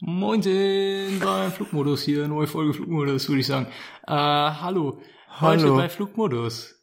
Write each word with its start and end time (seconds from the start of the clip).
Moinsen 0.00 1.20
beim 1.20 1.52
Flugmodus 1.52 2.02
hier, 2.02 2.26
neue 2.28 2.46
Folge 2.46 2.74
Flugmodus, 2.74 3.28
würde 3.28 3.40
ich 3.40 3.46
sagen. 3.46 3.66
Äh, 4.06 4.12
hallo. 4.12 5.00
Heute 5.40 5.64
Hallo. 5.64 5.76
bei 5.76 5.88
Flugmodus. 5.88 6.74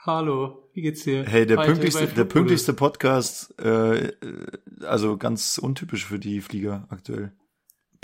Hallo, 0.00 0.68
wie 0.74 0.82
geht's 0.82 1.04
dir? 1.04 1.24
Hey, 1.24 1.46
der 1.46 1.56
Heute 1.58 1.68
pünktlichste, 1.72 2.06
der 2.08 2.24
pünktlichste 2.24 2.72
Podcast, 2.74 3.58
äh, 3.58 4.12
also 4.82 5.16
ganz 5.16 5.58
untypisch 5.58 6.04
für 6.06 6.18
die 6.18 6.40
Flieger 6.40 6.86
aktuell. 6.90 7.32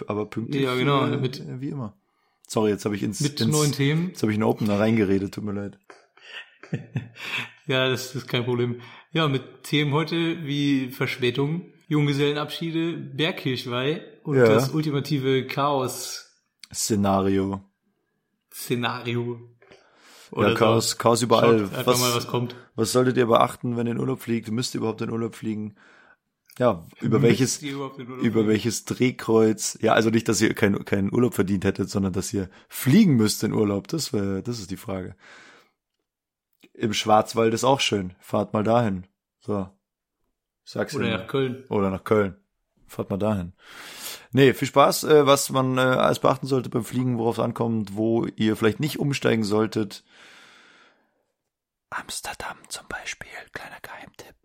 Aber 0.07 0.27
pünktlich. 0.27 0.63
Ja, 0.63 0.75
genau, 0.75 1.04
Äh, 1.07 1.17
mit- 1.18 1.43
wie 1.61 1.68
immer. 1.68 1.99
Sorry, 2.46 2.71
jetzt 2.71 2.85
habe 2.85 2.96
ich 2.96 3.03
ins, 3.03 3.21
Mit 3.21 3.40
ins 3.40 3.50
neuen 3.53 3.72
Themen. 3.72 4.08
jetzt 4.08 4.22
habe 4.22 4.32
ich 4.32 4.36
einen 4.36 4.45
Opener 4.45 4.79
reingeredet, 4.79 5.35
tut 5.35 5.45
mir 5.45 5.53
leid. 5.53 5.79
Ja, 7.67 7.89
das 7.89 8.17
ist 8.17 8.27
kein 8.27 8.45
Problem. 8.45 8.81
Ja, 9.13 9.29
mit 9.29 9.63
Themen 9.63 9.93
heute 9.93 10.45
wie 10.45 10.89
Verspätung, 10.90 11.72
Junggesellenabschiede, 11.91 12.93
Bergkirchweih 12.96 14.00
und 14.22 14.36
Ja. 14.36 14.44
das 14.46 14.71
ultimative 14.71 15.44
Chaos-Szenario. 15.48 17.62
Szenario. 18.53 19.40
Oder 20.31 20.50
ja, 20.50 20.54
Chaos, 20.54 20.96
Chaos 20.98 21.21
überall. 21.22 21.68
Schaut 21.75 21.86
Was, 21.86 21.98
mal, 22.00 22.14
was 22.14 22.29
kommt. 22.29 22.54
was 22.76 22.93
solltet 22.93 23.17
ihr 23.17 23.26
beachten, 23.26 23.76
wenn 23.76 23.89
ihr 23.89 23.93
in 23.95 23.98
Urlaub 23.98 24.21
fliegt? 24.22 24.53
Müsst 24.53 24.72
ihr 24.75 24.79
überhaupt 24.79 25.03
in 25.03 25.11
Urlaub 25.11 25.34
fliegen? 25.34 25.75
Ja, 26.61 26.86
über 27.00 27.22
welches, 27.22 27.61
über 27.61 27.90
fliegen? 27.90 28.46
welches 28.46 28.84
Drehkreuz, 28.84 29.76
ja, 29.81 29.93
also 29.95 30.11
nicht, 30.11 30.29
dass 30.29 30.40
ihr 30.40 30.54
keinen 30.54 30.84
keinen 30.84 31.12
Urlaub 31.12 31.34
verdient 31.34 31.64
hättet, 31.64 31.90
sondern 31.90 32.12
dass 32.12 32.33
ihr 32.33 32.48
fliegen 32.69 33.17
müsst 33.17 33.42
in 33.42 33.53
Urlaub, 33.53 33.89
das 33.89 34.12
wäre, 34.12 34.45
das 34.45 34.61
ist 34.61 34.70
die 34.70 34.77
Frage. 34.77 35.17
Im 36.72 36.92
Schwarzwald 36.92 37.53
ist 37.53 37.64
auch 37.64 37.81
schön, 37.81 38.14
fahrt 38.20 38.53
mal 38.53 38.62
dahin. 38.62 39.09
So. 39.41 39.69
Sag's 40.64 40.95
Oder 40.95 41.06
dir. 41.06 41.19
nach 41.19 41.27
Köln. 41.27 41.64
Oder 41.69 41.91
nach 41.91 42.05
Köln. 42.05 42.37
Fahrt 42.87 43.11
mal 43.11 43.17
dahin. 43.19 43.53
Nee, 44.33 44.53
viel 44.53 44.69
Spaß, 44.69 45.05
äh, 45.05 45.27
was 45.27 45.51
man 45.51 45.79
äh, 45.79 45.81
alles 45.81 46.19
beachten 46.21 46.47
sollte 46.47 46.69
beim 46.71 46.84
Fliegen, 46.84 47.19
worauf 47.19 47.39
es 47.39 47.45
ankommt, 47.45 47.97
wo 47.97 48.27
ihr 48.37 48.57
vielleicht 48.57 48.81
nicht 48.81 48.99
umsteigen 48.99 49.45
solltet. 49.45 50.05
Amsterdam 51.91 52.57
zum 52.69 52.87
Beispiel, 52.89 53.29
kleiner 53.53 53.79
Geheimtipp. 53.83 54.37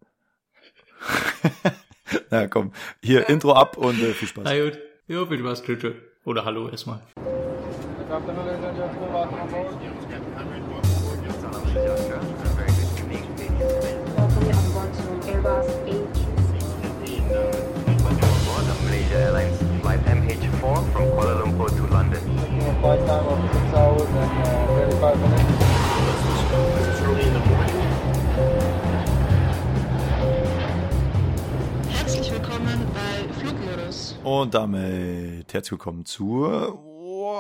Na 2.31 2.47
komm, 2.47 2.71
hier 3.03 3.29
Intro 3.29 3.53
ab 3.53 3.77
und 3.77 4.01
äh, 4.01 4.13
viel 4.13 4.27
Spaß. 4.27 4.43
Na 4.45 4.63
gut. 4.63 4.79
Ja, 5.07 5.25
viel 5.27 5.39
Spaß, 5.39 5.63
tschüss. 5.63 5.79
tschüss. 5.79 5.95
Oder 6.23 6.45
hallo 6.45 6.69
erstmal. 6.69 7.01
Welcome 8.07 8.29
on 14.55 14.73
board 14.73 14.93
to 14.93 15.29
Airbus 15.29 16.04
Herzlich 31.89 32.31
willkommen 32.31 32.85
bei 32.93 33.33
Fluglorus. 33.33 34.17
Und 34.23 34.53
damit 34.53 35.53
herzlich 35.53 35.71
willkommen 35.71 36.05
zur 36.05 36.79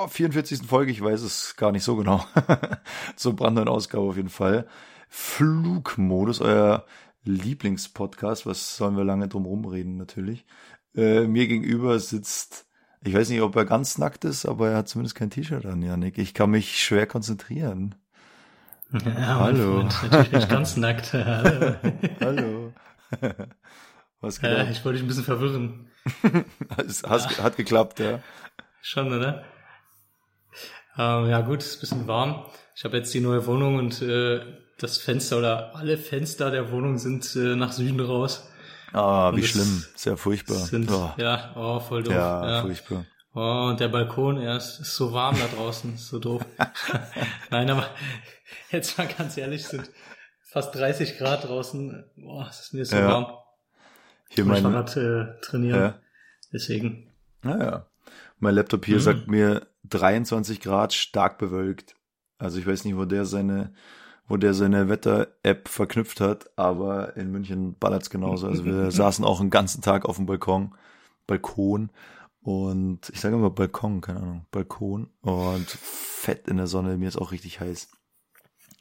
44. 0.07 0.59
Folge, 0.65 0.91
ich 0.91 1.01
weiß 1.01 1.21
es 1.21 1.55
gar 1.57 1.71
nicht 1.71 1.83
so 1.83 1.95
genau. 1.95 2.23
Zur 3.15 3.35
brandneuen 3.35 3.67
Ausgabe 3.67 4.05
auf 4.05 4.15
jeden 4.15 4.29
Fall. 4.29 4.67
Flugmodus, 5.09 6.41
euer 6.41 6.85
Lieblingspodcast, 7.23 8.45
was 8.45 8.77
sollen 8.77 8.97
wir 8.97 9.03
lange 9.03 9.27
drum 9.27 9.45
rumreden 9.45 9.97
natürlich. 9.97 10.45
Äh, 10.95 11.27
mir 11.27 11.47
gegenüber 11.47 11.99
sitzt 11.99 12.64
ich 13.05 13.13
weiß 13.13 13.29
nicht, 13.29 13.41
ob 13.41 13.55
er 13.55 13.65
ganz 13.65 13.97
nackt 13.97 14.25
ist, 14.25 14.45
aber 14.45 14.71
er 14.71 14.77
hat 14.77 14.89
zumindest 14.89 15.15
kein 15.15 15.29
T-Shirt 15.29 15.65
an, 15.65 15.81
Janik. 15.81 16.17
Ich 16.17 16.33
kann 16.33 16.49
mich 16.49 16.83
schwer 16.83 17.05
konzentrieren. 17.05 17.95
Ja, 18.91 19.39
Hallo. 19.39 19.81
Freund, 19.81 20.03
natürlich 20.03 20.31
nicht 20.31 20.49
ganz 20.49 20.77
nackt. 20.77 21.13
Hallo. 21.13 21.75
Hallo. 22.19 22.73
Was 24.21 24.39
geht 24.39 24.49
Äh, 24.49 24.71
ich 24.71 24.83
wollte 24.83 24.97
dich 24.97 25.05
ein 25.05 25.07
bisschen 25.07 25.23
verwirren. 25.23 25.87
Es 26.77 27.03
hat, 27.03 27.41
hat 27.41 27.57
geklappt, 27.57 27.99
ja. 27.99 28.19
Schon, 28.81 29.13
oder? 29.13 29.43
Ähm, 30.97 31.29
ja 31.29 31.41
gut, 31.41 31.59
ist 31.61 31.77
ein 31.77 31.79
bisschen 31.81 32.07
warm. 32.07 32.45
Ich 32.75 32.83
habe 32.85 32.97
jetzt 32.97 33.13
die 33.13 33.19
neue 33.19 33.45
Wohnung 33.45 33.77
und 33.77 34.01
äh, 34.01 34.41
das 34.79 34.97
Fenster 34.97 35.37
oder 35.37 35.75
alle 35.75 35.97
Fenster 35.97 36.51
der 36.51 36.71
Wohnung 36.71 36.97
sind 36.97 37.35
äh, 37.35 37.55
nach 37.55 37.71
Süden 37.71 37.99
raus. 37.99 38.49
Ah, 38.95 39.29
Und 39.29 39.37
wie 39.37 39.43
schlimm. 39.43 39.83
Sehr 39.95 40.15
furchtbar. 40.17 40.55
Sind, 40.55 40.89
oh. 40.91 41.11
Ja, 41.17 41.51
oh, 41.55 41.79
voll 41.79 42.03
doof. 42.03 42.13
Ja, 42.13 42.49
ja. 42.49 42.61
furchtbar. 42.61 43.05
Oh, 43.33 43.67
und 43.69 43.79
der 43.81 43.89
Balkon, 43.89 44.37
er 44.37 44.55
ist, 44.55 44.79
ist 44.79 44.95
so 44.95 45.11
warm 45.11 45.35
da 45.37 45.47
draußen, 45.47 45.95
ist 45.95 46.07
so 46.07 46.19
doof. 46.19 46.45
Nein, 47.49 47.69
aber 47.69 47.89
jetzt 48.71 48.97
mal 48.97 49.07
ganz 49.07 49.35
ehrlich, 49.37 49.63
es 49.63 49.69
sind 49.71 49.89
fast 50.41 50.73
30 50.75 51.17
Grad 51.17 51.43
draußen. 51.43 52.05
Boah, 52.15 52.47
es 52.49 52.61
ist 52.61 52.73
mir 52.73 52.85
so 52.85 52.95
Ja. 52.95 53.07
warm. 53.09 53.25
Hier 54.29 54.43
Ich 54.43 54.45
muss 54.49 54.61
mein, 54.61 54.71
Fahrrad 54.71 54.95
äh, 54.97 55.39
trainieren. 55.41 55.79
ja, 55.81 55.99
Deswegen. 56.53 57.11
naja. 57.41 57.87
Mein 58.39 58.55
Laptop 58.55 58.85
hier 58.85 58.95
Mhm. 58.97 59.01
sagt 59.01 59.27
mir 59.27 59.67
23 59.83 60.61
Grad 60.61 60.93
stark 60.93 61.37
bewölkt. 61.37 61.95
Also 62.37 62.57
ich 62.59 62.65
weiß 62.67 62.85
nicht, 62.85 62.95
wo 62.95 63.03
der 63.05 63.25
seine, 63.25 63.73
wo 64.27 64.37
der 64.37 64.53
seine 64.53 64.89
Wetter-App 64.89 65.67
verknüpft 65.67 66.19
hat, 66.21 66.49
aber 66.57 67.15
in 67.15 67.31
München 67.31 67.75
ballert's 67.77 68.09
genauso. 68.09 68.47
Also 68.47 68.65
wir 68.65 68.91
saßen 68.91 69.23
auch 69.25 69.39
einen 69.39 69.49
ganzen 69.51 69.81
Tag 69.81 70.05
auf 70.05 70.15
dem 70.17 70.25
Balkon, 70.25 70.73
Balkon 71.27 71.89
und 72.41 73.09
ich 73.13 73.21
sage 73.21 73.35
immer 73.35 73.49
Balkon, 73.49 74.01
keine 74.01 74.19
Ahnung, 74.19 74.45
Balkon 74.51 75.09
und 75.21 75.67
fett 75.69 76.47
in 76.47 76.57
der 76.57 76.67
Sonne. 76.67 76.97
Mir 76.97 77.07
ist 77.07 77.17
auch 77.17 77.31
richtig 77.31 77.59
heiß. 77.59 77.89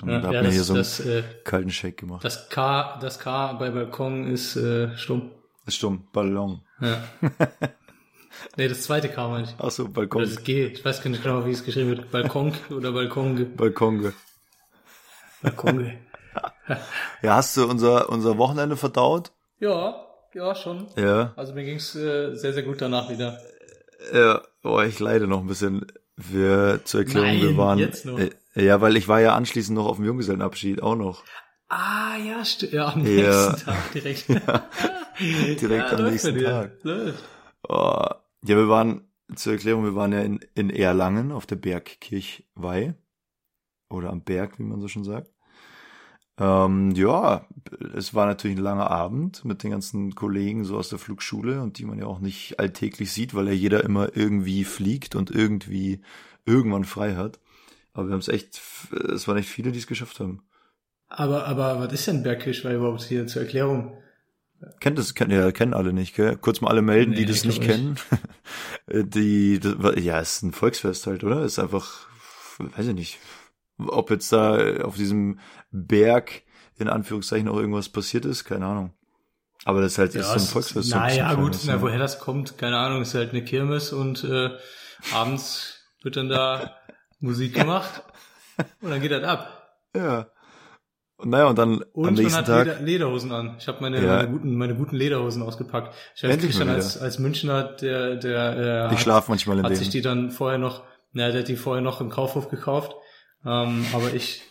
Und 0.03 0.11
Ja, 0.11 0.23
hab 0.23 0.33
ja, 0.33 0.41
mir 0.41 0.47
das, 0.47 0.55
hier 0.55 0.65
so 0.65 0.73
einen 0.75 0.81
das, 0.81 1.01
äh, 1.01 1.23
kalten 1.45 1.71
Shake 1.71 1.97
gemacht. 1.99 2.25
das 2.25 2.49
K, 2.49 2.99
das 3.01 3.19
K 3.19 3.53
bei 3.55 3.71
Balkon 3.71 4.27
ist 4.27 4.57
äh, 4.57 4.97
stumm. 4.97 5.31
Das 5.65 5.75
stimmt, 5.77 6.13
Ballon. 6.13 6.61
Ja. 6.81 7.03
nee, 8.57 8.69
das 8.69 8.83
zweite 8.83 9.09
K 9.09 9.29
meine 9.29 9.45
ich. 9.45 9.55
Ach 9.59 9.71
so, 9.71 9.85
Oder 9.85 9.93
Balkon. 9.93 10.23
das 10.23 10.43
G. 10.43 10.67
Ich 10.67 10.85
weiß 10.85 11.03
gar 11.03 11.11
nicht 11.11 11.23
genau, 11.23 11.47
wie 11.47 11.53
es 11.53 11.65
geschrieben 11.65 11.91
wird. 11.91 12.11
Balkon 12.11 12.53
oder 12.71 12.93
Balkon. 12.93 13.57
Balkon. 13.57 14.13
Balkon. 15.45 15.93
Ja, 17.23 17.37
hast 17.37 17.57
du 17.57 17.67
unser, 17.69 18.09
unser 18.09 18.39
Wochenende 18.39 18.77
verdaut? 18.77 19.33
Ja, 19.61 20.07
ja, 20.33 20.55
schon. 20.55 20.89
Ja. 20.97 21.33
Also 21.37 21.55
mir 21.55 21.65
ging's 21.65 21.95
äh, 21.95 22.35
sehr, 22.35 22.53
sehr 22.53 22.63
gut 22.65 22.81
danach 22.83 23.09
wieder. 23.09 23.39
Ja, 24.13 24.43
oh, 24.65 24.81
ich 24.81 24.99
leide 24.99 25.27
noch 25.27 25.41
ein 25.41 25.47
bisschen. 25.47 25.87
Wir 26.17 26.81
zur 26.85 27.01
Erklärung, 27.01 27.29
Nein, 27.29 27.41
wir 27.41 27.57
waren. 27.57 27.79
jetzt 27.79 28.05
noch. 28.05 28.19
Äh, 28.19 28.31
ja, 28.55 28.81
weil 28.81 28.97
ich 28.97 29.09
war 29.09 29.21
ja 29.21 29.35
anschließend 29.35 29.77
noch 29.77 29.87
auf 29.87 29.97
dem 29.97 30.05
Junggesellenabschied 30.05 30.83
auch 30.83 30.97
noch. 30.97 31.25
Ah, 31.69 32.17
ja, 32.17 32.45
stimmt. 32.45 32.73
Ja, 32.73 32.89
am 32.93 33.05
Ja. 33.07 33.49
nächsten 33.49 33.65
Tag 33.65 33.93
direkt. 33.93 34.29
Direkt 35.61 35.93
am 35.93 35.99
läuft 36.01 36.11
nächsten. 36.13 36.41
Tag. 36.43 36.73
Läuft. 36.83 37.25
Oh, 37.69 38.05
ja, 38.45 38.57
wir 38.57 38.69
waren 38.69 39.09
zur 39.35 39.55
Erklärung, 39.55 39.85
wir 39.85 39.95
waren 39.95 40.13
ja 40.13 40.21
in, 40.21 40.41
in 40.55 40.71
Erlangen 40.71 41.33
auf 41.33 41.47
der 41.47 41.57
Bergkirchweih. 41.57 42.95
Oder 43.91 44.11
am 44.11 44.23
Berg, 44.23 44.59
wie 44.59 44.65
man 44.65 44.81
so 44.81 44.89
schon 44.89 45.05
sagt. 45.05 45.31
Ähm, 46.39 46.91
ja, 46.97 47.47
es 47.97 48.13
war 48.15 48.27
natürlich 48.27 48.57
ein 48.57 48.63
langer 48.63 48.91
Abend 48.91 49.45
mit 49.45 49.63
den 49.63 49.71
ganzen 49.71 50.15
Kollegen 50.15 50.65
so 50.65 50.77
aus 50.77 50.89
der 50.89 50.99
Flugschule 50.99 51.63
und 51.63 51.79
die 51.79 51.85
man 51.85 51.99
ja 51.99 52.07
auch 52.07 52.19
nicht 52.19 52.59
alltäglich 52.59 53.13
sieht, 53.13 53.35
weil 53.35 53.47
ja 53.47 53.53
jeder 53.53 53.85
immer 53.85 54.17
irgendwie 54.17 54.65
fliegt 54.65 55.15
und 55.15 55.31
irgendwie 55.31 56.01
irgendwann 56.45 56.85
frei 56.85 57.15
hat. 57.15 57.39
Aber 57.93 58.09
wir 58.09 58.13
haben 58.13 58.21
es 58.21 58.29
echt, 58.29 58.61
es 59.13 59.29
waren 59.29 59.37
echt 59.37 59.49
viele, 59.49 59.71
die 59.71 59.79
es 59.79 59.87
geschafft 59.87 60.19
haben. 60.19 60.43
Aber, 61.09 61.47
aber 61.47 61.79
was 61.79 61.93
ist 61.93 62.09
denn 62.09 62.25
Bergkirchweih 62.25 62.75
überhaupt 62.75 63.03
hier 63.03 63.27
zur 63.29 63.43
Erklärung? 63.43 63.97
Kennt 64.81 64.99
das, 64.99 65.15
kennt, 65.15 65.31
ja, 65.31 65.53
kennen 65.53 65.75
alle 65.75 65.93
nicht, 65.93 66.17
gell? 66.17 66.37
Kurz 66.37 66.61
mal 66.61 66.71
alle 66.71 66.83
melden, 66.83 67.11
Nee, 67.11 67.19
die 67.19 67.27
das 67.27 67.39
ich 67.39 67.45
nicht 67.45 67.61
glaub 67.61 67.71
kennen. 68.89 69.11
die, 69.11 69.61
das, 69.61 69.77
ja, 70.03 70.19
ist 70.19 70.43
ein 70.43 70.53
Volksfest 70.53 71.07
halt, 71.07 71.23
oder? 71.23 71.45
Ist 71.45 71.59
einfach, 71.59 72.09
weiß 72.59 72.89
ich 72.89 72.95
nicht, 72.95 73.19
ob 73.79 74.11
jetzt 74.11 74.33
da 74.33 74.83
auf 74.83 74.97
diesem 74.97 75.39
Berg 75.71 76.43
in 76.77 76.89
Anführungszeichen 76.89 77.49
auch 77.49 77.57
irgendwas 77.59 77.89
passiert 77.89 78.25
ist, 78.25 78.45
keine 78.45 78.67
Ahnung. 78.67 78.93
Aber 79.65 79.81
das 79.81 79.93
ist 79.93 79.99
halt 79.99 80.15
ist 80.15 80.27
so 80.27 80.31
ein 80.33 80.37
es- 80.37 80.51
Volksfest. 80.51 80.89
so 80.91 80.97
Naja, 80.97 81.29
bisschen 81.29 81.43
gut, 81.43 81.59
na, 81.67 81.73
ja. 81.75 81.83
woher 81.83 81.99
das 81.99 82.19
kommt, 82.19 82.59
keine 82.59 82.77
Ahnung, 82.79 83.03
ist 83.03 83.15
halt 83.15 83.31
eine 83.31 83.45
Kirmes 83.45 83.93
und 83.93 84.25
äh, 84.25 84.51
abends 85.13 85.81
wird 86.03 86.17
dann 86.17 86.29
da 86.29 86.77
Musik 87.21 87.55
gemacht 87.55 88.03
und 88.81 88.91
dann 88.91 89.01
geht 89.01 89.13
das 89.13 89.25
ab. 89.25 89.77
Ja. 89.97 90.27
Und 91.17 91.31
naja, 91.31 91.47
und 91.47 91.57
dann 91.59 91.75
am 91.75 91.85
Und 91.93 92.05
man 92.07 92.15
nächsten 92.15 92.37
hat 92.39 92.47
Tag. 92.47 92.67
Leder, 92.67 92.81
Lederhosen 92.81 93.33
an. 93.33 93.55
Ich 93.59 93.69
habe 93.69 93.79
meine, 93.81 94.05
Ja. 94.05 94.17
meine, 94.17 94.29
guten, 94.29 94.57
meine 94.57 94.75
guten 94.75 94.97
Lederhosen 94.97 95.43
ausgepackt. 95.43 95.95
Ich 96.17 96.25
weiß, 96.25 96.31
Endlich 96.33 96.51
Christian 96.51 96.69
als, 96.69 96.99
als 96.99 97.19
Münchner, 97.21 97.63
der, 97.77 98.17
der 98.17 98.91
äh, 98.91 98.95
ich 98.95 99.07
hat, 99.07 99.29
manchmal 99.29 99.59
in 99.59 99.65
hat 99.65 99.77
sich 99.77 99.89
denen. 99.91 99.93
die 99.93 100.01
dann 100.03 100.31
vorher 100.33 100.59
noch, 100.59 100.83
na, 101.13 101.31
der 101.31 101.41
hat 101.43 101.49
die 101.49 101.57
vorher 101.57 101.83
noch 101.83 102.01
im 102.01 102.11
Kaufhof 102.11 102.49
gekauft. 102.51 102.95
Ähm, 103.45 103.85
aber 103.93 104.13
ich 104.15 104.43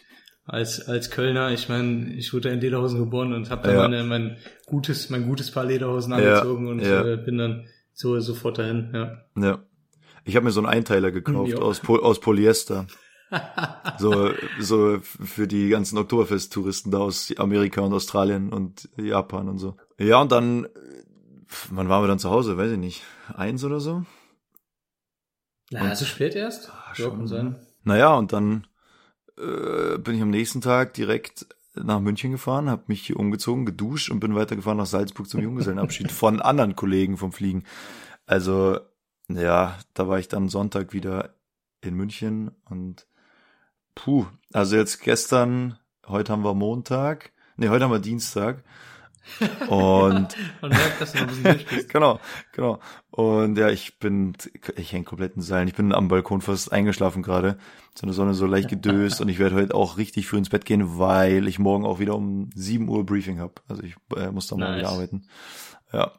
als 0.45 0.87
als 0.87 1.09
Kölner, 1.09 1.51
ich 1.51 1.69
meine, 1.69 2.13
ich 2.13 2.33
wurde 2.33 2.49
in 2.49 2.59
Lederhosen 2.59 2.99
geboren 2.99 3.33
und 3.33 3.49
habe 3.49 3.63
dann 3.67 3.75
Ja. 3.75 3.81
meine, 3.87 4.03
mein 4.03 4.37
gutes 4.65 5.09
mein 5.09 5.25
gutes 5.25 5.51
Paar 5.51 5.65
Lederhosen 5.65 6.11
Ja, 6.11 6.17
angezogen 6.17 6.67
und 6.67 6.79
ja. 6.81 7.03
äh, 7.03 7.17
bin 7.17 7.37
dann 7.37 7.67
so 7.93 8.19
sofort 8.19 8.57
dahin, 8.57 8.91
ja. 8.93 9.21
Ja. 9.41 9.63
Ich 10.25 10.35
habe 10.35 10.45
mir 10.45 10.51
so 10.51 10.59
einen 10.59 10.67
Einteiler 10.69 11.11
gekauft 11.11 11.51
Ja. 11.53 11.57
aus, 11.59 11.79
Po- 11.79 11.97
aus 11.99 12.19
Polyester. 12.19 12.87
so, 13.97 14.29
so 14.59 14.99
für 15.01 15.47
die 15.47 15.69
ganzen 15.69 15.97
Oktoberfest-Touristen 15.97 16.91
da 16.91 16.99
aus 16.99 17.33
Amerika 17.37 17.81
und 17.81 17.93
Australien 17.93 18.53
und 18.53 18.89
Japan 18.97 19.49
und 19.49 19.57
so. 19.57 19.75
Ja, 19.97 20.21
und 20.21 20.31
dann, 20.31 20.67
wann 21.71 21.89
waren 21.89 22.03
wir 22.03 22.07
dann 22.07 22.19
zu 22.19 22.29
Hause? 22.29 22.57
Weiß 22.57 22.71
ich 22.71 22.77
nicht. 22.77 23.01
Eins 23.33 23.63
oder 23.63 23.79
so? 23.79 24.05
Na, 25.71 25.95
so 25.95 26.05
spät 26.05 26.35
erst? 26.35 26.67
Ja, 26.67 26.95
schon, 26.95 27.27
sein. 27.27 27.55
Naja, 27.83 28.13
und 28.15 28.33
dann 28.33 28.67
äh, 29.37 29.97
bin 29.97 30.15
ich 30.15 30.21
am 30.21 30.29
nächsten 30.29 30.61
Tag 30.61 30.93
direkt 30.93 31.47
nach 31.75 31.99
München 31.99 32.31
gefahren, 32.31 32.69
habe 32.69 32.83
mich 32.87 33.05
hier 33.05 33.17
umgezogen, 33.19 33.65
geduscht 33.65 34.11
und 34.11 34.19
bin 34.19 34.35
weitergefahren 34.35 34.77
nach 34.77 34.85
Salzburg 34.85 35.27
zum 35.27 35.41
Junggesellenabschied 35.41 36.11
von 36.11 36.41
anderen 36.41 36.75
Kollegen 36.75 37.17
vom 37.17 37.31
Fliegen. 37.31 37.63
Also, 38.25 38.79
ja, 39.27 39.77
da 39.93 40.07
war 40.07 40.19
ich 40.19 40.27
dann 40.27 40.49
Sonntag 40.49 40.93
wieder 40.93 41.35
in 41.81 41.95
München 41.95 42.51
und 42.65 43.07
puh, 43.95 44.25
also 44.51 44.75
jetzt 44.75 45.01
gestern, 45.01 45.79
heute 46.07 46.31
haben 46.31 46.43
wir 46.43 46.53
Montag, 46.53 47.31
nee, 47.57 47.69
heute 47.69 47.85
haben 47.85 47.91
wir 47.91 47.99
Dienstag 47.99 48.63
und 49.67 49.69
Man 50.61 50.71
merkt, 50.71 51.01
dass 51.01 51.13
du 51.13 51.19
ein 51.19 51.27
bisschen 51.27 51.59
bist. 51.69 51.89
genau, 51.89 52.19
genau. 52.51 52.79
Und 53.11 53.57
ja, 53.57 53.69
ich 53.69 53.99
bin, 53.99 54.33
ich 54.75 54.91
häng 54.91 55.05
komplett 55.05 55.35
in 55.35 55.41
Seilen. 55.41 55.67
Ich 55.67 55.75
bin 55.75 55.93
am 55.93 56.07
Balkon 56.07 56.41
fast 56.41 56.71
eingeschlafen 56.71 57.23
gerade. 57.23 57.57
So 57.95 58.05
eine 58.05 58.13
Sonne 58.13 58.33
so 58.33 58.45
leicht 58.45 58.69
gedöst 58.69 59.21
und 59.21 59.29
ich 59.29 59.39
werde 59.39 59.55
heute 59.55 59.75
auch 59.75 59.97
richtig 59.97 60.27
früh 60.27 60.37
ins 60.37 60.49
Bett 60.49 60.65
gehen, 60.65 60.97
weil 60.97 61.47
ich 61.47 61.59
morgen 61.59 61.85
auch 61.85 61.99
wieder 61.99 62.15
um 62.15 62.49
7 62.55 62.87
Uhr 62.89 63.05
Briefing 63.05 63.39
habe. 63.39 63.53
Also 63.67 63.83
ich 63.83 63.95
äh, 64.15 64.31
muss 64.31 64.47
da 64.47 64.55
morgen 64.55 64.71
Nice. 64.71 64.79
wieder 64.79 64.89
arbeiten. 64.89 65.27
Ja. 65.91 66.11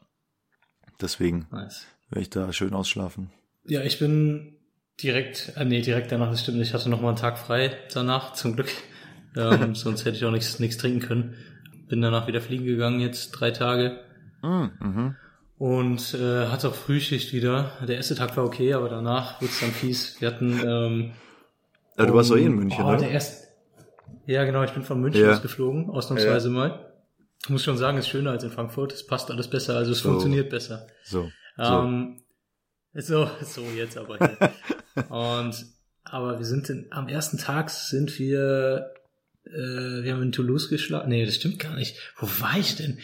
Deswegen 1.01 1.47
Nice. 1.51 1.87
werde 2.11 2.23
ich 2.23 2.31
da 2.31 2.53
schön 2.53 2.75
ausschlafen. 2.75 3.31
Ja, 3.67 3.83
ich 3.83 3.99
bin 3.99 4.57
direkt, 5.03 5.53
äh, 5.57 5.65
nee, 5.65 5.81
direkt 5.81 6.13
danach, 6.13 6.31
das 6.31 6.43
stimmt, 6.43 6.61
ich 6.61 6.73
hatte 6.73 6.89
noch 6.89 7.01
mal 7.01 7.09
einen 7.09 7.17
Tag 7.17 7.39
frei 7.39 7.77
danach, 7.93 8.33
zum 8.35 8.55
Glück. 8.55 8.71
Ähm, 9.37 9.75
sonst 9.75 10.05
hätte 10.05 10.17
ich 10.17 10.25
auch 10.25 10.31
nichts, 10.31 10.61
nichts 10.61 10.77
trinken 10.77 11.01
können. 11.01 11.35
Bin 11.89 12.01
danach 12.01 12.27
wieder 12.27 12.41
fliegen 12.41 12.65
gegangen, 12.65 13.01
jetzt 13.01 13.31
drei 13.33 13.51
Tage. 13.51 14.01
Mm, 14.43 14.65
mhm. 14.81 15.17
Und 15.59 16.15
äh, 16.15 16.47
hatte 16.49 16.69
auch 16.69 16.75
Frühschicht 16.75 17.33
wieder. 17.33 17.73
Der 17.87 17.97
erste 17.97 18.15
Tag 18.15 18.37
war 18.37 18.45
okay, 18.45 18.75
aber 18.75 18.89
danach 18.89 19.41
wurde 19.41 19.53
es 19.53 19.61
dann 19.61 19.71
fies. 19.71 20.21
Wir 20.21 20.29
hatten 20.29 20.61
ähm, 20.67 21.13
Ja, 21.97 22.07
du 22.07 22.15
warst 22.15 22.31
doch 22.31 22.37
eh 22.37 22.43
in 22.45 22.53
um- 22.53 22.59
München, 22.59 22.85
oh, 22.85 22.91
ne? 22.91 22.97
Der 22.99 23.11
erste, 23.11 23.47
ja, 24.27 24.45
genau, 24.45 24.63
ich 24.65 24.73
bin 24.73 24.83
von 24.83 25.01
München 25.01 25.23
Ja. 25.23 25.33
aus 25.33 25.43
geflogen, 25.43 25.91
ausnahmsweise 25.91 26.49
mal. 26.51 26.93
Ich 27.43 27.51
muss 27.51 27.63
schon 27.63 27.77
sagen, 27.77 27.99
es 27.99 28.07
ist 28.07 28.11
schöner 28.11 28.31
als 28.31 28.43
in 28.43 28.51
Frankfurt. 28.51 28.93
Es 28.93 29.07
passt 29.07 29.31
alles 29.31 29.49
besser, 29.49 29.77
also 29.77 29.93
es 29.93 29.99
So. 29.99 30.09
funktioniert 30.11 30.49
besser. 30.51 30.87
So. 31.05 31.29
so. 31.57 31.63
Ähm, 31.63 32.23
so, 32.95 33.29
so 33.43 33.63
jetzt 33.77 33.99
aber 33.99 34.17
hier. 34.19 34.51
Und 35.11 35.67
aber 36.05 36.39
wir 36.39 36.47
sind 36.47 36.69
in, 36.71 36.87
am 36.91 37.09
ersten 37.09 37.39
Tag 37.39 37.71
sind 37.71 38.19
wir, 38.19 38.93
äh, 39.47 40.03
wir 40.03 40.13
haben 40.13 40.23
in 40.23 40.33
Toulouse 40.33 40.69
geschlafen. 40.69 41.09
Nee, 41.09 41.25
das 41.25 41.37
stimmt 41.37 41.59
gar 41.59 41.75
nicht. 41.77 41.97
Wo 42.17 42.27
war 42.41 42.57
ich 42.59 42.77
denn? 42.77 42.99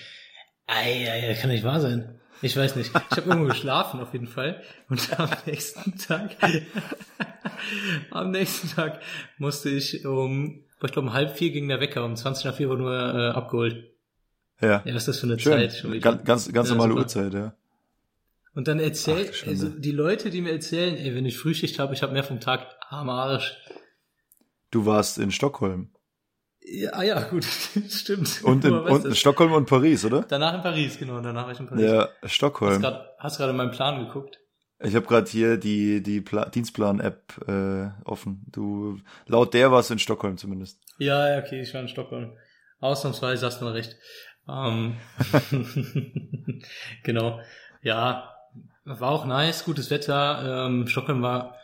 Ei, 0.66 1.08
ei, 1.10 1.30
ei, 1.30 1.34
kann 1.34 1.50
nicht 1.50 1.64
wahr 1.64 1.80
sein. 1.80 2.20
Ich 2.42 2.56
weiß 2.56 2.76
nicht. 2.76 2.90
Ich 2.94 3.16
habe 3.16 3.28
irgendwo 3.28 3.48
geschlafen 3.48 4.00
auf 4.00 4.12
jeden 4.12 4.26
Fall. 4.28 4.62
Und 4.88 5.08
am 5.20 5.28
nächsten 5.46 5.98
Tag, 5.98 6.36
am 8.10 8.30
nächsten 8.30 8.68
Tag 8.68 9.00
musste 9.38 9.68
ich 9.70 10.06
um, 10.06 10.64
ich 10.82 10.92
glaube 10.92 11.00
um 11.08 11.12
halb 11.12 11.36
vier 11.36 11.50
ging 11.50 11.68
der 11.68 11.80
Wecker, 11.80 12.04
um 12.04 12.16
20 12.16 12.44
nach 12.46 12.54
vier 12.54 12.68
wurde 12.68 12.82
nur 12.82 12.94
äh, 12.94 13.28
abgeholt. 13.36 13.90
ja. 14.60 14.82
Ja, 14.84 14.94
was 14.94 15.02
ist 15.02 15.08
das 15.08 15.18
für 15.18 15.26
eine 15.26 15.38
Schön. 15.38 15.52
Zeit? 15.52 15.74
schon? 15.74 16.00
Ganz, 16.00 16.24
ganz, 16.24 16.52
ganz 16.52 16.68
Ja, 16.68 16.74
normale 16.74 16.92
super. 16.92 17.02
Uhrzeit, 17.02 17.34
ja. 17.34 17.54
Und 18.52 18.66
dann 18.66 18.80
erzählt, 18.80 19.44
also 19.46 19.68
die 19.68 19.92
Leute, 19.92 20.30
die 20.30 20.40
mir 20.40 20.50
erzählen, 20.52 20.96
ey, 20.96 21.14
wenn 21.14 21.24
ich 21.24 21.38
Frühschicht 21.38 21.78
habe, 21.78 21.94
ich 21.94 22.02
habe 22.02 22.12
mehr 22.12 22.24
vom 22.24 22.40
Tag 22.40 22.66
am 22.88 23.08
Arsch. 23.08 23.56
Du 24.72 24.86
warst 24.86 25.18
in 25.18 25.30
Stockholm. 25.30 25.90
Ja, 26.62 26.90
ah 26.92 27.02
ja, 27.02 27.20
gut, 27.22 27.44
stimmt. 27.88 28.42
Und 28.44 28.64
in, 28.64 28.74
und 28.74 29.04
in? 29.04 29.14
Stockholm 29.14 29.52
und 29.52 29.66
Paris, 29.66 30.04
oder? 30.04 30.22
Danach 30.22 30.54
in 30.54 30.62
Paris, 30.62 30.98
genau, 30.98 31.20
danach 31.20 31.44
war 31.44 31.52
ich 31.52 31.60
in 31.60 31.66
Paris. 31.66 31.84
Ja, 31.84 32.08
Stockholm. 32.24 32.84
hast 33.18 33.38
gerade 33.38 33.52
meinen 33.52 33.70
Plan 33.70 34.06
geguckt? 34.06 34.38
Ich 34.82 34.94
habe 34.94 35.06
gerade 35.06 35.30
hier 35.30 35.58
die 35.58 36.02
die 36.02 36.20
Pla 36.20 36.46
Dienstplan-App 36.46 37.46
äh, 37.46 37.88
offen. 38.08 38.46
Du 38.50 38.98
laut 39.26 39.52
der 39.52 39.70
warst 39.70 39.90
du 39.90 39.94
in 39.94 39.98
Stockholm 39.98 40.38
zumindest. 40.38 40.80
Ja, 40.98 41.28
ja, 41.28 41.42
okay, 41.42 41.60
ich 41.60 41.74
war 41.74 41.82
in 41.82 41.88
Stockholm. 41.88 42.32
Ausnahmsweise 42.80 43.44
hast 43.44 43.60
du 43.60 43.66
mal 43.66 43.72
recht. 43.72 43.96
Ähm, 44.48 44.96
genau. 47.04 47.40
Ja, 47.82 48.34
war 48.84 49.10
auch 49.10 49.26
nice, 49.26 49.64
gutes 49.64 49.90
Wetter. 49.90 50.66
Ähm, 50.66 50.86
Stockholm 50.86 51.20
war 51.22 51.56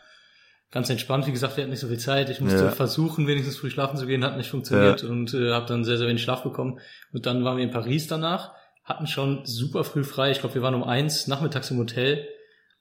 ganz 0.71 0.89
entspannt. 0.89 1.27
Wie 1.27 1.31
gesagt, 1.31 1.55
wir 1.57 1.63
hatten 1.63 1.71
nicht 1.71 1.79
so 1.79 1.87
viel 1.87 1.99
Zeit. 1.99 2.29
Ich 2.29 2.41
musste 2.41 2.65
Ja. 2.65 2.71
versuchen, 2.71 3.27
wenigstens 3.27 3.57
früh 3.57 3.69
schlafen 3.69 3.97
zu 3.97 4.05
gehen, 4.05 4.23
hat 4.23 4.37
nicht 4.37 4.49
funktioniert 4.49 5.03
und 5.03 5.33
äh, 5.33 5.51
habe 5.53 5.65
dann 5.65 5.83
sehr, 5.85 5.97
sehr 5.97 6.07
wenig 6.07 6.21
Schlaf 6.23 6.43
bekommen. 6.43 6.79
Und 7.13 7.25
dann 7.25 7.43
waren 7.43 7.57
wir 7.57 7.63
in 7.63 7.71
Paris 7.71 8.07
danach, 8.07 8.51
hatten 8.83 9.07
schon 9.07 9.45
super 9.45 9.83
früh 9.83 10.03
frei. 10.03 10.31
Ich 10.31 10.39
glaube, 10.39 10.55
wir 10.55 10.61
waren 10.61 10.75
um 10.75 10.83
eins 10.83 11.27
nachmittags 11.27 11.71
im 11.71 11.77
Hotel. 11.77 12.27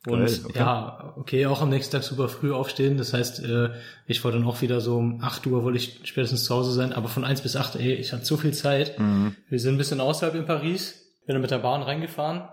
Und 0.09 0.21
Geil, 0.27 0.39
okay. 0.45 0.59
ja, 0.59 1.15
okay, 1.17 1.47
auch 1.47 1.63
am 1.63 1.69
nächsten 1.71 1.93
Tag 1.93 2.05
super 2.05 2.29
früh 2.29 2.53
aufstehen. 2.53 2.97
Das 2.97 3.13
heißt, 3.13 3.43
äh, 3.45 3.71
ich 4.07 4.23
wollte 4.23 4.39
dann 4.39 4.47
auch 4.47 4.63
wieder 4.63 4.81
so 4.81 4.99
um 4.99 5.21
8 5.21 5.47
Uhr 5.49 5.65
wollte 5.65 5.79
ich 5.79 6.01
spätestens 6.05 6.45
zu 6.45 6.55
Hause 6.55 6.71
sein, 6.73 6.93
aber 6.93 7.09
von 7.09 7.25
1 7.25 7.41
bis 7.41 7.57
8, 7.57 7.75
ey, 7.77 7.95
ich 7.95 8.13
hatte 8.13 8.25
so 8.25 8.37
viel 8.37 8.53
Zeit. 8.55 8.99
Mhm. 9.01 9.35
Wir 9.49 9.59
sind 9.59 9.75
ein 9.75 9.79
bisschen 9.79 10.01
außerhalb 10.01 10.37
in 10.37 10.47
Paris, 10.47 11.13
bin 11.27 11.35
dann 11.35 11.43
mit 11.43 11.51
der 11.51 11.59
Bahn 11.59 11.83
reingefahren. 11.83 12.49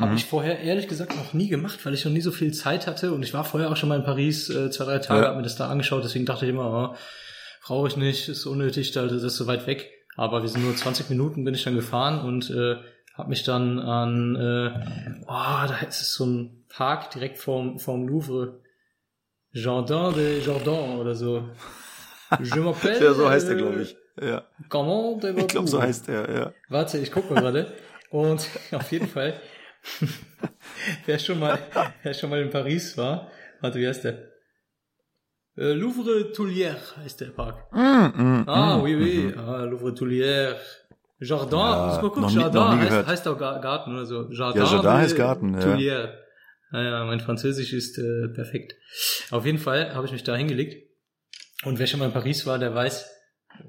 Habe 0.00 0.10
Mhm. 0.12 0.16
ich 0.16 0.24
vorher 0.24 0.58
ehrlich 0.60 0.88
gesagt 0.88 1.14
noch 1.14 1.32
nie 1.34 1.48
gemacht, 1.48 1.84
weil 1.84 1.94
ich 1.94 2.04
noch 2.04 2.12
nie 2.12 2.20
so 2.22 2.32
viel 2.32 2.52
Zeit 2.52 2.86
hatte 2.88 3.12
und 3.12 3.22
ich 3.22 3.32
war 3.34 3.44
vorher 3.44 3.70
auch 3.70 3.76
schon 3.76 3.88
mal 3.88 3.96
in 3.98 4.04
Paris 4.04 4.48
äh, 4.50 4.70
zwei, 4.70 4.84
drei 4.86 4.98
Tage, 4.98 5.20
Ja. 5.22 5.26
habe 5.28 5.36
mir 5.36 5.42
das 5.44 5.56
da 5.56 5.68
angeschaut, 5.68 6.02
deswegen 6.04 6.24
dachte 6.26 6.46
ich 6.46 6.50
immer, 6.50 6.92
oh, 6.92 6.96
brauche 7.66 7.86
ich 7.88 7.96
nicht, 7.96 8.28
ist 8.28 8.46
unnötig, 8.46 8.92
da- 8.92 9.06
das 9.06 9.22
ist 9.22 9.36
so 9.36 9.46
weit 9.46 9.66
weg. 9.66 9.90
Aber 10.16 10.42
wir 10.42 10.48
sind 10.48 10.64
nur 10.64 10.74
20 10.74 11.08
Minuten, 11.10 11.44
bin 11.44 11.54
ich 11.54 11.62
dann 11.64 11.74
gefahren 11.76 12.20
und 12.26 12.50
äh, 12.50 12.76
habe 13.14 13.28
mich 13.28 13.42
dann 13.44 13.78
an, 13.78 14.34
äh, 14.36 15.22
oh, 15.26 15.66
da 15.68 15.78
ist 15.88 16.00
es 16.02 16.14
so 16.14 16.24
ein 16.26 16.64
Park 16.68 17.10
direkt 17.10 17.38
vorm, 17.38 17.78
vorm 17.78 18.08
Louvre. 18.08 18.60
Jardin 19.52 20.14
de 20.14 20.40
Jordan 20.44 20.98
oder 20.98 21.14
so. 21.14 21.48
Je 22.40 22.60
m'appelle. 22.60 23.00
Ja, 23.04 23.12
so 23.14 23.28
heißt 23.28 23.48
er, 23.48 23.54
äh, 23.56 23.58
glaube 23.58 23.82
ich. 23.82 23.96
Ja, 24.20 24.42
Comment 24.68 25.22
de 25.22 25.36
ich 25.38 25.46
glaube, 25.48 25.68
so 25.68 25.80
heißt 25.82 26.08
er, 26.08 26.30
ja. 26.34 26.52
Warte, 26.68 26.98
ich 26.98 27.10
guck 27.10 27.30
mal 27.30 27.40
gerade. 27.40 27.72
Und 28.10 28.46
auf 28.72 28.90
jeden 28.92 29.08
Fall, 29.08 29.34
wer 31.06 31.18
schon 31.18 31.38
mal, 31.38 31.58
wer 32.02 32.14
schon 32.14 32.30
mal 32.30 32.40
in 32.42 32.50
Paris 32.50 32.96
war, 32.96 33.30
warte, 33.60 33.78
wie 33.78 33.86
heißt 33.88 34.04
der? 34.04 34.28
Äh, 35.56 35.72
Louvre 35.72 36.32
Tulière 36.32 36.76
heißt 36.96 37.20
der 37.20 37.26
Park. 37.30 37.72
Mm, 37.72 37.78
mm, 37.78 38.44
Ah, 38.46 38.78
mm, 38.78 38.82
oui, 38.82 38.96
oui, 38.96 39.34
ah, 39.36 39.64
Louvre 39.64 39.92
Tulière. 39.94 40.56
Jardin, 41.18 41.58
Ja, 41.58 41.86
muss 41.86 41.94
mal 41.96 42.00
gucken, 42.02 42.22
noch 42.22 42.30
nie- 42.30 42.36
Jardin 42.36 42.62
nie 42.62 42.76
heißt, 42.78 42.88
gehört. 42.88 43.06
heißt 43.06 43.28
auch 43.28 43.38
Ga- 43.38 43.58
Garten 43.58 43.92
oder 43.94 44.06
so. 44.06 44.30
Jardin, 44.30 44.62
Ja, 44.62 44.72
Jardin 44.72 44.90
heißt 44.92 45.16
Garten, 45.16 45.54
ja. 45.54 45.60
Tulière. 45.60 46.14
Naja, 46.70 47.04
mein 47.04 47.20
Französisch 47.20 47.72
ist 47.74 47.98
äh, 47.98 48.28
perfekt. 48.28 48.74
Auf 49.30 49.44
jeden 49.44 49.58
Fall 49.58 49.92
habe 49.94 50.06
ich 50.06 50.12
mich 50.12 50.22
da 50.24 50.34
hingelegt. 50.36 50.88
Und 51.64 51.78
wer 51.78 51.86
schon 51.86 51.98
mal 52.00 52.06
in 52.06 52.12
Paris 52.12 52.46
war, 52.46 52.58
der 52.58 52.74
weiß, 52.74 53.10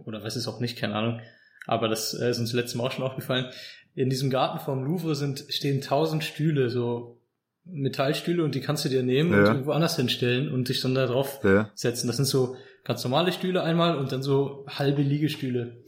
oder 0.05 0.23
weiß 0.23 0.35
es 0.37 0.47
auch 0.47 0.61
nicht, 0.61 0.77
keine 0.77 0.95
Ahnung, 0.95 1.19
aber 1.65 1.89
das 1.89 2.13
äh, 2.13 2.29
ist 2.29 2.39
uns 2.39 2.53
letztes 2.53 2.75
Mal 2.75 2.85
auch 2.85 2.91
schon 2.91 3.03
aufgefallen. 3.03 3.51
In 3.93 4.09
diesem 4.09 4.29
Garten 4.29 4.59
vom 4.59 4.83
Louvre 4.83 5.15
sind, 5.15 5.45
stehen 5.49 5.81
tausend 5.81 6.23
Stühle, 6.23 6.69
so 6.69 7.17
Metallstühle 7.65 8.43
und 8.43 8.55
die 8.55 8.61
kannst 8.61 8.85
du 8.85 8.89
dir 8.89 9.03
nehmen 9.03 9.33
und 9.33 9.45
Ja. 9.45 9.51
irgendwo 9.51 9.71
anders 9.71 9.95
hinstellen 9.95 10.51
und 10.51 10.69
dich 10.69 10.81
dann 10.81 10.95
da 10.95 11.05
drauf 11.05 11.39
Ja. 11.43 11.69
setzen. 11.75 12.07
Das 12.07 12.15
sind 12.15 12.25
so 12.25 12.55
ganz 12.83 13.03
normale 13.03 13.31
Stühle 13.31 13.61
einmal 13.63 13.97
und 13.97 14.11
dann 14.11 14.23
so 14.23 14.65
halbe 14.67 15.01
Liegestühle. 15.01 15.83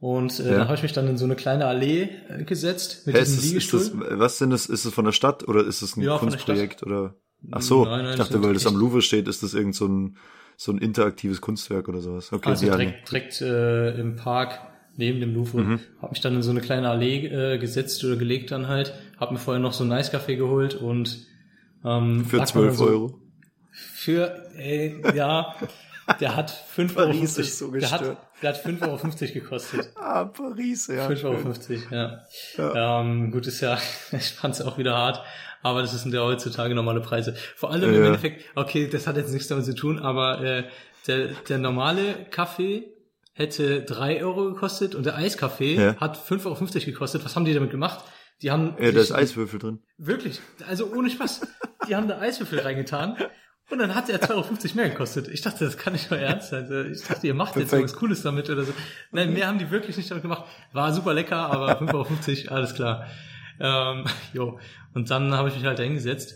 Und 0.00 0.38
äh, 0.38 0.52
Ja. 0.52 0.58
da 0.58 0.64
habe 0.66 0.74
ich 0.76 0.82
mich 0.82 0.92
dann 0.92 1.08
in 1.08 1.16
so 1.18 1.24
eine 1.24 1.34
kleine 1.34 1.66
Allee 1.66 2.08
äh, 2.28 2.44
gesetzt 2.44 3.06
mit 3.06 3.16
ist 3.16 3.26
diesem 3.28 3.36
das, 3.36 3.44
ist 3.44 3.72
Liegestuhl. 3.72 4.06
das, 4.10 4.18
was 4.20 4.38
sind 4.38 4.50
das? 4.50 4.66
Ist 4.66 4.84
es 4.84 4.94
von 4.94 5.04
der 5.04 5.12
Stadt 5.12 5.48
oder 5.48 5.64
ist 5.64 5.82
es 5.82 5.96
ein 5.96 6.06
Kunstprojekt 6.06 6.82
oder? 6.84 7.16
Ach 7.50 7.62
so, 7.62 7.84
Nein, 7.84 8.02
nein, 8.04 8.10
ich 8.12 8.16
dachte, 8.18 8.42
weil 8.42 8.52
das 8.54 8.66
am 8.66 8.76
Louvre 8.76 9.00
steht, 9.02 9.26
ist 9.28 9.42
das 9.42 9.54
irgend 9.54 9.74
so 9.74 9.86
ein 9.86 10.16
so 10.60 10.72
ein 10.72 10.78
interaktives 10.78 11.40
Kunstwerk 11.40 11.88
oder 11.88 12.00
sowas. 12.00 12.32
Okay, 12.32 12.48
also 12.48 12.66
direkt, 12.66 13.08
direkt 13.08 13.40
äh, 13.40 13.92
im 14.00 14.16
Park 14.16 14.58
neben 14.98 15.20
dem 15.20 15.32
Louvre. 15.34 15.60
Mhm. 15.62 15.80
Hab 16.02 16.10
mich 16.10 16.20
dann 16.20 16.34
in 16.34 16.42
so 16.42 16.50
eine 16.50 16.60
kleine 16.60 16.90
Allee 16.90 17.26
äh, 17.26 17.58
gesetzt 17.58 18.04
oder 18.04 18.16
gelegt 18.16 18.50
dann 18.50 18.68
halt. 18.68 18.92
Hab 19.18 19.30
mir 19.32 19.38
vorher 19.38 19.62
noch 19.62 19.72
so 19.72 19.84
einen 19.84 19.92
Eiskaffee 19.92 20.36
geholt 20.36 20.74
und 20.74 21.26
ähm, 21.84 22.26
für 22.26 22.36
lag 22.36 22.44
mir 22.46 22.52
12 22.52 22.66
dann 22.66 22.76
so, 22.76 22.86
Euro. 22.86 23.18
Für, 23.70 24.50
ey, 24.56 25.00
ja, 25.14 25.54
der 26.20 26.36
hat 26.36 26.50
5,50 26.76 26.96
Euro. 26.96 27.06
Paris 27.12 27.38
ist 27.38 27.58
so 27.58 27.70
der, 27.70 27.90
hat, 27.90 28.16
der 28.42 28.48
hat 28.50 28.64
5,50 28.66 28.82
Euro 28.88 29.32
gekostet. 29.34 29.90
Ah, 29.96 30.24
Paris, 30.24 30.88
ja. 30.88 31.06
5,50 31.06 31.16
schön. 31.16 31.26
Euro, 31.30 31.94
ja. 31.94 32.22
Ja. 32.56 33.00
Ähm, 33.00 33.30
gut, 33.30 33.46
ist 33.46 33.60
ja, 33.60 33.78
ich 34.12 34.30
fand's 34.32 34.60
auch 34.60 34.78
wieder 34.78 34.96
hart, 34.96 35.22
aber 35.62 35.82
das 35.82 35.92
sind 36.02 36.12
ja 36.12 36.22
heutzutage 36.22 36.74
normale 36.74 37.00
Preise. 37.00 37.34
Vor 37.54 37.70
allem 37.70 37.90
im 37.90 38.00
Ja. 38.00 38.06
Endeffekt, 38.06 38.44
okay, 38.56 38.88
das 38.90 39.06
hat 39.06 39.16
jetzt 39.16 39.32
nichts 39.32 39.46
damit 39.48 39.64
zu 39.64 39.74
tun, 39.76 40.00
aber 40.00 40.42
äh, 40.42 40.64
der, 41.06 41.28
der 41.48 41.58
normale 41.58 42.14
Kaffee 42.30 42.88
hätte 43.38 43.82
3 43.84 44.22
Euro 44.24 44.44
gekostet 44.52 44.94
und 44.94 45.06
der 45.06 45.16
Eiskaffee 45.16 45.74
Ja. 45.76 45.96
hat 45.96 46.16
5,50 46.16 46.46
Euro 46.46 46.84
gekostet. 46.86 47.24
Was 47.24 47.36
haben 47.36 47.44
die 47.44 47.54
damit 47.54 47.70
gemacht? 47.70 48.04
Die 48.42 48.50
haben 48.50 48.74
Ja, 48.80 48.92
da 48.92 49.00
ist 49.00 49.12
Eiswürfel 49.12 49.58
drin. 49.58 49.78
Wirklich, 49.96 50.40
also 50.68 50.92
ohne 50.92 51.10
Spaß. 51.10 51.40
Die 51.88 51.96
haben 51.96 52.08
da 52.08 52.18
Eiswürfel 52.20 52.60
reingetan 52.60 53.16
und 53.70 53.78
dann 53.78 53.94
hat 53.94 54.08
der 54.08 54.20
2,50 54.20 54.30
Euro 54.34 54.46
mehr 54.76 54.88
gekostet. 54.90 55.28
Ich 55.28 55.40
dachte, 55.42 55.64
das 55.64 55.76
kann 55.76 55.92
nicht 55.92 56.10
mal 56.10 56.18
ernst 56.18 56.50
sein. 56.50 56.90
Ich 56.92 57.02
dachte, 57.06 57.26
ihr 57.26 57.34
macht 57.34 57.56
jetzt 57.56 57.70
Perfekt. 57.70 57.90
was 57.92 57.98
Cooles 57.98 58.22
damit 58.22 58.48
oder 58.50 58.64
so. 58.64 58.72
Nein, 59.12 59.32
mehr 59.32 59.46
haben 59.48 59.58
die 59.58 59.70
wirklich 59.70 59.96
nicht 59.96 60.10
damit 60.10 60.22
gemacht. 60.22 60.44
War 60.72 60.92
super 60.92 61.14
lecker, 61.14 61.36
aber 61.36 61.80
5,50 61.82 62.44
Euro, 62.46 62.54
alles 62.54 62.74
klar. 62.74 63.06
Ähm, 63.60 64.04
jo. 64.32 64.58
Und 64.94 65.10
dann 65.10 65.32
habe 65.34 65.48
ich 65.48 65.54
mich 65.56 65.64
halt 65.64 65.78
da 65.78 65.82
hingesetzt, 65.82 66.34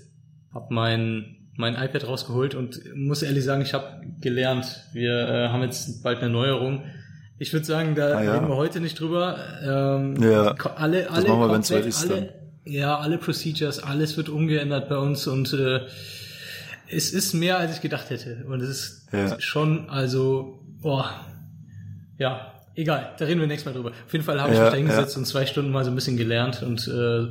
hab 0.53 0.71
mein, 0.71 1.42
mein 1.57 1.75
iPad 1.75 2.07
rausgeholt 2.07 2.55
und 2.55 2.81
muss 2.95 3.23
ehrlich 3.23 3.45
sagen, 3.45 3.63
ich 3.63 3.75
habe 3.75 4.03
gelernt. 4.21 4.85
Wir 4.93 5.29
äh, 5.29 5.49
haben 5.49 5.63
jetzt 5.63 6.03
bald 6.03 6.19
eine 6.21 6.31
Neuerung. 6.31 6.83
Ich 7.39 7.53
würde 7.53 7.67
sagen, 7.67 7.95
da 7.95 8.17
Ah, 8.19 8.23
ja. 8.23 8.35
reden 8.35 8.49
wir 8.49 8.57
heute 8.57 8.81
nicht 8.81 8.99
drüber. 9.01 9.37
Ähm, 9.63 10.17
Ja, 10.23 10.55
alle, 10.77 11.11
alle, 11.11 11.27
wir, 11.27 11.49
komplett 11.49 11.95
alle, 12.11 12.35
ja, 12.65 12.97
alle 12.99 13.19
Procedures, 13.19 13.83
alles 13.83 14.17
wird 14.17 14.29
umgeändert 14.29 14.89
bei 14.89 14.97
uns 14.97 15.27
und 15.27 15.53
äh, 15.53 15.81
es 16.89 17.13
ist 17.13 17.33
mehr, 17.35 17.59
als 17.59 17.75
ich 17.77 17.81
gedacht 17.81 18.11
hätte. 18.11 18.45
Und 18.47 18.61
es 18.63 18.69
ist 18.71 19.09
Ja. 19.13 19.41
schon, 19.41 19.89
also, 19.91 20.63
boah, 20.81 21.11
ja, 22.19 22.53
egal, 22.75 23.13
da 23.19 23.25
reden 23.25 23.41
wir 23.41 23.47
nächstes 23.47 23.67
Mal 23.73 23.79
drüber. 23.79 23.91
Auf 24.07 24.13
jeden 24.13 24.25
Fall 24.25 24.41
habe 24.41 24.53
ich 24.53 24.59
Ja, 24.59 24.65
mich 24.65 24.73
da 24.73 24.77
hingesetzt 24.79 25.15
ja. 25.15 25.19
und 25.19 25.25
zwei 25.27 25.47
Stunden 25.47 25.71
mal 25.73 25.85
so 25.85 25.91
ein 25.91 25.95
bisschen 25.95 26.17
gelernt 26.17 26.63
und 26.63 26.87
äh, 26.89 27.23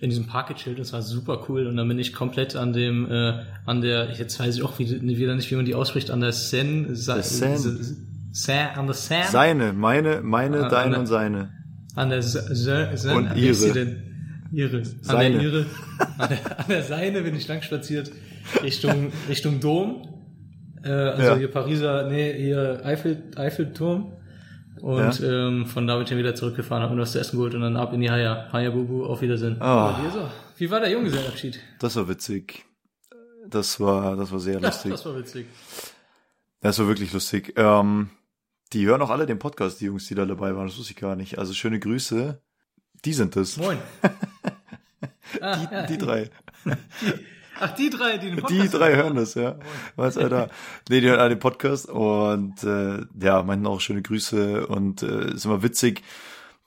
in 0.00 0.10
diesem 0.10 0.26
Park 0.26 0.48
gechillt 0.48 0.76
und 0.78 0.82
es 0.82 0.92
war 0.92 1.02
super 1.02 1.44
cool. 1.48 1.66
Und 1.66 1.76
dann 1.76 1.88
bin 1.88 1.98
ich 1.98 2.12
komplett 2.12 2.56
an 2.56 2.72
dem, 2.72 3.10
äh, 3.10 3.34
an 3.66 3.80
der, 3.80 4.10
jetzt 4.12 4.38
weiß 4.40 4.56
ich 4.56 4.62
auch 4.62 4.78
wieder, 4.78 5.00
wieder 5.00 5.34
nicht, 5.34 5.50
wie 5.50 5.56
man 5.56 5.64
die 5.64 5.74
ausspricht, 5.74 6.10
an 6.10 6.20
der 6.20 6.32
Seine, 6.32 6.94
Sa 6.96 7.22
Seine. 7.22 7.58
Seine, 8.32 8.76
an 8.76 8.86
der 8.86 8.94
Seine, 8.94 9.26
Seine, 9.26 9.72
meine, 9.72 10.20
meine, 10.22 10.64
Ah, 10.64 10.68
deine 10.68 10.92
ne. 10.92 10.98
und 11.00 11.06
seine. 11.06 11.50
an 11.94 12.08
der 12.10 12.22
Seine, 12.22 12.96
Seine, 12.96 13.16
Und 13.16 13.34
wie 13.36 13.46
ihre. 13.48 13.96
Ihre. 14.54 14.78
An 14.78 14.84
Seine. 15.02 15.30
der 15.34 15.42
ihre, 15.42 15.66
an 16.18 16.28
der, 16.30 16.58
an 16.60 16.64
der 16.68 16.82
Seine 16.82 17.22
bin 17.22 17.34
ich 17.36 17.46
lang 17.48 17.62
spaziert 17.62 18.10
Richtung, 18.62 19.12
Richtung 19.28 19.60
Dom. 19.60 20.08
Äh, 20.82 20.88
also 20.90 21.22
Ja. 21.22 21.36
hier 21.36 21.48
Pariser, 21.50 22.08
nee, 22.10 22.34
hier 22.36 22.80
Eiffel, 22.84 23.22
Eiffelturm. 23.36 24.12
Und 24.82 25.20
ähm, 25.20 25.66
von 25.66 25.86
da 25.86 25.94
bin 25.94 26.02
ich 26.02 26.08
dann 26.08 26.18
wieder 26.18 26.34
zurückgefahren, 26.34 26.82
habe 26.82 26.94
mir 26.96 27.02
was 27.02 27.12
zu 27.12 27.20
essen 27.20 27.36
geholt 27.36 27.54
und 27.54 27.60
dann 27.60 27.76
ab 27.76 27.92
in 27.92 28.00
die 28.00 28.10
Haya. 28.10 28.48
Haya 28.52 28.70
Bubu, 28.70 29.04
auf 29.06 29.22
Wiedersehen. 29.22 29.56
Ah. 29.62 29.96
So. 30.12 30.28
Wie 30.56 30.70
war 30.72 30.80
der 30.80 30.90
Junggesellenabschied? 30.90 31.60
Das 31.78 31.94
war 31.94 32.08
witzig. 32.08 32.64
Das 33.48 33.78
war, 33.78 34.16
das 34.16 34.32
war 34.32 34.40
sehr 34.40 34.54
Ja, 34.60 34.66
lustig. 34.68 34.90
das 34.90 35.06
war 35.06 35.16
witzig. 35.16 35.46
Das 36.60 36.78
war 36.80 36.88
wirklich 36.88 37.12
lustig. 37.12 37.54
Ähm, 37.56 38.10
die 38.72 38.84
hören 38.86 39.02
auch 39.02 39.10
alle 39.10 39.26
den 39.26 39.38
Podcast, 39.38 39.80
die 39.80 39.84
Jungs, 39.86 40.06
die 40.08 40.14
da 40.16 40.24
dabei 40.26 40.56
waren. 40.56 40.66
Das 40.66 40.76
wusste 40.78 40.92
ich 40.92 40.98
gar 40.98 41.14
nicht. 41.14 41.38
Also 41.38 41.52
schöne 41.54 41.78
Grüße. 41.78 42.40
Die 43.04 43.12
sind 43.12 43.36
es. 43.36 43.56
Moin. 43.56 43.78
Ah, 45.40 45.56
Die, 45.56 45.74
ja, 45.74 45.86
die 45.86 45.98
drei. 45.98 46.30
Ach, 47.62 47.74
die 47.76 47.90
drei, 47.90 48.18
die 48.18 48.26
den 48.26 48.36
Die 48.36 48.42
Podcast 48.42 48.74
drei 48.74 48.96
hören 48.96 49.14
das, 49.14 49.34
ja. 49.34 49.56
Was, 49.94 50.18
Alter? 50.18 50.50
Nee, 50.88 51.00
die 51.00 51.08
hören 51.08 51.20
alle 51.20 51.30
den 51.30 51.38
Podcast 51.38 51.88
und 51.88 52.64
äh, 52.64 53.04
ja, 53.20 53.42
meinten 53.44 53.68
auch 53.68 53.80
schöne 53.80 54.02
Grüße 54.02 54.66
und 54.66 55.02
äh, 55.02 55.32
ist 55.32 55.44
immer 55.44 55.62
witzig. 55.62 56.02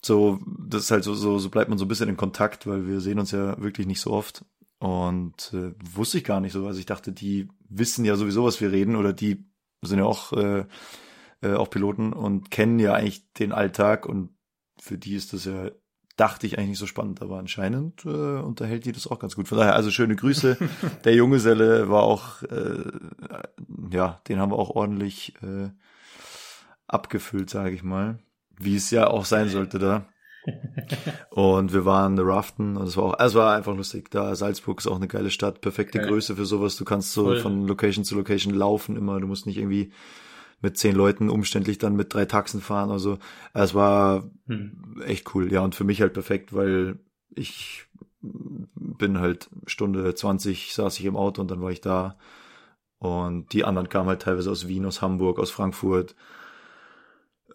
So, 0.02 0.40
das 0.58 0.84
ist 0.84 0.92
halt 0.92 1.04
so, 1.04 1.14
so, 1.14 1.38
so 1.38 1.50
bleibt 1.50 1.70
man 1.70 1.78
so 1.78 1.86
ein 1.86 1.90
bisschen 1.90 2.08
in 2.08 2.16
Kontakt, 2.16 2.66
weil 2.66 2.88
wir 2.88 3.02
sehen 3.02 3.20
uns 3.20 3.32
ja 3.32 3.62
wirklich 3.62 3.88
nicht 3.88 4.00
so 4.00 4.12
oft. 4.12 4.46
Und 4.80 5.52
äh, 5.54 5.74
wusste 5.96 6.20
ich 6.20 6.24
gar 6.24 6.40
nicht 6.40 6.54
so. 6.54 6.66
Also 6.66 6.80
ich 6.80 6.86
dachte, 6.86 7.12
die 7.12 7.50
wissen 7.68 8.06
ja 8.06 8.16
sowieso, 8.16 8.46
was 8.46 8.62
wir 8.62 8.72
reden, 8.72 8.96
oder 8.96 9.12
die 9.12 9.46
sind 9.82 10.00
ja 10.00 10.06
auch, 10.06 10.32
äh, 10.32 10.66
äh, 11.42 11.56
auch 11.56 11.70
Piloten 11.70 12.14
und 12.14 12.52
kennen 12.52 12.80
ja 12.80 12.94
eigentlich 12.94 13.34
den 13.34 13.52
Alltag 13.52 14.06
und 14.06 14.30
für 14.80 14.98
die 14.98 15.16
ist 15.16 15.34
das 15.34 15.46
ja, 15.46 15.72
dachte 16.16 16.48
ich 16.48 16.58
eigentlich 16.58 16.70
nicht 16.70 16.80
so 16.80 16.88
spannend, 16.88 17.22
aber 17.22 17.38
anscheinend 17.38 18.06
äh, 18.06 18.08
unterhält 18.10 18.86
die 18.86 18.92
das 18.92 19.08
auch 19.08 19.20
ganz 19.20 19.36
gut. 19.36 19.48
Von 19.48 19.58
daher, 19.58 19.76
also 19.76 19.92
schöne 19.92 20.16
Grüße. 20.16 20.58
Der 21.04 21.14
Junggeselle 21.16 21.90
war 21.90 22.04
auch, 22.04 22.42
äh, 22.44 22.92
ja, 23.92 24.22
den 24.28 24.40
haben 24.40 24.52
wir 24.52 24.58
auch 24.58 24.70
ordentlich 24.70 25.34
äh, 25.42 25.70
abgefüllt, 26.88 27.50
sage 27.50 27.76
ich 27.76 27.84
mal. 27.84 28.20
Wie 28.58 28.76
es 28.76 28.90
ja 28.92 29.08
auch 29.08 29.26
sein 29.26 29.50
sollte 29.50 29.80
da. 29.80 30.06
Und 31.32 31.74
wir 31.74 31.86
waren 31.86 32.18
raften 32.20 32.78
und 32.78 32.88
es 32.88 32.98
war 32.98 33.04
auch, 33.06 33.20
es 33.20 33.34
war 33.34 33.56
einfach 33.56 33.76
lustig. 33.76 34.12
Da 34.12 34.36
Salzburg 34.36 34.80
ist 34.80 34.86
auch 34.86 34.98
eine 34.98 35.08
geile 35.08 35.32
Stadt, 35.32 35.60
perfekte 35.60 35.98
Geil. 35.98 36.08
Größe 36.08 36.36
für 36.36 36.46
sowas. 36.46 36.76
Du 36.76 36.86
kannst 36.86 37.14
so 37.14 37.26
Voll. 37.26 37.40
von 37.40 37.68
Location 37.68 38.06
zu 38.06 38.16
Location 38.16 38.54
laufen 38.54 38.96
immer. 38.96 39.20
Du 39.20 39.26
musst 39.26 39.48
nicht 39.48 39.58
irgendwie 39.58 39.92
mit 40.62 40.78
zehn 40.78 40.96
Leuten 40.96 41.30
umständlich 41.30 41.78
dann 41.78 41.96
mit 41.96 42.14
drei 42.14 42.26
Taxen 42.26 42.62
fahren. 42.62 42.92
Also 42.92 43.18
es 43.54 43.74
war 43.74 44.30
Hm. 44.48 45.02
echt 45.06 45.34
cool. 45.36 45.52
Ja, 45.52 45.62
und 45.62 45.76
für 45.76 45.84
mich 45.84 46.02
halt 46.02 46.14
perfekt, 46.14 46.54
weil 46.54 47.00
ich 47.36 47.86
bin 48.22 49.20
halt 49.20 49.50
Stunde 49.68 50.16
20 50.16 50.74
saß 50.74 51.00
ich 51.00 51.06
im 51.06 51.16
Auto 51.18 51.42
und 51.42 51.52
dann 51.52 51.62
war 51.62 51.72
ich 51.72 51.82
da. 51.82 52.18
Und 53.00 53.54
die 53.54 53.64
anderen 53.66 53.90
kamen 53.90 54.10
halt 54.10 54.22
teilweise 54.24 54.50
aus 54.52 54.68
Wien, 54.68 54.86
aus 54.86 55.02
Hamburg, 55.02 55.40
aus 55.40 55.52
Frankfurt, 55.52 56.16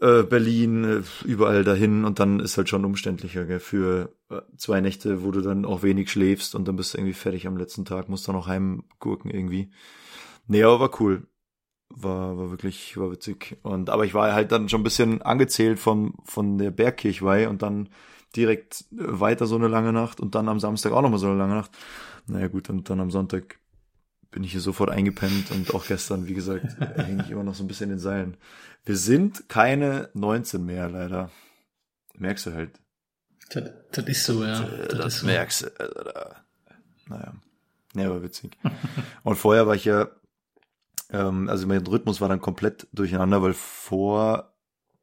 äh, 0.01 0.23
Berlin, 0.23 0.85
äh, 0.85 1.03
überall 1.27 1.65
dahin 1.65 2.05
und 2.05 2.21
dann 2.21 2.41
ist 2.41 2.57
halt 2.57 2.69
schon 2.69 2.85
umständlicher 2.85 3.45
gell, 3.45 3.61
für 3.61 4.15
äh, 4.31 4.41
zwei 4.57 4.81
Nächte, 4.81 5.23
wo 5.23 5.31
du 5.31 5.41
dann 5.43 5.65
auch 5.65 5.83
wenig 5.83 6.11
schläfst 6.11 6.55
und 6.55 6.67
dann 6.69 6.77
bist 6.77 6.95
du 6.95 6.99
irgendwie 6.99 7.15
fertig 7.15 7.47
am 7.47 7.57
letzten 7.57 7.85
Tag, 7.85 8.09
musst 8.09 8.27
dann 8.29 8.35
noch 8.35 8.47
heimgurken 8.47 9.31
irgendwie. 9.31 9.71
Nee, 10.47 10.63
aber 10.65 10.81
war 10.81 11.01
cool. 11.01 11.27
War, 11.93 12.39
war 12.39 12.51
wirklich, 12.51 12.97
war 12.97 13.11
witzig. 13.11 13.59
Und, 13.63 13.91
aber 13.91 14.05
ich 14.05 14.15
war 14.15 14.33
halt 14.33 14.53
dann 14.53 14.69
schon 14.69 14.81
ein 14.81 14.85
bisschen 14.85 15.23
angezählt 15.23 15.79
von, 15.79 16.15
von 16.25 16.57
der 16.57 16.71
Bergkirchweih 16.71 17.49
und 17.49 17.63
dann 17.63 17.89
direkt 18.37 18.85
äh, 18.93 18.97
weiter 18.99 19.47
so 19.47 19.57
eine 19.57 19.69
lange 19.69 19.93
Nacht 19.93 20.21
und 20.21 20.35
dann 20.35 20.49
am 20.49 20.61
Samstag 20.61 20.93
auch 20.93 21.03
nochmal 21.03 21.19
so 21.19 21.27
eine 21.27 21.37
lange 21.39 21.55
Nacht. 21.55 21.73
Naja 22.27 22.49
gut, 22.49 22.71
und 22.71 22.89
dann 22.89 23.01
am 23.01 23.11
Sonntag 23.11 23.59
bin 24.31 24.45
ich 24.45 24.53
hier 24.53 24.61
sofort 24.61 24.91
eingepennt 24.91 25.51
und 25.51 25.75
auch 25.75 25.87
gestern, 25.87 26.29
wie 26.29 26.35
gesagt, 26.35 26.79
hänge 26.97 27.25
ich 27.25 27.31
immer 27.31 27.43
noch 27.43 27.55
so 27.55 27.65
ein 27.65 27.69
bisschen 27.69 27.91
in 27.91 27.97
den 27.97 27.99
Seilen. 27.99 28.37
Wir 28.85 28.97
sind 28.97 29.49
keine 29.49 30.09
19 30.15 30.65
mehr, 30.65 30.89
leider. 30.89 31.31
Merkst 32.17 32.47
du 32.47 32.55
halt. 32.55 32.71
Das, 33.51 33.65
das 33.91 34.05
ist 34.07 34.25
so, 34.25 34.45
ja. 34.45 34.61
Das, 34.63 34.99
Das, 34.99 35.17
so. 35.19 35.27
merkst 35.27 35.63
du. 35.63 35.71
Naja. 37.07 37.35
Ja, 37.95 38.09
war 38.11 38.23
witzig. 38.23 38.57
und 39.25 39.35
vorher 39.35 39.67
war 39.67 39.75
ich 39.75 39.85
ja, 39.85 40.09
ähm, 41.13 41.49
also 41.49 41.67
mein 41.67 41.87
Rhythmus 41.87 42.21
war 42.21 42.29
dann 42.29 42.41
komplett 42.41 42.89
durcheinander, 42.93 43.43
weil 43.43 43.55
vor 43.55 44.55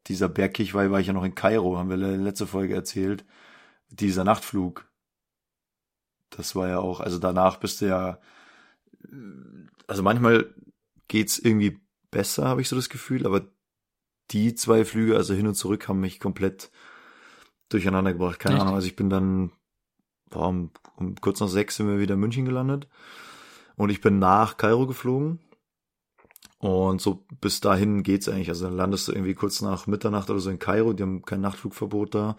dieser 0.07 0.29
Bergkirchweih 0.29 0.91
war 0.91 0.99
ich 0.99 1.07
ja 1.07 1.13
noch 1.13 1.23
in 1.23 1.35
Kairo, 1.35 1.77
haben 1.77 1.89
wir 1.89 1.97
le- 1.97 2.15
letzte 2.17 2.47
Folge 2.47 2.73
erzählt. 2.73 3.25
Dieser 3.89 4.23
Nachtflug. 4.23 4.89
Das 6.29 6.55
war 6.55 6.67
ja 6.67 6.79
auch, 6.79 6.99
also 6.99 7.19
danach 7.19 7.57
bist 7.57 7.81
du 7.81 7.87
ja, 7.87 8.19
also 9.87 10.03
manchmal 10.03 10.53
geht's 11.07 11.39
irgendwie 11.39 11.79
besser, 12.11 12.47
habe 12.47 12.61
ich 12.61 12.69
so 12.69 12.75
das 12.75 12.89
Gefühl, 12.89 13.25
aber 13.25 13.47
die 14.31 14.55
zwei 14.55 14.83
Flüge, 14.83 15.15
also 15.15 15.33
hin 15.33 15.47
und 15.47 15.55
zurück, 15.55 15.87
haben 15.87 16.01
mich 16.01 16.19
komplett 16.19 16.69
durcheinander 17.69 18.13
gebracht. 18.13 18.39
Keine 18.39 18.55
Echt? 18.55 18.61
Ahnung, 18.61 18.75
also 18.75 18.87
ich 18.87 18.95
bin 18.95 19.09
dann 19.09 19.51
war 20.29 20.49
um, 20.49 20.71
um 20.97 21.15
kurz 21.15 21.39
nach 21.39 21.47
sechs 21.47 21.77
sind 21.77 21.87
wir 21.87 21.99
wieder 21.99 22.15
in 22.15 22.19
München 22.19 22.43
gelandet 22.43 22.89
und 23.77 23.89
ich 23.89 24.01
bin 24.01 24.19
nach 24.19 24.57
Kairo 24.57 24.85
geflogen 24.85 25.39
und 26.59 27.01
so 27.01 27.25
bis 27.39 27.59
dahin 27.61 28.03
geht's 28.03 28.27
eigentlich. 28.27 28.49
Also 28.49 28.65
dann 28.65 28.75
landest 28.75 29.07
du 29.07 29.11
irgendwie 29.11 29.35
kurz 29.35 29.61
nach 29.61 29.87
Mitternacht 29.87 30.29
oder 30.29 30.39
so 30.39 30.49
in 30.49 30.59
Kairo, 30.59 30.93
die 30.93 31.03
haben 31.03 31.23
kein 31.23 31.41
Nachtflugverbot 31.41 32.15
da 32.15 32.37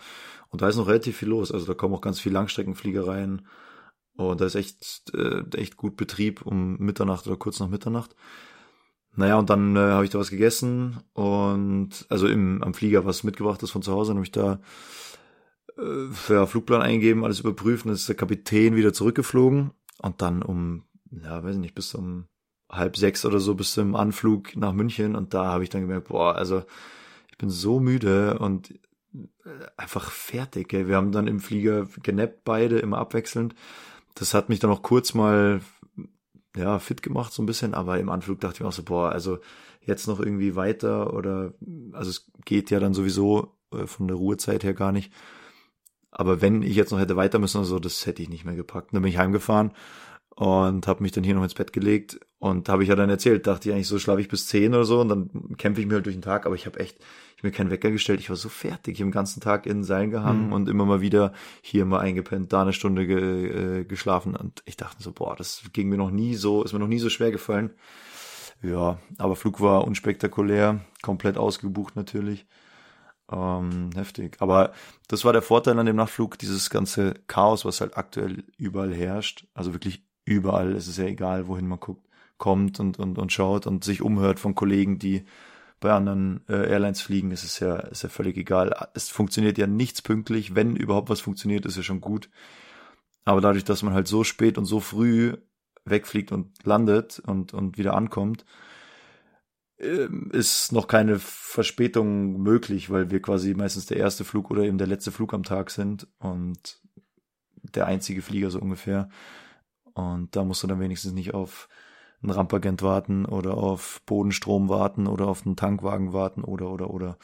und 0.51 0.63
da 0.63 0.69
ist 0.69 0.77
noch 0.77 0.89
relativ 0.89 1.19
viel 1.19 1.29
los. 1.29 1.53
Also 1.53 1.67
da 1.67 1.75
kommen 1.75 1.95
auch 1.95 2.01
ganz 2.01 2.21
viel 2.21 2.33
Langstreckenflieger 2.33 3.07
rein 3.07 3.47
und 4.17 4.41
da 4.41 4.47
ist 4.47 4.57
echt 4.57 5.13
äh, 5.15 5.45
echt 5.57 5.77
gut 5.77 5.97
Betrieb 5.97 6.43
um 6.43 6.79
Mitternacht 6.79 7.27
oder 7.27 7.37
kurz 7.37 7.61
nach 7.61 7.69
Mitternacht. 7.69 8.17
Naja, 9.15 9.37
und 9.39 9.51
dann 9.51 9.75
äh, 9.77 9.81
habe 9.81 10.05
ich 10.05 10.11
da 10.11 10.19
was 10.19 10.31
gegessen 10.31 11.01
und 11.13 12.07
also 12.09 12.29
im, 12.29 12.63
am 12.63 12.75
Flieger 12.75 13.05
was 13.05 13.25
mitgebracht 13.25 13.63
ist 13.63 13.71
von 13.71 13.83
zu 13.83 13.93
Hause, 13.93 14.11
dann 14.11 14.19
habe 14.19 14.27
ich 14.27 14.33
da 14.33 14.61
äh, 15.77 16.13
für 16.13 16.47
Flugplan 16.47 16.83
eingegeben, 16.83 17.25
alles 17.25 17.41
überprüft, 17.41 17.85
und 17.85 17.91
dann 17.91 17.97
ist 17.97 18.09
der 18.09 18.17
Kapitän 18.17 18.77
wieder 18.77 18.93
zurückgeflogen 18.93 19.73
und 20.03 20.23
dann 20.23 20.43
um, 20.43 20.85
ja, 21.11 21.43
weiß 21.43 21.55
ich 21.57 21.61
nicht, 21.61 21.75
bis 21.75 21.95
um 21.95 22.29
halb 22.71 22.97
sechs 22.97 23.25
oder 23.25 23.41
so 23.41 23.55
bis 23.55 23.73
zum 23.73 23.95
Anflug 23.95 24.57
nach 24.57 24.73
München 24.73 25.17
und 25.17 25.35
da 25.35 25.47
habe 25.47 25.65
ich 25.65 25.71
dann 25.71 25.83
gemerkt, 25.83 26.09
boah, 26.09 26.35
also 26.35 26.63
ich 27.31 27.39
bin 27.39 27.51
so 27.51 27.81
müde 27.81 28.39
und 28.39 28.73
äh, 29.15 29.67
einfach 29.77 30.11
fertig. 30.11 30.69
Gell? 30.69 30.89
Wir 30.89 30.97
haben 30.97 31.13
dann 31.13 31.27
im 31.27 31.41
Flieger 31.41 31.87
genappt 32.03 32.45
beide 32.45 32.79
immer 32.79 32.99
abwechselnd. 32.99 33.55
Das 34.15 34.35
hat 34.35 34.49
mich 34.49 34.59
dann 34.59 34.71
auch 34.71 34.83
kurz 34.83 35.15
mal 35.15 35.61
ja 36.57 36.79
fit 36.79 37.03
gemacht 37.03 37.33
so 37.33 37.43
ein 37.43 37.47
bisschen, 37.47 37.75
aber 37.75 37.99
im 38.01 38.09
Anflug 38.09 38.41
dachte 38.41 38.57
ich 38.57 38.61
mir 38.61 38.69
auch 38.69 38.73
so, 38.73 38.83
boah, 38.83 39.11
also 39.11 39.39
jetzt 39.81 40.07
noch 40.07 40.21
irgendwie 40.21 40.57
weiter 40.57 41.15
oder 41.15 41.55
also 41.93 42.11
es 42.11 42.31
geht 42.45 42.71
ja 42.71 42.81
dann 42.81 42.95
sowieso 42.95 43.57
äh, 43.73 43.87
von 43.87 44.09
der 44.09 44.17
Ruhezeit 44.17 44.65
her 44.65 44.75
gar 44.75 44.93
nicht. 44.93 45.13
Aber 46.11 46.41
wenn 46.41 46.63
ich 46.63 46.75
jetzt 46.75 46.91
noch 46.91 46.99
hätte 46.99 47.17
weiter 47.17 47.39
müssen, 47.39 47.59
also 47.59 47.79
das 47.79 48.07
hätte 48.07 48.23
ich 48.23 48.29
nicht 48.29 48.45
mehr 48.45 48.57
gepackt. 48.57 48.93
Dann 48.93 49.03
bin 49.03 49.11
ich 49.11 49.19
heimgefahren 49.19 49.73
und 50.39 50.87
habe 50.87 51.03
mich 51.03 51.11
dann 51.11 51.25
hier 51.25 51.35
noch 51.35 51.43
ins 51.43 51.55
Bett 51.55 51.73
gelegt 51.73 52.21
und 52.39 52.69
habe 52.69 52.85
ich 52.85 52.89
ja 52.89 52.95
dann 52.95 53.11
erzählt, 53.11 53.49
dachte 53.49 53.69
ich 53.69 53.75
eigentlich 53.75 53.89
so 53.89 53.99
schlafe 53.99 54.21
ich 54.21 54.29
bis 54.29 54.47
10 54.47 54.73
oder 54.73 54.85
so 54.85 55.01
und 55.01 55.09
dann 55.09 55.31
kämpfe 55.57 55.81
ich 55.81 55.87
mir 55.89 55.95
halt 55.95 56.07
durch 56.07 56.15
den 56.15 56.23
Tag, 56.23 56.47
aber 56.47 56.55
ich 56.55 56.67
habe 56.67 56.79
echt 56.79 56.99
ich 57.37 57.43
mir 57.43 57.51
keinen 57.51 57.71
Wecker 57.71 57.91
gestellt, 57.91 58.21
ich 58.21 58.31
war 58.31 58.37
so 58.37 58.49
fertig, 58.49 58.95
ich 58.95 59.01
hab 59.01 59.09
den 59.09 59.13
ganzen 59.13 59.41
Tag 59.41 59.67
in 59.67 59.83
Seilen 59.83 60.11
gehangen 60.11 60.47
Mhm. 60.47 60.53
und 60.53 60.69
immer 60.69 60.85
mal 60.85 61.01
wieder 61.01 61.33
hier 61.61 61.85
mal 61.85 61.99
eingepennt, 61.99 62.53
da 62.53 62.63
eine 62.63 62.73
Stunde 62.73 63.07
ge, 63.07 63.81
äh, 63.81 63.85
geschlafen 63.85 64.37
und 64.37 64.63
ich 64.65 64.77
dachte 64.77 65.03
so, 65.03 65.11
boah, 65.13 65.35
das 65.35 65.63
ging 65.73 65.89
mir 65.89 65.97
noch 65.99 66.11
nie 66.13 66.37
so, 66.37 66.63
ist 66.63 66.73
mir 66.73 66.79
noch 66.79 66.87
nie 66.89 66.99
so 67.01 67.11
schwer 67.11 67.33
gefallen. 67.33 67.71
Ja, 68.63 68.99
aber 69.19 69.35
Flug 69.35 69.61
war 69.61 69.85
unspektakulär, 69.87 70.81
komplett 71.03 71.37
ausgebucht 71.37 71.95
natürlich. 71.97 72.47
Ähm, 73.31 73.91
heftig. 73.95 74.37
Aber 74.41 74.73
das 75.09 75.25
war 75.25 75.33
der 75.33 75.43
Vorteil 75.43 75.79
an 75.79 75.87
dem 75.87 75.97
Nachtflug, 75.97 76.39
dieses 76.39 76.71
ganze 76.71 77.15
Chaos, 77.27 77.65
was 77.65 77.81
halt 77.81 77.97
aktuell 77.97 78.45
überall 78.57 78.93
herrscht. 78.95 79.47
Also 79.55 79.75
wirklich 79.75 80.03
überall. 80.29 80.73
Es 80.73 80.89
ist 80.89 80.99
ja 80.99 81.05
egal, 81.05 81.49
wohin 81.49 81.67
man 81.69 81.81
guckt, 81.81 82.07
kommt 82.37 82.81
und, 82.81 82.99
und, 82.99 83.19
und 83.19 83.33
schaut 83.33 83.67
und 83.67 83.85
sich 83.85 84.03
umhört 84.03 84.39
von 84.39 84.55
Kollegen, 84.55 84.99
die 84.99 85.25
bei 85.81 85.93
anderen 85.93 86.41
äh, 86.49 86.71
Airlines 86.71 87.01
fliegen. 87.01 87.31
Es 87.31 87.45
ist 87.45 87.61
ja, 87.61 87.77
ist 87.77 88.03
ja 88.03 88.09
völlig 88.09 88.37
egal. 88.37 88.75
Es 88.95 89.09
funktioniert 89.09 89.59
ja 89.59 89.67
nichts 89.67 90.03
pünktlich. 90.03 90.55
Wenn 90.55 90.77
überhaupt 90.77 91.09
was 91.09 91.21
funktioniert, 91.21 91.67
ist 91.67 91.77
ja 91.77 91.83
schon 91.83 92.01
gut. 92.01 92.29
Aber 93.25 93.41
dadurch, 93.41 93.65
dass 93.65 93.83
man 93.83 93.95
halt 93.95 94.09
so 94.09 94.25
spät 94.25 94.59
und 94.59 94.65
so 94.65 94.81
früh 94.81 95.37
wegfliegt 95.85 96.33
und 96.33 96.65
landet 96.65 97.21
und, 97.21 97.55
und 97.55 97.79
wieder 97.79 97.95
ankommt, 97.95 98.45
ähm, 99.79 100.31
ist 100.33 100.73
noch 100.73 100.89
keine 100.89 101.19
Verspätung 101.19 102.43
möglich, 102.43 102.91
weil 102.91 103.11
wir 103.11 103.23
quasi 103.23 103.55
meistens 103.55 103.87
der 103.87 103.99
erste 103.99 104.25
Flug 104.25 104.51
oder 104.51 104.65
eben 104.65 104.79
der 104.79 104.87
letzte 104.87 105.13
Flug 105.13 105.35
am 105.35 105.45
Tag 105.45 105.71
sind 105.71 106.09
und 106.19 106.81
der 107.63 107.87
einzige 107.87 108.23
Flieger 108.23 108.51
so 108.51 108.61
ungefähr. 108.61 109.09
Und 109.99 110.37
da 110.37 110.45
musst 110.45 110.63
du 110.63 110.69
dann 110.69 110.79
wenigstens 110.79 111.13
nicht 111.13 111.35
auf 111.35 111.69
einen 112.23 112.31
Rampagent 112.31 112.83
warten 112.83 113.25
oder 113.25 113.55
auf 113.55 114.01
Bodenstrom 114.07 114.69
warten 114.69 115.09
oder 115.09 115.27
auf 115.27 115.45
einen 115.45 115.57
Tankwagen 115.57 116.13
warten 116.13 116.45
oder 116.45 116.71
oder 116.71 116.91
oder. 116.91 117.19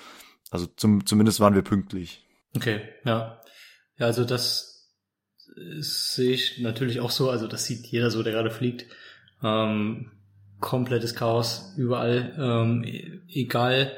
Also 0.50 0.66
zum, 0.66 1.06
zumindest 1.06 1.38
waren 1.38 1.54
wir 1.54 1.62
pünktlich. 1.62 2.26
Okay, 2.56 2.80
ja. 3.04 3.40
Ja, 3.96 4.06
also 4.06 4.24
das 4.24 4.92
ist, 5.56 6.14
sehe 6.14 6.32
ich 6.32 6.58
natürlich 6.58 6.98
auch 6.98 7.10
so, 7.12 7.30
also 7.30 7.46
das 7.46 7.64
sieht 7.64 7.86
jeder 7.86 8.10
so, 8.10 8.24
der 8.24 8.32
gerade 8.32 8.50
fliegt. 8.50 8.86
Ähm, 9.42 10.10
komplettes 10.60 11.14
Chaos 11.14 11.74
überall. 11.76 12.34
Ähm, 12.36 12.82
e- 12.84 13.20
egal 13.28 13.92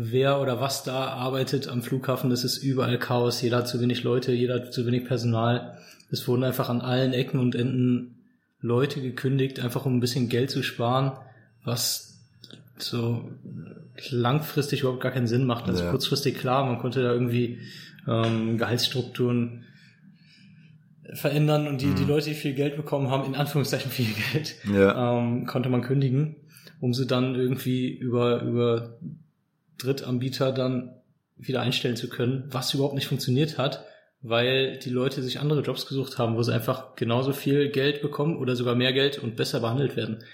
wer 0.00 0.40
oder 0.40 0.60
was 0.60 0.84
da 0.84 1.08
arbeitet 1.08 1.66
am 1.66 1.82
Flughafen, 1.82 2.30
das 2.30 2.44
ist 2.44 2.58
überall 2.58 2.98
Chaos. 3.00 3.42
Jeder 3.42 3.58
hat 3.58 3.68
zu 3.68 3.80
wenig 3.80 4.04
Leute, 4.04 4.32
jeder 4.32 4.54
hat 4.54 4.72
zu 4.72 4.86
wenig 4.86 5.04
Personal. 5.04 5.76
Es 6.10 6.28
wurden 6.28 6.44
einfach 6.44 6.68
an 6.68 6.80
allen 6.80 7.12
Ecken 7.12 7.40
und 7.40 7.56
Enden 7.56 8.14
Leute 8.60 9.00
gekündigt, 9.02 9.58
einfach 9.58 9.86
um 9.86 9.96
ein 9.96 10.00
bisschen 10.00 10.28
Geld 10.28 10.50
zu 10.50 10.62
sparen, 10.62 11.12
was 11.64 12.20
so 12.78 13.28
langfristig 14.10 14.80
überhaupt 14.82 15.02
gar 15.02 15.10
keinen 15.10 15.26
Sinn 15.26 15.44
macht. 15.44 15.68
Also 15.68 15.82
Ja. 15.82 15.90
kurzfristig 15.90 16.38
klar, 16.38 16.64
man 16.64 16.78
konnte 16.78 17.02
da 17.02 17.12
irgendwie 17.12 17.58
ähm, 18.06 18.56
Gehaltsstrukturen 18.56 19.64
verändern 21.14 21.66
und 21.66 21.80
die, 21.80 21.94
die 21.94 22.04
Leute, 22.04 22.28
die 22.28 22.34
viel 22.36 22.54
Geld 22.54 22.76
bekommen 22.76 23.10
haben, 23.10 23.26
in 23.26 23.34
Anführungszeichen 23.34 23.90
viel 23.90 24.06
Geld, 24.32 24.54
Ja. 24.72 25.18
ähm, 25.18 25.46
konnte 25.46 25.68
man 25.70 25.82
kündigen, 25.82 26.36
um 26.80 26.94
sie 26.94 27.06
dann 27.06 27.34
irgendwie 27.34 27.88
über, 27.88 28.42
über 28.42 28.96
Drittanbieter 29.78 30.52
dann 30.52 30.94
wieder 31.36 31.60
einstellen 31.60 31.96
zu 31.96 32.08
können, 32.08 32.44
was 32.50 32.74
überhaupt 32.74 32.94
nicht 32.94 33.06
funktioniert 33.06 33.58
hat, 33.58 33.84
weil 34.20 34.78
die 34.78 34.90
Leute 34.90 35.22
sich 35.22 35.38
andere 35.38 35.62
Jobs 35.62 35.86
gesucht 35.86 36.18
haben, 36.18 36.36
wo 36.36 36.42
sie 36.42 36.52
einfach 36.52 36.96
genauso 36.96 37.32
viel 37.32 37.68
Geld 37.68 38.02
bekommen 38.02 38.36
oder 38.36 38.56
sogar 38.56 38.74
mehr 38.74 38.92
Geld 38.92 39.18
und 39.18 39.36
besser 39.36 39.60
behandelt 39.60 39.96
werden. 39.96 40.24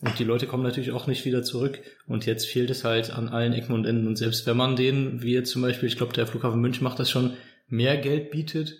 Und 0.00 0.18
die 0.18 0.24
Leute 0.24 0.46
kommen 0.46 0.62
natürlich 0.62 0.92
auch 0.92 1.06
nicht 1.06 1.24
wieder 1.24 1.42
zurück. 1.42 1.80
Und 2.06 2.26
jetzt 2.26 2.46
fehlt 2.46 2.70
es 2.70 2.84
halt 2.84 3.10
an 3.10 3.28
allen 3.28 3.52
Ecken 3.52 3.74
und 3.74 3.86
Enden. 3.86 4.06
Und 4.06 4.16
selbst 4.16 4.46
wenn 4.46 4.56
man 4.56 4.76
denen, 4.76 5.22
wie 5.22 5.32
jetzt 5.32 5.50
zum 5.50 5.62
Beispiel, 5.62 5.88
ich 5.88 5.96
glaube, 5.96 6.12
der 6.12 6.26
Flughafen 6.26 6.60
München 6.60 6.84
macht 6.84 6.98
das 6.98 7.10
schon, 7.10 7.34
mehr 7.68 7.96
Geld 7.96 8.30
bietet, 8.30 8.78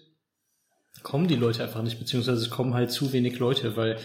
kommen 1.03 1.29
die 1.29 1.37
Leute 1.37 1.63
einfach 1.63 1.83
nicht, 1.83 1.99
beziehungsweise 1.99 2.41
es 2.41 2.51
kommen 2.51 2.75
halt 2.75 2.91
zu 2.91 3.13
wenig 3.13 3.39
Leute, 3.39 3.77
weil 3.77 3.99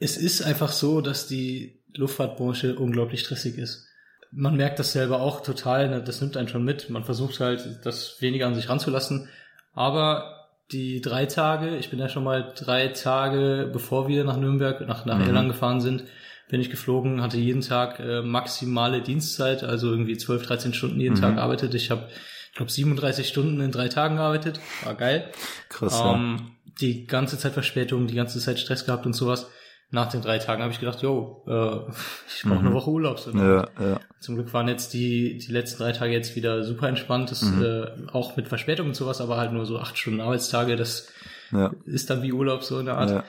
es 0.00 0.16
ist 0.16 0.42
einfach 0.42 0.72
so, 0.72 1.00
dass 1.00 1.26
die 1.26 1.80
Luftfahrtbranche 1.94 2.76
unglaublich 2.76 3.20
stressig 3.20 3.58
ist. 3.58 3.86
Man 4.36 4.56
merkt 4.56 4.78
das 4.78 4.92
selber 4.92 5.20
auch 5.20 5.42
total, 5.42 5.88
ne, 5.88 6.02
das 6.02 6.20
nimmt 6.20 6.36
einen 6.36 6.48
schon 6.48 6.64
mit. 6.64 6.90
Man 6.90 7.04
versucht 7.04 7.40
halt, 7.40 7.80
das 7.84 8.16
weniger 8.20 8.46
an 8.46 8.54
sich 8.54 8.68
ranzulassen. 8.68 9.28
Aber 9.72 10.48
die 10.72 11.00
drei 11.00 11.26
Tage, 11.26 11.76
ich 11.76 11.90
bin 11.90 11.98
ja 11.98 12.08
schon 12.08 12.24
mal 12.24 12.52
drei 12.56 12.88
Tage, 12.88 13.68
bevor 13.72 14.08
wir 14.08 14.24
nach 14.24 14.36
Nürnberg, 14.36 14.80
nach, 14.86 15.04
nach 15.04 15.18
Mhm. 15.18 15.26
Erlangen 15.26 15.48
gefahren 15.48 15.80
sind, 15.80 16.04
bin 16.48 16.60
ich 16.60 16.70
geflogen, 16.70 17.22
hatte 17.22 17.36
jeden 17.38 17.60
Tag 17.62 18.00
äh, 18.00 18.22
maximale 18.22 19.00
Dienstzeit, 19.02 19.62
also 19.64 19.90
irgendwie 19.90 20.16
12, 20.16 20.46
13 20.46 20.74
Stunden 20.74 21.00
jeden 21.00 21.16
Mhm. 21.16 21.20
Tag 21.20 21.34
gearbeitet. 21.36 21.74
Ich 21.74 21.90
habe, 21.90 22.08
ich 22.50 22.56
glaube, 22.56 22.70
37 22.72 23.28
Stunden 23.28 23.60
in 23.60 23.72
drei 23.72 23.88
Tagen 23.88 24.16
gearbeitet. 24.16 24.60
War 24.84 24.94
geil. 24.94 25.30
Krass. 25.68 26.02
Ähm, 26.04 26.50
die 26.80 27.06
ganze 27.06 27.38
Zeit 27.38 27.52
Verspätung, 27.52 28.06
die 28.06 28.14
ganze 28.14 28.38
Zeit 28.40 28.58
Stress 28.58 28.84
gehabt 28.84 29.06
und 29.06 29.12
sowas. 29.14 29.48
Nach 29.94 30.10
den 30.10 30.22
drei 30.22 30.38
Tagen 30.38 30.60
habe 30.62 30.72
ich 30.72 30.80
gedacht, 30.80 31.02
yo, 31.02 31.42
äh, 31.46 31.90
ich 32.36 32.42
brauche 32.42 32.54
Mhm. 32.60 32.66
eine 32.66 32.74
Woche 32.74 32.90
Urlaub. 32.90 33.20
So 33.20 33.30
ja, 33.30 33.68
ja. 33.80 34.00
Zum 34.20 34.34
Glück 34.34 34.52
waren 34.52 34.66
jetzt 34.68 34.92
die, 34.92 35.38
die 35.38 35.52
letzten 35.52 35.78
drei 35.82 35.92
Tage 35.92 36.12
jetzt 36.12 36.34
wieder 36.34 36.64
super 36.64 36.88
entspannt. 36.88 37.30
Das, 37.30 37.42
Mhm. 37.42 37.62
äh, 37.62 37.86
auch 38.12 38.36
mit 38.36 38.48
Verspätung 38.48 38.88
und 38.88 38.94
sowas, 38.96 39.20
aber 39.20 39.36
halt 39.36 39.52
nur 39.52 39.66
so 39.66 39.78
acht 39.78 39.96
Stunden 39.96 40.20
Arbeitstage. 40.20 40.76
Das 40.76 41.08
ja. 41.52 41.70
ist 41.84 42.10
dann 42.10 42.22
wie 42.22 42.32
Urlaub 42.32 42.64
so 42.64 42.78
in 42.80 42.86
der 42.86 42.98
Art. 42.98 43.24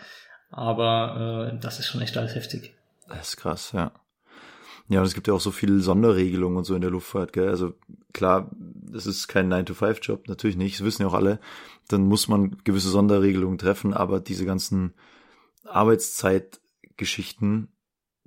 Aber 0.50 1.52
äh, 1.54 1.60
das 1.62 1.80
ist 1.80 1.86
schon 1.88 2.02
echt 2.02 2.18
alles 2.18 2.34
heftig. 2.36 2.74
Das 3.08 3.30
ist 3.30 3.38
krass, 3.38 3.72
ja. 3.74 3.92
Ja, 4.88 5.00
und 5.02 5.06
es 5.08 5.14
gibt 5.16 5.28
ja 5.28 5.34
auch 5.34 5.40
so 5.42 5.52
viele 5.52 5.80
Sonderregelungen 5.80 6.58
und 6.58 6.64
so 6.64 6.76
in 6.76 6.82
der 6.82 6.92
Luftfahrt, 6.92 7.34
gell? 7.34 7.50
Also 7.50 7.74
klar, 8.14 8.52
das 8.58 9.06
ist 9.08 9.28
kein 9.28 9.52
9-to-5-Job, 9.52 10.28
natürlich 10.28 10.58
nicht, 10.58 10.80
das 10.80 10.86
wissen 10.86 11.02
ja 11.02 11.08
auch 11.08 11.14
alle. 11.16 11.40
Dann 11.88 12.02
muss 12.08 12.28
man 12.28 12.58
gewisse 12.64 12.90
Sonderregelungen 12.90 13.58
treffen, 13.58 13.94
aber 13.94 14.20
diese 14.20 14.46
ganzen 14.46 14.94
Arbeitszeitgeschichten, 15.66 17.76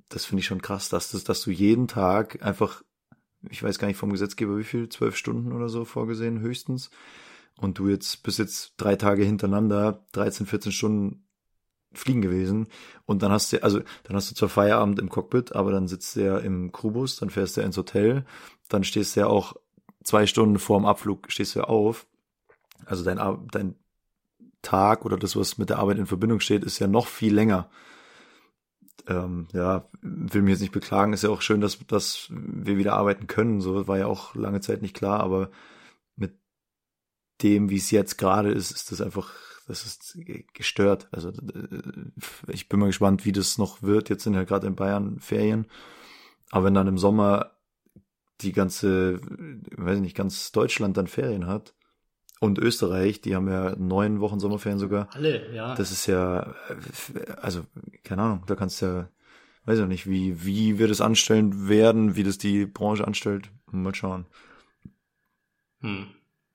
das 0.09 0.25
finde 0.25 0.41
ich 0.41 0.47
schon 0.47 0.61
krass, 0.61 0.89
dass, 0.89 1.11
das, 1.11 1.23
dass 1.23 1.41
du 1.41 1.51
jeden 1.51 1.87
Tag 1.87 2.43
einfach, 2.43 2.83
ich 3.49 3.61
weiß 3.61 3.79
gar 3.79 3.87
nicht 3.87 3.97
vom 3.97 4.11
Gesetzgeber 4.11 4.57
wie 4.57 4.63
viel, 4.63 4.89
zwölf 4.89 5.15
Stunden 5.15 5.53
oder 5.53 5.69
so 5.69 5.85
vorgesehen, 5.85 6.39
höchstens. 6.39 6.89
Und 7.57 7.77
du 7.77 7.89
jetzt 7.89 8.23
bist 8.23 8.39
jetzt 8.39 8.73
drei 8.77 8.95
Tage 8.95 9.23
hintereinander, 9.23 10.05
13, 10.13 10.45
14 10.45 10.71
Stunden 10.71 11.25
fliegen 11.93 12.21
gewesen 12.21 12.67
und 13.05 13.23
dann 13.23 13.31
hast 13.31 13.51
du, 13.51 13.63
also 13.63 13.79
dann 14.03 14.15
hast 14.15 14.29
du 14.29 14.35
zwar 14.35 14.49
Feierabend 14.49 14.99
im 14.99 15.09
Cockpit, 15.09 15.55
aber 15.55 15.71
dann 15.71 15.87
sitzt 15.87 16.15
ja 16.15 16.37
im 16.37 16.71
Crewbus, 16.71 17.15
dann 17.15 17.31
fährst 17.31 17.57
du 17.57 17.61
ins 17.61 17.77
Hotel, 17.77 18.25
dann 18.67 18.83
stehst 18.83 19.15
du 19.15 19.21
ja 19.21 19.27
auch 19.27 19.55
zwei 20.03 20.27
Stunden 20.27 20.59
vor 20.59 20.79
dem 20.79 20.85
Abflug, 20.85 21.31
stehst 21.31 21.55
du 21.55 21.61
auf. 21.61 22.05
Also 22.85 23.03
dein, 23.03 23.17
dein 23.51 23.75
Tag 24.61 25.05
oder 25.05 25.17
das, 25.17 25.35
was 25.35 25.57
mit 25.57 25.69
der 25.69 25.79
Arbeit 25.79 25.97
in 25.97 26.05
Verbindung 26.05 26.39
steht, 26.39 26.63
ist 26.63 26.79
ja 26.79 26.87
noch 26.87 27.07
viel 27.07 27.33
länger. 27.33 27.69
Ähm, 29.07 29.47
ja, 29.53 29.87
will 30.01 30.41
mich 30.41 30.51
jetzt 30.51 30.61
nicht 30.61 30.73
beklagen, 30.73 31.13
ist 31.13 31.23
ja 31.23 31.29
auch 31.29 31.41
schön, 31.41 31.61
dass, 31.61 31.79
dass 31.87 32.27
wir 32.29 32.77
wieder 32.77 32.93
arbeiten 32.93 33.27
können, 33.27 33.61
so 33.61 33.87
war 33.87 33.97
ja 33.97 34.07
auch 34.07 34.35
lange 34.35 34.61
Zeit 34.61 34.81
nicht 34.81 34.95
klar, 34.95 35.21
aber 35.21 35.49
mit 36.15 36.37
dem, 37.41 37.69
wie 37.69 37.77
es 37.77 37.91
jetzt 37.91 38.17
gerade 38.17 38.51
ist, 38.51 38.71
ist 38.71 38.91
das 38.91 39.01
einfach, 39.01 39.33
das 39.67 39.85
ist 39.85 40.17
gestört. 40.53 41.07
Also 41.11 41.31
ich 42.47 42.69
bin 42.69 42.79
mal 42.79 42.87
gespannt, 42.87 43.25
wie 43.25 43.31
das 43.31 43.57
noch 43.57 43.81
wird. 43.81 44.09
Jetzt 44.09 44.23
sind 44.23 44.33
ja 44.33 44.43
gerade 44.43 44.67
in 44.67 44.75
Bayern 44.75 45.19
Ferien. 45.19 45.67
Aber 46.51 46.65
wenn 46.65 46.73
dann 46.73 46.87
im 46.87 46.97
Sommer 46.97 47.51
die 48.41 48.51
ganze, 48.51 49.21
weiß 49.77 49.97
ich 49.97 50.01
nicht, 50.01 50.17
ganz 50.17 50.51
Deutschland 50.51 50.97
dann 50.97 51.07
Ferien 51.07 51.45
hat 51.45 51.75
und 52.39 52.57
Österreich, 52.57 53.21
die 53.21 53.35
haben 53.35 53.49
ja 53.49 53.75
neun 53.77 54.21
Wochen 54.21 54.39
Sommerferien 54.39 54.79
sogar. 54.79 55.09
Alle, 55.13 55.53
ja. 55.53 55.75
Das 55.75 55.91
ist 55.91 56.07
ja, 56.07 56.55
also 57.41 57.65
keine 58.03 58.21
Ahnung, 58.21 58.43
da 58.47 58.55
kannst 58.55 58.81
du 58.81 58.85
ja, 58.85 59.09
weiß 59.65 59.77
ich 59.77 59.81
noch 59.81 59.89
nicht, 59.89 60.09
wie, 60.09 60.45
wie 60.45 60.79
wir 60.79 60.87
das 60.87 61.01
anstellen 61.01 61.67
werden, 61.67 62.15
wie 62.15 62.23
das 62.23 62.37
die 62.37 62.65
Branche 62.65 63.05
anstellt. 63.05 63.49
Mal 63.71 63.93
schauen. 63.93 64.25
Hm. 65.81 66.07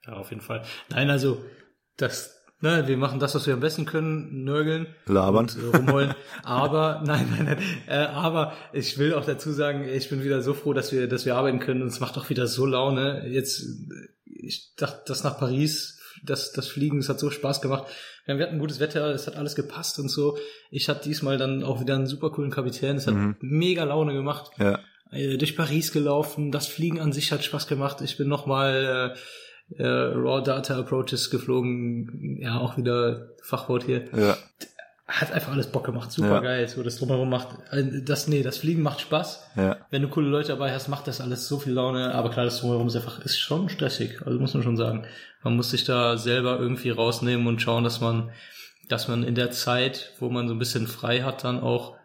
Ja, 0.07 0.15
auf 0.15 0.31
jeden 0.31 0.43
Fall. 0.43 0.65
Nein, 0.91 1.11
also 1.11 1.43
das, 1.97 2.44
ne, 2.65 2.89
wir 2.89 2.97
machen 2.97 3.21
das, 3.21 3.35
was 3.37 3.47
wir 3.47 3.55
am 3.55 3.61
besten 3.61 3.85
können, 3.85 4.43
nörgeln. 4.45 4.87
Labern. 5.07 5.45
Und, 5.47 5.57
äh, 5.57 5.77
rumheulen. 5.77 6.15
aber, 6.43 7.03
nein, 7.07 7.29
nein, 7.31 7.45
nein. 7.45 7.59
Äh, 7.87 8.07
aber 8.07 8.55
ich 8.73 8.99
will 8.99 9.15
auch 9.15 9.25
dazu 9.25 9.53
sagen, 9.53 9.87
ich 9.89 10.09
bin 10.09 10.25
wieder 10.25 10.43
so 10.43 10.55
froh, 10.55 10.73
dass 10.73 10.91
wir, 10.91 11.07
dass 11.09 11.25
wir 11.27 11.37
arbeiten 11.37 11.61
können. 11.61 11.83
Und 11.83 11.89
es 11.89 12.01
macht 12.01 12.19
auch 12.19 12.29
wieder 12.31 12.47
so 12.49 12.67
Laune. 12.67 13.27
Jetzt, 13.29 13.61
äh, 13.63 14.09
ich 14.27 14.75
dachte, 14.77 15.03
das 15.07 15.23
nach 15.23 15.39
Paris, 15.39 16.01
das, 16.25 16.53
das 16.53 16.67
Fliegen, 16.67 16.99
es 16.99 17.09
hat 17.09 17.21
so 17.21 17.31
Spaß 17.31 17.61
gemacht. 17.61 17.85
Wir 18.27 18.39
hatten 18.41 18.59
gutes 18.59 18.81
Wetter, 18.81 19.09
es 19.15 19.27
hat 19.27 19.37
alles 19.37 19.55
gepasst 19.55 19.99
und 19.99 20.09
so. 20.09 20.39
Ich 20.71 20.89
hatte 20.89 21.07
diesmal 21.07 21.37
dann 21.37 21.63
auch 21.63 21.81
wieder 21.83 21.95
einen 21.95 22.07
super 22.07 22.31
coolen 22.31 22.51
Kapitän. 22.51 22.97
Es 22.97 23.07
hat 23.07 23.15
Mhm. 23.15 23.37
mega 23.41 23.85
Laune 23.85 24.15
gemacht 24.15 24.51
Ja, 24.59 24.79
äh, 25.13 25.37
durch 25.37 25.55
Paris 25.57 25.93
gelaufen. 25.93 26.51
Das 26.51 26.67
Fliegen 26.67 27.01
an 27.01 27.13
sich 27.13 27.31
hat 27.33 27.45
Spaß 27.45 27.67
gemacht. 27.67 28.01
Ich 28.01 28.17
bin 28.17 28.27
nochmal 28.29 29.13
äh, 29.15 29.19
äh, 29.77 29.83
Raw 29.87 30.43
Data 30.43 30.79
Approaches 30.79 31.31
geflogen. 31.31 32.39
Ja, 32.41 32.59
auch 32.59 32.77
wieder 32.77 33.29
Fachwort 33.43 33.85
hier. 33.85 34.05
ja, 34.17 34.37
hat 35.07 35.33
einfach 35.33 35.53
alles 35.53 35.67
Bock 35.67 35.85
gemacht, 35.85 36.11
super 36.11 36.35
Ja. 36.37 36.41
geil. 36.41 36.67
So 36.69 36.83
das 36.83 36.97
drumherum 36.99 37.29
macht, 37.29 37.49
äh, 37.73 38.03
das 38.03 38.27
nee, 38.27 38.43
das 38.43 38.57
Fliegen 38.59 38.83
macht 38.83 39.01
Spaß. 39.03 39.51
Ja. 39.57 39.77
Wenn 39.91 40.01
du 40.03 40.09
coole 40.09 40.29
Leute 40.29 40.49
dabei 40.49 40.73
hast, 40.73 40.89
macht 40.89 41.07
das 41.07 41.21
alles 41.21 41.47
so 41.47 41.59
viel 41.59 41.73
Laune. 41.75 42.15
Aber 42.15 42.31
klar, 42.31 42.45
das 42.47 42.61
drumherum 42.61 42.87
ist 42.87 42.97
einfach 42.97 43.21
ist 43.25 43.39
schon 43.39 43.69
stressig. 43.69 44.23
Also 44.25 44.39
muss 44.41 44.55
man 44.55 44.63
schon 44.63 44.77
sagen, 44.79 45.05
man 45.43 45.57
muss 45.57 45.71
sich 45.71 45.85
da 45.85 46.17
selber 46.17 46.59
irgendwie 46.59 46.91
rausnehmen 46.91 47.47
und 47.47 47.61
schauen, 47.61 47.85
dass 47.85 48.01
man, 48.01 48.31
dass 48.89 49.07
man 49.09 49.25
in 49.25 49.35
der 49.35 49.51
Zeit, 49.51 50.13
wo 50.21 50.31
man 50.31 50.49
so 50.49 50.55
ein 50.55 50.59
bisschen 50.59 50.87
frei 50.87 51.21
hat, 51.23 51.45
dann 51.45 51.61
auch 51.61 51.97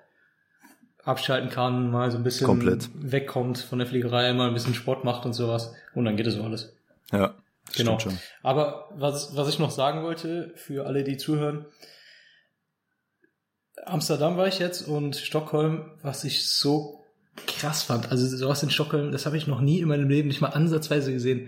abschalten 1.05 1.49
kann, 1.49 1.91
mal 1.91 2.11
so 2.11 2.17
ein 2.17 2.23
bisschen 2.23 2.45
Komplett. 2.47 2.89
wegkommt 2.93 3.57
von 3.59 3.79
der 3.79 3.87
Fliegerei, 3.87 4.33
mal 4.33 4.49
ein 4.49 4.53
bisschen 4.53 4.73
Sport 4.75 5.05
macht 5.05 5.25
und 5.25 5.33
sowas. 5.33 5.73
Und 5.95 6.05
dann 6.05 6.17
geht 6.17 6.27
es 6.27 6.35
so 6.35 6.43
alles. 6.43 6.73
Ja. 7.11 7.33
Genau. 7.75 7.97
Aber 8.43 8.89
was, 8.95 9.35
was 9.35 9.49
ich 9.49 9.59
noch 9.59 9.71
sagen 9.71 10.03
wollte, 10.03 10.51
für 10.55 10.85
alle, 10.85 11.03
die 11.03 11.17
zuhören, 11.17 11.65
Amsterdam 13.85 14.37
war 14.37 14.47
ich 14.47 14.59
jetzt 14.59 14.87
und 14.87 15.15
Stockholm, 15.15 15.91
was 16.01 16.23
ich 16.23 16.47
so 16.47 17.05
krass 17.47 17.83
fand. 17.83 18.11
Also 18.11 18.27
sowas 18.35 18.61
in 18.63 18.69
Stockholm, 18.69 19.11
das 19.11 19.25
habe 19.25 19.37
ich 19.37 19.47
noch 19.47 19.61
nie 19.61 19.79
in 19.79 19.87
meinem 19.87 20.09
Leben 20.09 20.27
nicht 20.27 20.41
mal 20.41 20.49
ansatzweise 20.49 21.13
gesehen. 21.13 21.47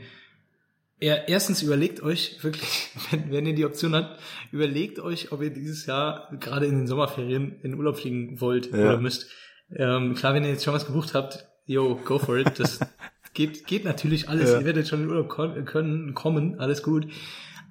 Ja, 1.00 1.16
erstens 1.16 1.62
überlegt 1.64 2.02
euch 2.04 2.44
wirklich, 2.44 2.90
wenn, 3.12 3.32
wenn 3.32 3.46
ihr 3.46 3.56
die 3.56 3.66
Option 3.66 3.96
habt, 3.96 4.20
überlegt 4.52 5.00
euch, 5.00 5.32
ob 5.32 5.42
ihr 5.42 5.50
dieses 5.50 5.86
Jahr 5.86 6.30
gerade 6.40 6.68
in 6.68 6.78
den 6.78 6.88
Sommerferien 6.88 7.60
in 7.64 7.74
Urlaub 7.76 7.98
fliegen 7.98 8.40
wollt 8.40 8.68
Ja. 8.72 8.78
oder 8.78 8.98
müsst. 8.98 9.28
Ähm, 9.76 10.16
klar, 10.16 10.34
wenn 10.34 10.44
ihr 10.44 10.52
jetzt 10.52 10.64
schon 10.64 10.74
was 10.74 10.86
gebucht 10.86 11.14
habt, 11.14 11.46
yo, 11.66 11.96
go 11.96 12.20
for 12.20 12.38
it. 12.38 12.60
Das 12.60 12.80
geht, 13.34 13.66
geht 13.68 13.86
natürlich 13.86 14.30
alles. 14.30 14.52
Ja. 14.52 14.60
Ihr 14.60 14.66
werdet 14.66 14.88
schon 14.88 15.04
in 15.04 15.10
Urlaub 15.10 15.30
können, 15.30 16.14
kommen, 16.14 16.60
alles 16.60 16.84
gut. 16.84 17.08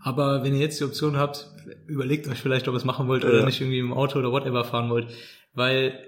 Aber 0.02 0.42
wenn 0.42 0.54
ihr 0.54 0.60
jetzt 0.60 0.80
die 0.80 0.84
Option 0.84 1.16
habt, 1.18 1.50
überlegt 1.86 2.26
euch 2.28 2.38
vielleicht, 2.40 2.68
ob 2.68 2.74
ihr 2.74 2.78
es 2.78 2.84
machen 2.84 3.06
wollt 3.06 3.24
oder 3.24 3.40
Ja. 3.40 3.44
nicht 3.44 3.60
irgendwie 3.60 3.78
im 3.78 3.92
Auto 3.92 4.18
oder 4.18 4.32
whatever 4.32 4.64
fahren 4.64 4.88
wollt. 4.90 5.08
Weil 5.52 5.98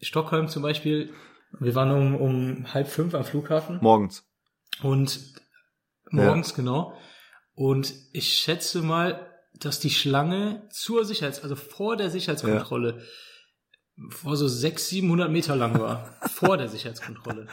Stockholm 0.00 0.48
zum 0.48 0.62
Beispiel, 0.62 1.10
wir 1.58 1.74
waren 1.74 1.90
um, 1.90 2.14
um 2.16 2.72
halb 2.72 2.88
fünf 2.88 3.14
am 3.14 3.24
Flughafen 3.24 3.78
Morgens. 3.82 4.24
und 4.82 5.20
morgens 6.10 6.54
genau. 6.54 6.94
Und 7.54 7.92
ich 8.12 8.34
schätze 8.34 8.82
mal, 8.82 9.26
dass 9.54 9.80
die 9.80 9.90
Schlange 9.90 10.66
zur 10.70 11.04
Sicherheits-, 11.04 11.42
also 11.42 11.56
vor 11.56 11.96
der 11.96 12.10
Sicherheitskontrolle, 12.10 13.02
vor 14.10 14.36
so 14.36 14.46
600, 14.46 14.80
700 14.80 15.30
Meter 15.30 15.56
lang 15.56 15.78
war. 15.78 16.14
vor 16.28 16.56
der 16.56 16.68
Sicherheitskontrolle. 16.68 17.46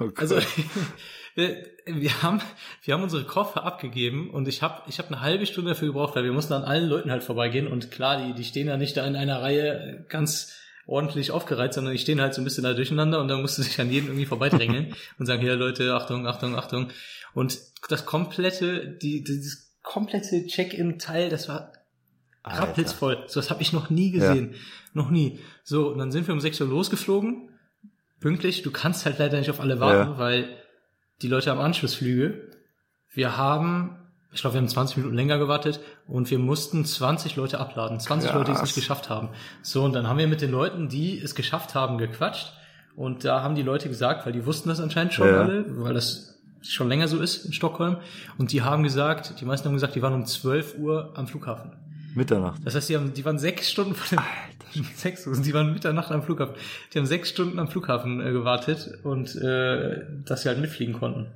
Oh. 0.00 0.10
Also 0.16 0.38
wir, 1.34 2.22
haben 2.22 2.40
wir 2.82 2.94
haben 2.94 3.02
unsere 3.02 3.24
Koffer 3.24 3.64
abgegeben 3.64 4.30
und 4.30 4.48
ich 4.48 4.62
habe 4.62 4.82
ich 4.88 4.98
habe 4.98 5.08
eine 5.08 5.20
halbe 5.20 5.46
Stunde 5.46 5.70
dafür 5.70 5.88
gebraucht, 5.88 6.16
weil 6.16 6.24
wir 6.24 6.32
mussten 6.32 6.52
an 6.52 6.64
allen 6.64 6.88
Leuten 6.88 7.10
halt 7.10 7.24
vorbeigehen 7.24 7.66
und 7.68 7.90
klar, 7.90 8.22
die 8.22 8.34
die 8.34 8.44
stehen 8.44 8.68
ja 8.68 8.76
nicht 8.76 8.96
da 8.96 9.06
in 9.06 9.16
einer 9.16 9.42
Reihe 9.42 10.04
ganz 10.08 10.52
ordentlich 10.86 11.32
aufgereiht, 11.32 11.74
sondern 11.74 11.92
die 11.92 11.98
stehen 11.98 12.20
halt 12.20 12.34
so 12.34 12.40
ein 12.40 12.44
bisschen 12.44 12.64
da 12.64 12.72
durcheinander 12.72 13.20
und 13.20 13.28
dann 13.28 13.40
musste 13.40 13.62
sich 13.62 13.80
an 13.80 13.90
jeden 13.90 14.06
irgendwie 14.06 14.26
vorbeidrängeln 14.26 14.94
und 15.18 15.26
sagen, 15.26 15.42
hier 15.42 15.56
Leute, 15.56 15.94
Achtung, 15.94 16.26
Achtung, 16.26 16.56
Achtung. 16.56 16.90
Und 17.34 17.58
das 17.88 18.06
komplette, 18.06 18.96
die, 19.02 19.22
dieses 19.22 19.74
komplette 19.82 20.46
Check-in-Teil, 20.46 21.28
das 21.28 21.48
war. 21.48 21.72
Rappelsvoll. 22.46 23.24
So 23.26 23.38
was 23.40 23.50
habe 23.50 23.62
ich 23.62 23.72
noch 23.72 23.90
nie 23.90 24.10
gesehen. 24.10 24.54
Noch 24.94 25.10
nie. 25.10 25.40
So, 25.64 25.88
und 25.88 25.98
dann 25.98 26.10
sind 26.12 26.26
wir 26.26 26.34
um 26.34 26.40
6 26.40 26.60
Uhr 26.60 26.68
losgeflogen. 26.68 27.50
Pünktlich. 28.20 28.62
Du 28.62 28.70
kannst 28.70 29.04
halt 29.04 29.18
leider 29.18 29.38
nicht 29.38 29.50
auf 29.50 29.60
alle 29.60 29.78
warten, 29.80 30.12
Ja. 30.12 30.18
weil 30.18 30.48
die 31.22 31.28
Leute 31.28 31.50
haben 31.50 31.60
Anschlussflüge. 31.60 32.50
Wir 33.12 33.36
haben, 33.36 33.96
ich 34.32 34.40
glaube, 34.40 34.54
wir 34.54 34.60
haben 34.60 34.68
20 34.68 34.96
Minuten 34.98 35.16
länger 35.16 35.38
gewartet 35.38 35.80
und 36.06 36.30
wir 36.30 36.38
mussten 36.38 36.84
20 36.84 37.36
Leute 37.36 37.60
abladen. 37.60 38.00
20 38.00 38.32
Leute, 38.32 38.46
die 38.46 38.50
es 38.52 38.58
Krass. 38.58 38.68
nicht 38.68 38.74
geschafft 38.76 39.10
haben. 39.10 39.28
So, 39.62 39.84
und 39.84 39.92
dann 39.94 40.06
haben 40.06 40.18
wir 40.18 40.26
mit 40.28 40.40
den 40.40 40.50
Leuten, 40.50 40.88
die 40.88 41.18
es 41.20 41.34
geschafft 41.34 41.74
haben, 41.74 41.98
gequatscht. 41.98 42.52
Und 42.94 43.24
da 43.26 43.42
haben 43.42 43.54
die 43.54 43.62
Leute 43.62 43.88
gesagt, 43.88 44.24
weil 44.24 44.32
die 44.32 44.46
wussten 44.46 44.70
das 44.70 44.80
anscheinend 44.80 45.12
schon 45.12 45.28
Ja. 45.28 45.40
alle, 45.42 45.64
weil 45.82 45.92
das 45.94 46.38
schon 46.62 46.88
länger 46.88 47.06
so 47.08 47.20
ist 47.20 47.44
in 47.44 47.52
Stockholm. 47.52 47.98
Und 48.38 48.52
die 48.52 48.62
haben 48.62 48.82
gesagt, 48.82 49.38
die 49.40 49.44
meisten 49.44 49.66
haben 49.68 49.74
gesagt, 49.74 49.94
die 49.94 50.02
waren 50.02 50.14
um 50.14 50.24
12 50.24 50.78
Uhr 50.78 51.12
am 51.14 51.26
Flughafen. 51.28 51.72
Mitternacht. 52.16 52.60
Das 52.64 52.74
heißt, 52.74 52.88
die, 52.88 52.96
haben, 52.96 53.12
die 53.14 53.24
waren 53.24 53.38
sechs 53.38 53.70
Stunden 53.70 53.94
vor 53.94 54.18
dem 54.74 54.84
sechs, 54.94 55.26
Uhr, 55.26 55.36
die 55.40 55.54
waren 55.54 55.72
Mitternacht 55.72 56.10
am 56.10 56.22
Flughafen. 56.22 56.54
Die 56.92 56.98
haben 56.98 57.06
sechs 57.06 57.28
Stunden 57.28 57.58
am 57.58 57.68
Flughafen 57.68 58.20
äh, 58.26 58.32
gewartet 58.32 58.98
und 59.04 59.34
äh, 59.36 60.00
dass 60.24 60.42
sie 60.42 60.48
halt 60.48 60.58
mitfliegen 60.60 60.94
konnten. 60.94 61.32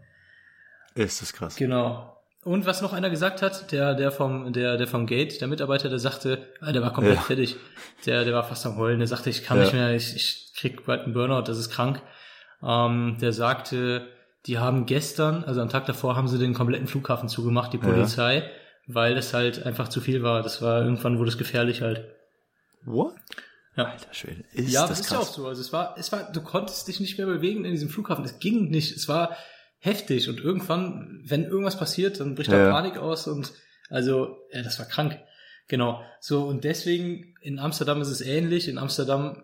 Ist 0.94 1.22
das 1.22 1.32
krass. 1.32 1.56
Genau. 1.56 2.16
Und 2.42 2.64
was 2.64 2.80
noch 2.80 2.94
einer 2.94 3.10
gesagt 3.10 3.42
hat, 3.42 3.70
der, 3.70 3.94
der 3.94 4.10
vom, 4.10 4.52
der, 4.52 4.78
der 4.78 4.86
vom 4.88 5.06
Gate, 5.06 5.40
der 5.42 5.48
Mitarbeiter, 5.48 5.88
der 5.90 5.98
sagte, 5.98 6.38
ah, 6.60 6.72
der 6.72 6.80
war 6.82 6.92
komplett 6.92 7.16
Ja. 7.16 7.20
fertig. 7.22 7.56
Der, 8.06 8.24
der 8.24 8.32
war 8.34 8.44
fast 8.44 8.64
am 8.66 8.76
Heulen. 8.76 8.98
Der 8.98 9.08
sagte, 9.08 9.28
ich 9.30 9.44
kann 9.44 9.58
Ja. 9.58 9.64
nicht 9.64 9.74
mehr, 9.74 9.94
ich, 9.94 10.16
ich 10.16 10.52
krieg 10.56 10.84
bald 10.86 11.02
einen 11.04 11.12
Burnout, 11.12 11.42
das 11.42 11.58
ist 11.58 11.70
krank. 11.70 12.00
Ähm, 12.62 13.18
der 13.20 13.32
sagte, 13.34 14.06
die 14.46 14.58
haben 14.58 14.86
gestern, 14.86 15.44
also 15.44 15.60
am 15.60 15.68
Tag 15.68 15.84
davor, 15.84 16.16
haben 16.16 16.28
sie 16.28 16.38
den 16.38 16.54
kompletten 16.54 16.86
Flughafen 16.86 17.28
zugemacht, 17.28 17.74
die 17.74 17.76
Ja. 17.78 17.82
Weil 18.92 19.14
das 19.14 19.34
halt 19.34 19.64
einfach 19.66 19.88
zu 19.88 20.00
viel 20.00 20.22
war. 20.22 20.42
Das 20.42 20.62
war 20.62 20.82
irgendwann 20.82 21.18
wurde 21.18 21.30
es 21.30 21.38
gefährlich 21.38 21.82
halt. 21.82 22.04
What? 22.84 23.14
Ja. 23.76 23.84
Alter 23.84 24.12
Schwede. 24.12 24.44
Ist 24.52 24.72
ja, 24.72 24.82
das 24.82 24.90
das 24.90 25.00
ist 25.00 25.10
ja 25.12 25.18
auch 25.18 25.22
krass? 25.22 25.34
so. 25.34 25.46
Also 25.46 25.60
es 25.60 25.72
war, 25.72 25.94
es 25.98 26.10
war, 26.12 26.32
du 26.32 26.40
konntest 26.40 26.88
dich 26.88 27.00
nicht 27.00 27.18
mehr 27.18 27.26
bewegen 27.26 27.64
in 27.64 27.72
diesem 27.72 27.88
Flughafen. 27.88 28.24
Es 28.24 28.38
ging 28.38 28.68
nicht. 28.70 28.96
Es 28.96 29.08
war 29.08 29.36
heftig. 29.78 30.28
Und 30.28 30.40
irgendwann, 30.40 31.22
wenn 31.24 31.44
irgendwas 31.44 31.78
passiert, 31.78 32.20
dann 32.20 32.34
bricht 32.34 32.52
da 32.52 32.58
Ja. 32.58 32.70
Panik 32.70 32.98
aus 32.98 33.26
und 33.26 33.52
also, 33.88 34.38
ja, 34.52 34.62
das 34.62 34.78
war 34.78 34.86
krank. 34.86 35.18
Genau. 35.68 36.00
So, 36.20 36.46
und 36.46 36.64
deswegen, 36.64 37.34
in 37.40 37.58
Amsterdam 37.58 38.00
ist 38.00 38.08
es 38.08 38.20
ähnlich. 38.20 38.68
In 38.68 38.78
Amsterdam, 38.78 39.42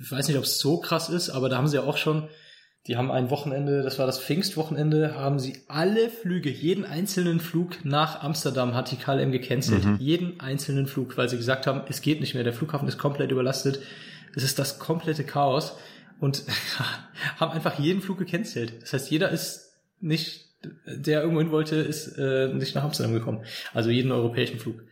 ich 0.00 0.10
weiß 0.10 0.28
nicht, 0.28 0.38
ob 0.38 0.44
es 0.44 0.58
so 0.58 0.78
krass 0.80 1.08
ist, 1.08 1.30
aber 1.30 1.48
da 1.48 1.56
haben 1.56 1.68
sie 1.68 1.76
ja 1.76 1.82
auch 1.82 1.96
schon, 1.96 2.28
die 2.86 2.96
haben 2.96 3.10
ein 3.10 3.30
Wochenende, 3.30 3.82
das 3.82 3.98
war 3.98 4.06
das 4.06 4.20
Pfingstwochenende, 4.20 5.16
haben 5.16 5.38
sie 5.38 5.58
alle 5.66 6.08
Flüge, 6.08 6.50
jeden 6.50 6.84
einzelnen 6.84 7.40
Flug 7.40 7.84
nach 7.84 8.22
Amsterdam 8.22 8.74
hat 8.74 8.90
die 8.92 8.96
KLM 8.96 9.32
gecancelt. 9.32 9.84
Mhm. 9.84 9.96
Jeden 9.98 10.40
einzelnen 10.40 10.86
Flug, 10.86 11.16
weil 11.16 11.28
sie 11.28 11.36
gesagt 11.36 11.66
haben, 11.66 11.82
es 11.88 12.00
geht 12.00 12.20
nicht 12.20 12.34
mehr, 12.34 12.44
der 12.44 12.52
Flughafen 12.52 12.86
ist 12.86 12.98
komplett 12.98 13.32
überlastet. 13.32 13.80
Es 14.36 14.44
ist 14.44 14.58
das 14.58 14.78
komplette 14.78 15.24
Chaos 15.24 15.76
und 16.20 16.44
haben 17.40 17.52
einfach 17.52 17.78
jeden 17.78 18.02
Flug 18.02 18.18
gecancelt. 18.18 18.74
Das 18.82 18.92
heißt, 18.92 19.10
jeder 19.10 19.30
ist 19.30 19.72
nicht, 20.00 20.46
der 20.86 21.22
irgendwo 21.22 21.40
hin 21.40 21.50
wollte, 21.50 21.76
ist 21.76 22.16
äh, 22.18 22.48
nicht 22.48 22.74
nach 22.74 22.84
Amsterdam 22.84 23.12
gekommen. 23.12 23.44
Also 23.74 23.90
jeden 23.90 24.12
europäischen 24.12 24.60
Flug. 24.60 24.82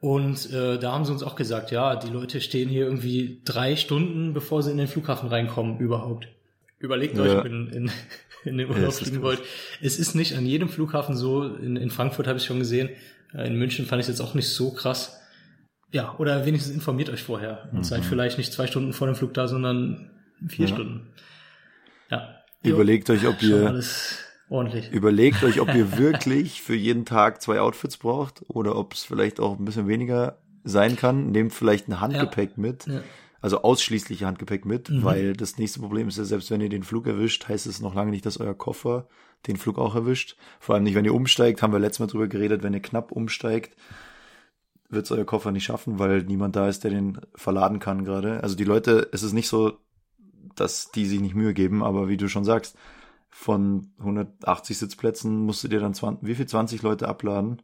Und 0.00 0.52
äh, 0.52 0.78
da 0.78 0.92
haben 0.92 1.04
sie 1.04 1.12
uns 1.12 1.22
auch 1.24 1.34
gesagt, 1.34 1.72
ja, 1.72 1.96
die 1.96 2.10
Leute 2.10 2.40
stehen 2.40 2.68
hier 2.68 2.84
irgendwie 2.84 3.40
drei 3.44 3.74
Stunden, 3.74 4.32
bevor 4.32 4.62
sie 4.62 4.70
in 4.70 4.76
den 4.78 4.86
Flughafen 4.86 5.28
reinkommen, 5.28 5.78
überhaupt. 5.78 6.28
Überlegt 6.78 7.16
Ja. 7.16 7.22
euch, 7.24 7.32
ob 7.36 7.44
ihr 7.44 7.50
in, 7.50 7.66
in, 7.68 7.90
in 8.44 8.58
den 8.58 8.70
Urlaub 8.70 8.92
fliegen 8.92 9.22
wollt. 9.22 9.40
Es 9.80 9.98
ist 9.98 10.14
nicht 10.14 10.36
an 10.36 10.46
jedem 10.46 10.68
Flughafen 10.68 11.16
so. 11.16 11.42
In, 11.44 11.74
in 11.76 11.90
Frankfurt 11.90 12.28
habe 12.28 12.38
ich 12.38 12.44
schon 12.44 12.60
gesehen. 12.60 12.90
Äh, 13.34 13.48
In 13.48 13.56
München 13.56 13.86
fand 13.86 14.00
ich 14.00 14.08
es 14.08 14.18
jetzt 14.18 14.20
auch 14.26 14.34
nicht 14.34 14.48
so 14.48 14.72
krass. 14.72 15.18
Ja, 15.90 16.14
oder 16.18 16.46
wenigstens 16.46 16.72
informiert 16.74 17.10
euch 17.10 17.22
vorher. 17.24 17.68
Und 17.72 17.84
seid 17.84 18.04
vielleicht 18.04 18.38
nicht 18.38 18.52
zwei 18.52 18.66
Stunden 18.68 18.92
vor 18.92 19.08
dem 19.08 19.16
Flug 19.16 19.34
da, 19.34 19.48
sondern 19.48 20.10
vier 20.46 20.66
Mhm. 20.66 20.68
Ja. 20.70 20.74
Stunden. 20.76 21.08
Ja. 22.10 22.34
Überlegt 22.62 23.10
euch, 23.10 23.26
ob 23.26 23.40
Schon 23.40 23.48
ihr, 23.50 23.66
alles 23.68 24.18
ordentlich. 24.50 24.90
überlegt 24.92 25.42
euch, 25.44 25.60
ob 25.60 25.74
ihr 25.74 25.92
wirklich 25.98 26.62
für 26.62 26.74
jeden 26.74 27.04
Tag 27.04 27.40
zwei 27.42 27.60
Outfits 27.60 27.96
braucht 27.96 28.42
oder 28.48 28.76
ob 28.76 28.94
es 28.94 29.02
vielleicht 29.04 29.40
auch 29.40 29.58
ein 29.58 29.64
bisschen 29.64 29.88
weniger 29.88 30.38
sein 30.64 30.96
kann. 30.96 31.30
Nehmt 31.30 31.52
vielleicht 31.52 31.88
ein 31.88 32.00
Handgepäck 32.00 32.58
mit. 32.58 32.86
Ja. 32.86 33.00
Also 33.40 33.62
ausschließlich 33.62 34.24
Handgepäck 34.24 34.64
mit, 34.64 34.90
Mhm. 34.90 35.04
weil 35.04 35.32
das 35.34 35.58
nächste 35.58 35.78
Problem 35.80 36.08
ist 36.08 36.18
ja, 36.18 36.24
selbst 36.24 36.50
wenn 36.50 36.60
ihr 36.60 36.68
den 36.68 36.82
Flug 36.82 37.06
erwischt, 37.06 37.46
heißt 37.48 37.66
es 37.66 37.80
noch 37.80 37.94
lange 37.94 38.10
nicht, 38.10 38.26
dass 38.26 38.40
euer 38.40 38.54
Koffer 38.54 39.06
den 39.46 39.56
Flug 39.56 39.78
auch 39.78 39.94
erwischt. 39.94 40.36
Vor 40.58 40.74
allem 40.74 40.82
nicht, 40.84 40.96
wenn 40.96 41.04
ihr 41.04 41.14
umsteigt, 41.14 41.62
haben 41.62 41.72
wir 41.72 41.78
letztes 41.78 42.00
Mal 42.00 42.06
drüber 42.08 42.26
geredet, 42.26 42.64
wenn 42.64 42.74
ihr 42.74 42.82
knapp 42.82 43.12
umsteigt, 43.12 43.76
wird 44.90 45.04
es 45.04 45.12
euer 45.12 45.24
Koffer 45.24 45.52
nicht 45.52 45.64
schaffen, 45.64 45.98
weil 46.00 46.22
niemand 46.24 46.56
da 46.56 46.68
ist, 46.68 46.82
der 46.82 46.90
den 46.90 47.20
verladen 47.36 47.78
kann 47.78 48.04
gerade. 48.04 48.42
Also 48.42 48.56
die 48.56 48.64
Leute, 48.64 49.08
es 49.12 49.22
ist 49.22 49.34
nicht 49.34 49.48
so, 49.48 49.74
dass 50.56 50.90
die 50.90 51.06
sich 51.06 51.20
nicht 51.20 51.34
Mühe 51.36 51.54
geben, 51.54 51.84
aber 51.84 52.08
wie 52.08 52.16
du 52.16 52.28
schon 52.28 52.44
sagst, 52.44 52.76
von 53.38 53.92
180 53.98 54.76
Sitzplätzen 54.76 55.38
musst 55.46 55.62
du 55.62 55.68
dir 55.68 55.78
dann 55.78 55.94
20, 55.94 56.26
wie 56.26 56.34
viel 56.34 56.46
20 56.46 56.82
Leute 56.82 57.06
abladen? 57.06 57.62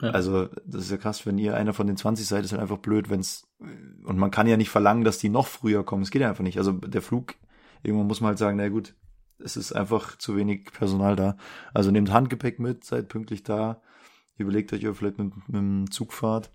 Ja. 0.00 0.12
Also, 0.12 0.46
das 0.64 0.84
ist 0.84 0.90
ja 0.90 0.96
krass, 0.96 1.26
wenn 1.26 1.36
ihr 1.36 1.54
einer 1.54 1.74
von 1.74 1.86
den 1.86 1.98
20 1.98 2.26
seid, 2.26 2.42
ist 2.42 2.52
halt 2.52 2.62
einfach 2.62 2.78
blöd, 2.78 3.10
wenn's 3.10 3.46
und 3.58 4.16
man 4.16 4.30
kann 4.30 4.46
ja 4.46 4.56
nicht 4.56 4.70
verlangen, 4.70 5.04
dass 5.04 5.18
die 5.18 5.28
noch 5.28 5.46
früher 5.46 5.84
kommen. 5.84 6.04
Es 6.04 6.10
geht 6.10 6.22
ja 6.22 6.30
einfach 6.30 6.42
nicht. 6.42 6.56
Also 6.56 6.72
der 6.72 7.02
Flug, 7.02 7.34
irgendwann 7.82 8.06
muss 8.06 8.22
man 8.22 8.28
halt 8.28 8.38
sagen, 8.38 8.56
na 8.56 8.70
gut, 8.70 8.94
es 9.38 9.58
ist 9.58 9.72
einfach 9.72 10.16
zu 10.16 10.36
wenig 10.36 10.72
Personal 10.72 11.14
da. 11.14 11.36
Also 11.74 11.90
nehmt 11.90 12.10
Handgepäck 12.10 12.58
mit, 12.60 12.84
seid 12.84 13.08
pünktlich 13.08 13.42
da, 13.42 13.82
überlegt 14.38 14.72
euch, 14.72 14.80
ob 14.80 14.84
ihr 14.86 14.94
vielleicht 14.94 15.18
mit, 15.18 15.36
mit 15.48 15.56
dem 15.56 15.90
Zug 15.90 16.14
fahrt. 16.14 16.50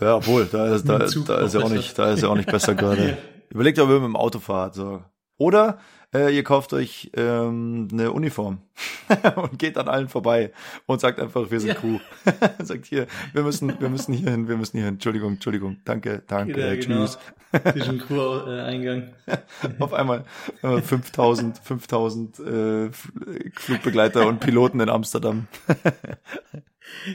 Ja, 0.00 0.16
obwohl, 0.16 0.44
da 0.44 0.74
ist, 0.74 0.86
da, 0.86 0.98
da 0.98 1.04
ist 1.06 1.54
ja 1.54 1.60
auch 1.60 1.70
nicht, 1.70 1.98
da 1.98 2.12
ist 2.12 2.22
ja 2.22 2.28
auch 2.28 2.36
nicht 2.36 2.50
besser 2.50 2.74
gerade. 2.76 3.16
Überlegt, 3.50 3.78
ob 3.80 3.88
ihr 3.90 3.96
mit 3.96 4.04
dem 4.04 4.16
Auto 4.16 4.38
fahrt, 4.38 4.74
so. 4.74 5.02
Oder 5.40 5.78
äh, 6.12 6.36
ihr 6.36 6.44
kauft 6.44 6.74
euch 6.74 7.10
ähm, 7.16 7.88
eine 7.90 8.12
Uniform 8.12 8.58
und 9.36 9.58
geht 9.58 9.78
an 9.78 9.88
allen 9.88 10.10
vorbei 10.10 10.52
und 10.84 11.00
sagt 11.00 11.18
einfach, 11.18 11.50
wir 11.50 11.60
sind 11.60 11.70
Ja. 11.70 11.74
Crew. 11.76 11.98
sagt 12.62 12.84
hier, 12.84 13.06
wir 13.32 13.42
müssen, 13.42 13.80
wir 13.80 13.88
müssen 13.88 14.12
hier 14.12 14.30
hin, 14.30 14.48
wir 14.48 14.58
müssen 14.58 14.76
hier 14.76 14.84
hin. 14.84 14.94
Entschuldigung, 14.96 15.32
Entschuldigung, 15.34 15.78
danke, 15.86 16.22
danke, 16.26 16.60
Ja, 16.60 16.74
genau. 16.74 17.06
tschüss. 17.06 17.18
Zwischen 17.72 18.00
Crew-Eingang. 18.00 19.12
Auf 19.78 19.94
einmal 19.94 20.24
äh, 20.62 20.82
5000, 20.82 21.58
5000 21.58 22.38
äh, 22.38 22.90
Flugbegleiter 23.56 24.26
und 24.26 24.40
Piloten 24.40 24.78
in 24.80 24.90
Amsterdam. 24.90 25.48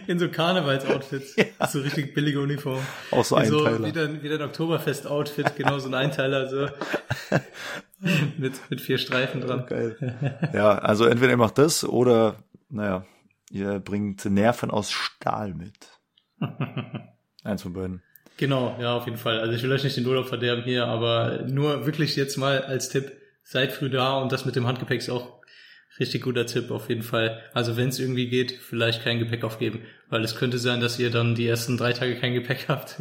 In 0.08 0.18
so 0.20 0.30
Karnevalsoutfits. 0.30 1.36
So 1.70 1.82
richtig 1.82 2.14
billige 2.16 2.40
Uniform. 2.42 2.80
Auch 3.12 3.24
so 3.24 3.38
Wie 3.38 3.46
so 3.46 3.60
Einteiler. 3.66 3.86
wieder, 3.86 4.24
wieder 4.24 4.36
ein 4.36 4.42
Oktoberfest-Outfit, 4.42 5.56
genau 5.58 5.80
so 5.80 5.90
ein 5.90 5.94
Einteiler, 5.94 6.50
so. 6.50 6.68
mit, 8.38 8.54
mit 8.70 8.82
vier 8.82 8.98
Streifen 8.98 9.42
dran. 9.42 9.66
Geil. 9.68 10.50
Ja, 10.54 10.78
also 10.78 11.06
entweder 11.06 11.32
ihr 11.32 11.38
macht 11.38 11.58
das 11.58 11.84
oder, 11.84 12.36
naja, 12.70 13.06
ihr 13.50 13.80
bringt 13.80 14.26
Nerven 14.26 14.72
aus 14.72 14.92
Stahl 14.92 15.54
mit. 15.54 15.74
Eins 17.44 17.62
von 17.62 17.74
beiden. 17.74 18.02
Genau, 18.38 18.76
ja, 18.80 18.96
auf 18.96 19.06
jeden 19.06 19.18
Fall. 19.18 19.40
Also 19.40 19.54
ich 19.54 19.64
will 19.64 19.72
euch 19.72 19.84
nicht 19.84 19.96
den 19.96 20.06
Urlaub 20.06 20.28
verderben 20.28 20.64
hier, 20.64 20.88
aber 20.88 21.44
nur 21.48 21.86
wirklich 21.86 22.16
jetzt 22.16 22.38
mal 22.38 22.62
als 22.62 22.90
Tipp, 22.90 23.12
seid 23.44 23.72
früh 23.72 23.90
da 23.90 24.18
und 24.18 24.32
das 24.32 24.46
mit 24.46 24.56
dem 24.56 24.68
Handgepäck 24.68 25.00
ist 25.00 25.10
auch 25.10 25.42
richtig 26.00 26.24
guter 26.24 26.46
Tipp 26.46 26.72
auf 26.72 26.90
jeden 26.90 27.04
Fall. 27.04 27.42
Also 27.54 27.78
wenn 27.78 27.90
es 27.90 28.00
irgendwie 28.00 28.28
geht, 28.28 28.52
vielleicht 28.52 29.04
kein 29.04 29.20
Gepäck 29.20 29.44
aufgeben, 29.44 29.82
weil 30.10 30.24
es 30.24 30.36
könnte 30.36 30.58
sein, 30.60 30.80
dass 30.82 31.00
ihr 31.00 31.10
dann 31.10 31.36
die 31.36 31.48
ersten 31.48 31.78
drei 31.78 31.94
Tage 31.94 32.16
kein 32.16 32.34
Gepäck 32.34 32.66
habt. 32.68 32.98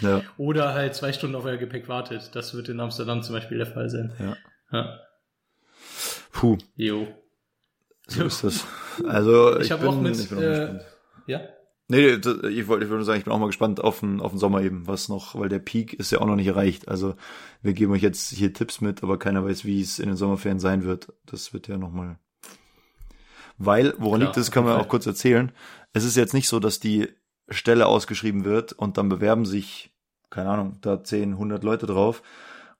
Ja. 0.00 0.22
Oder 0.36 0.74
halt 0.74 0.94
zwei 0.94 1.12
Stunden 1.12 1.36
auf 1.36 1.44
euer 1.44 1.56
Gepäck 1.56 1.88
wartet. 1.88 2.30
Das 2.34 2.54
wird 2.54 2.68
in 2.68 2.80
Amsterdam 2.80 3.22
zum 3.22 3.34
Beispiel 3.34 3.58
der 3.58 3.66
Fall 3.66 3.88
sein. 3.90 4.12
Ja. 4.18 4.36
Ja. 4.72 5.00
Puh, 6.32 6.58
Jo. 6.76 7.06
so 8.08 8.24
ist 8.24 8.44
das. 8.44 8.66
Also 9.08 9.58
ich, 9.58 9.66
Ich 9.66 9.72
hab 9.72 9.80
bin, 9.80 9.88
auch 9.88 10.00
mit, 10.00 10.16
ich 10.16 10.28
bin 10.28 10.38
auch 10.38 10.42
äh. 10.42 10.78
Ja? 11.26 11.40
Nee, 11.88 12.16
das- 12.18 12.42
ich 12.44 12.66
wollte 12.66 12.86
nur 12.86 13.04
sagen, 13.04 13.18
ich 13.18 13.24
bin 13.24 13.32
auch 13.32 13.38
mal 13.38 13.46
gespannt 13.46 13.80
auf 13.82 14.00
den, 14.00 14.20
auf 14.20 14.32
den 14.32 14.38
Sommer 14.38 14.62
eben, 14.62 14.86
was 14.86 15.08
noch, 15.08 15.34
weil 15.38 15.48
der 15.50 15.58
Peak 15.58 15.92
ist 15.94 16.10
ja 16.10 16.20
auch 16.20 16.26
noch 16.26 16.36
nicht 16.36 16.46
erreicht. 16.46 16.88
Also 16.88 17.14
wir 17.62 17.74
geben 17.74 17.92
euch 17.92 18.02
jetzt 18.02 18.30
hier 18.30 18.52
Tipps 18.54 18.80
mit, 18.80 19.02
aber 19.02 19.18
keiner 19.18 19.44
weiß, 19.44 19.64
wie 19.64 19.80
es 19.82 19.98
in 19.98 20.06
den 20.08 20.16
Sommerferien 20.16 20.60
sein 20.60 20.84
wird. 20.84 21.12
Das 21.26 21.52
wird 21.52 21.68
ja 21.68 21.76
nochmal. 21.76 22.18
Weil, 23.58 23.94
woran 23.98 24.20
Klar, 24.20 24.28
liegt 24.30 24.36
das, 24.36 24.50
wir 24.54 24.62
jeden 24.62 24.84
auch 24.84 24.88
kurz 24.88 25.06
erzählen. 25.06 25.52
Es 25.92 26.04
ist 26.04 26.16
jetzt 26.16 26.34
nicht 26.34 26.48
so, 26.48 26.58
dass 26.58 26.80
die 26.80 27.08
Stelle 27.50 27.86
ausgeschrieben 27.86 28.44
wird 28.44 28.72
und 28.72 28.96
dann 28.98 29.08
bewerben 29.08 29.44
sich, 29.44 29.94
keine 30.30 30.50
Ahnung, 30.50 30.78
da 30.80 31.04
10, 31.04 31.32
100 31.34 31.62
Leute 31.62 31.86
drauf 31.86 32.22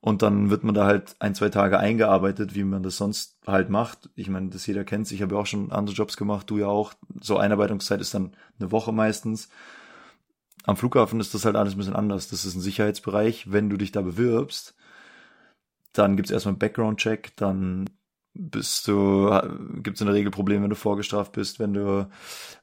und 0.04 0.20
dann 0.20 0.50
wird 0.50 0.64
man 0.64 0.74
da 0.74 0.84
halt 0.84 1.16
ein, 1.18 1.34
zwei 1.34 1.48
Tage 1.48 1.78
eingearbeitet, 1.78 2.54
wie 2.54 2.62
man 2.62 2.82
das 2.82 2.98
sonst 2.98 3.38
halt 3.46 3.70
macht. 3.70 4.10
Ich 4.16 4.28
meine, 4.28 4.50
das 4.50 4.66
jeder 4.66 4.84
kennt. 4.84 5.10
Ich 5.10 5.22
habe 5.22 5.34
ja 5.34 5.40
auch 5.40 5.46
schon 5.46 5.72
andere 5.72 5.96
Jobs 5.96 6.18
gemacht, 6.18 6.50
du 6.50 6.58
ja 6.58 6.66
auch. 6.66 6.92
So 7.22 7.38
Einarbeitungszeit 7.38 8.02
ist 8.02 8.12
dann 8.12 8.36
eine 8.60 8.70
Woche 8.70 8.92
meistens. 8.92 9.48
Am 10.64 10.76
Flughafen 10.76 11.20
ist 11.20 11.32
das 11.32 11.46
halt 11.46 11.56
alles 11.56 11.72
ein 11.72 11.78
bisschen 11.78 11.96
anders. 11.96 12.28
Das 12.28 12.44
ist 12.44 12.54
ein 12.54 12.60
Sicherheitsbereich. 12.60 13.50
Wenn 13.50 13.70
du 13.70 13.78
dich 13.78 13.92
da 13.92 14.02
bewirbst, 14.02 14.74
dann 15.94 16.16
gibt's 16.16 16.30
erstmal 16.30 16.52
einen 16.52 16.58
Background-Check, 16.58 17.34
dann 17.36 17.88
bist 18.34 18.86
du, 18.86 19.30
gibt's 19.82 20.02
in 20.02 20.06
der 20.06 20.16
Regel 20.16 20.30
Probleme, 20.30 20.64
wenn 20.64 20.70
du 20.70 20.76
vorgestraft 20.76 21.32
bist, 21.32 21.60
wenn 21.60 21.72
du, 21.72 22.10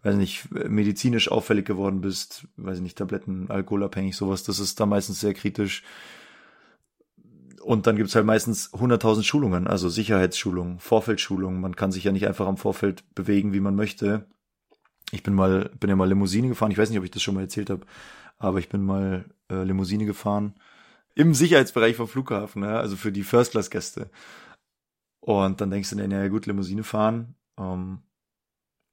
weiß 0.04 0.16
nicht, 0.16 0.52
medizinisch 0.52 1.32
auffällig 1.32 1.66
geworden 1.66 2.02
bist, 2.02 2.48
weiß 2.58 2.82
nicht, 2.82 3.00
Tabletten, 3.00 3.50
alkoholabhängig, 3.50 4.16
sowas, 4.16 4.44
das 4.44 4.60
ist 4.60 4.80
da 4.80 4.86
meistens 4.86 5.22
sehr 5.22 5.34
kritisch. 5.34 5.82
Und 7.64 7.88
dann 7.88 7.96
gibt's 7.96 8.16
halt 8.16 8.26
meistens 8.26 8.74
100.000 8.74 9.24
Schulungen, 9.24 9.68
also 9.68 9.90
Sicherheitsschulungen, 9.90 10.80
Vorfeldschulungen. 10.80 11.62
Man 11.62 11.76
kann 11.76 11.92
sich 11.92 12.04
ja 12.04 12.12
nicht 12.12 12.28
einfach 12.28 12.48
am 12.48 12.58
Vorfeld 12.58 13.04
bewegen, 13.16 13.54
wie 13.54 13.60
man 13.60 13.76
möchte. 13.76 14.26
Ich 15.12 15.24
bin 15.24 15.34
mal, 15.34 15.70
bin 15.80 15.90
ja 15.90 15.96
mal 15.96 16.08
Limousine 16.08 16.48
gefahren. 16.48 16.72
Ich 16.72 16.78
weiß 16.78 16.90
nicht, 16.90 17.00
ob 17.00 17.06
ich 17.06 17.12
das 17.12 17.22
schon 17.22 17.36
mal 17.36 17.42
erzählt 17.42 17.70
habe, 17.70 17.86
aber 18.38 18.60
ich 18.60 18.70
bin 18.70 18.84
mal 18.84 19.26
äh, 19.52 19.64
Limousine 19.64 20.06
gefahren 20.06 20.56
im 21.16 21.34
Sicherheitsbereich 21.34 21.96
vom 21.96 22.08
Flughafen, 22.08 22.64
ja, 22.64 22.80
also 22.80 22.96
für 22.96 23.12
die 23.12 23.24
First-Class-Gäste. 23.24 24.10
Und 25.20 25.62
dann 25.62 25.70
denkst 25.70 25.90
du 25.90 25.96
dir, 25.96 26.08
naja 26.08 26.30
gut, 26.30 26.46
Limousine 26.46 26.84
fahren. 26.84 27.36
Ähm, 27.60 28.00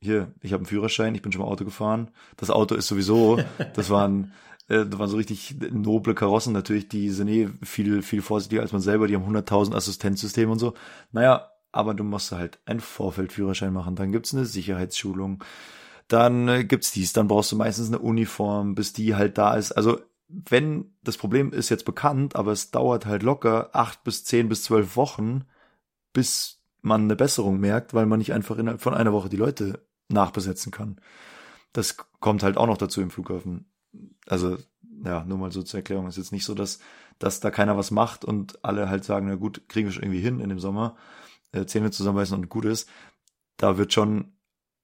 hier, 0.03 0.33
ich 0.43 0.53
habe 0.53 0.61
einen 0.61 0.67
Führerschein, 0.67 1.15
ich 1.15 1.23
bin 1.23 1.33
schon 1.33 1.43
mal 1.43 1.49
Auto 1.49 1.65
gefahren. 1.65 2.11
Das 2.37 2.51
Auto 2.51 2.75
ist 2.75 2.89
sowieso, 2.89 3.39
das 3.75 3.91
waren, 3.91 4.33
äh, 4.69 4.87
das 4.87 4.99
waren 4.99 5.09
so 5.09 5.17
richtig 5.17 5.57
noble 5.73 6.15
Karossen 6.15 6.53
natürlich, 6.53 6.89
die 6.89 7.11
sind 7.11 7.29
eh 7.29 7.49
viel, 7.63 8.03
viel 8.03 8.23
vorsichtiger 8.23 8.63
als 8.63 8.73
man 8.73 8.81
selber, 8.81 9.07
die 9.09 9.17
haben 9.17 9.37
100.000 9.37 9.75
Assistenzsysteme 9.75 10.53
und 10.53 10.59
so. 10.59 10.75
Naja, 11.13 11.51
aber 11.73 11.95
du 11.95 12.05
musst 12.05 12.33
halt 12.33 12.59
einen 12.67 12.81
Vorfeldführerschein 12.81 13.73
machen, 13.73 13.97
dann 13.97 14.13
gibt's 14.13 14.35
eine 14.35 14.47
Sicherheitsschulung, 14.47 15.45
dann 16.09 16.49
äh, 16.49 16.65
gibt's 16.65 16.93
dies, 16.93 17.13
dann 17.13 17.29
brauchst 17.29 17.53
du 17.53 17.57
meistens 17.57 17.89
eine 17.89 17.99
Uniform, 17.99 18.75
bis 18.75 18.93
die 18.93 19.15
halt 19.15 19.39
da 19.39 19.55
ist. 19.57 19.73
Also 19.73 20.01
wenn 20.29 20.93
das 21.03 21.17
Problem 21.17 21.53
ist 21.53 21.71
jetzt 21.71 21.85
bekannt, 21.85 22.37
aber 22.37 22.53
es 22.53 22.71
dauert 22.71 23.07
halt 23.07 23.23
locker 23.23 23.71
acht 23.73 24.05
bis 24.05 24.25
zehn 24.25 24.49
bis 24.49 24.63
zwölf 24.63 24.97
Wochen, 24.97 25.45
bis 26.13 26.61
man 26.83 27.03
eine 27.03 27.17
Besserung 27.17 27.59
merkt, 27.61 27.95
weil 27.95 28.07
man 28.07 28.19
nicht 28.19 28.33
einfach 28.33 28.59
innerhalb 28.59 28.83
von 28.83 28.95
einer 28.95 29.13
Woche 29.13 29.29
die 29.29 29.37
Leute 29.37 29.87
nachbesetzen 30.09 30.73
kann. 30.73 31.01
Das 31.73 31.97
kommt 32.21 32.43
halt 32.43 32.57
auch 32.57 32.67
noch 32.67 32.79
dazu 32.79 33.01
im 33.01 33.11
Flughafen. 33.11 33.67
Also, 34.29 34.59
ja, 35.05 35.25
nur 35.25 35.39
mal 35.39 35.53
so 35.53 35.63
zur 35.63 35.79
Erklärung. 35.79 36.07
Es 36.07 36.17
ist 36.17 36.25
jetzt 36.25 36.33
nicht 36.33 36.45
so, 36.45 36.55
dass, 36.55 36.81
dass 37.19 37.41
da 37.41 37.51
keiner 37.51 37.77
was 37.77 37.91
macht 37.91 38.25
und 38.25 38.65
alle 38.65 38.89
halt 38.89 39.05
sagen, 39.05 39.29
na 39.29 39.37
gut, 39.37 39.69
kriegen 39.69 39.89
wir 39.89 39.93
schon 39.93 40.03
irgendwie 40.03 40.21
hin 40.21 40.41
in 40.41 40.49
dem 40.49 40.59
Sommer, 40.59 40.97
äh, 41.53 41.65
Zähne 41.67 41.91
zusammenbeißen 41.91 42.37
und 42.37 42.49
gut 42.49 42.65
ist. 42.65 42.89
Da 43.57 43.79
wird 43.79 43.93
schon 43.93 44.33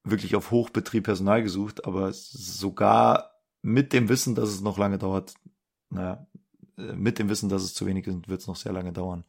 wirklich 0.05 0.37
auf 0.37 0.51
Hochbetrieb 0.51 1.05
Personal 1.05 1.43
gesucht, 1.43 1.85
aber 1.85 2.13
sogar 2.13 3.41
mit 3.63 3.93
dem 3.93 4.09
Wissen, 4.09 4.35
dass 4.35 4.51
es 4.51 4.61
noch 4.61 4.79
lange 4.79 4.99
dauert, 4.99 5.35
naja, 5.91 6.27
äh, 6.77 6.93
mit 6.93 7.19
dem 7.19 7.29
Wissen, 7.29 7.49
dass 7.49 7.63
es 7.63 7.75
zu 7.75 7.87
wenig 7.87 8.07
ist, 8.07 8.29
wird 8.29 8.41
es 8.41 8.47
noch 8.47 8.57
sehr 8.57 8.73
lange 8.73 8.93
dauern. 8.93 9.25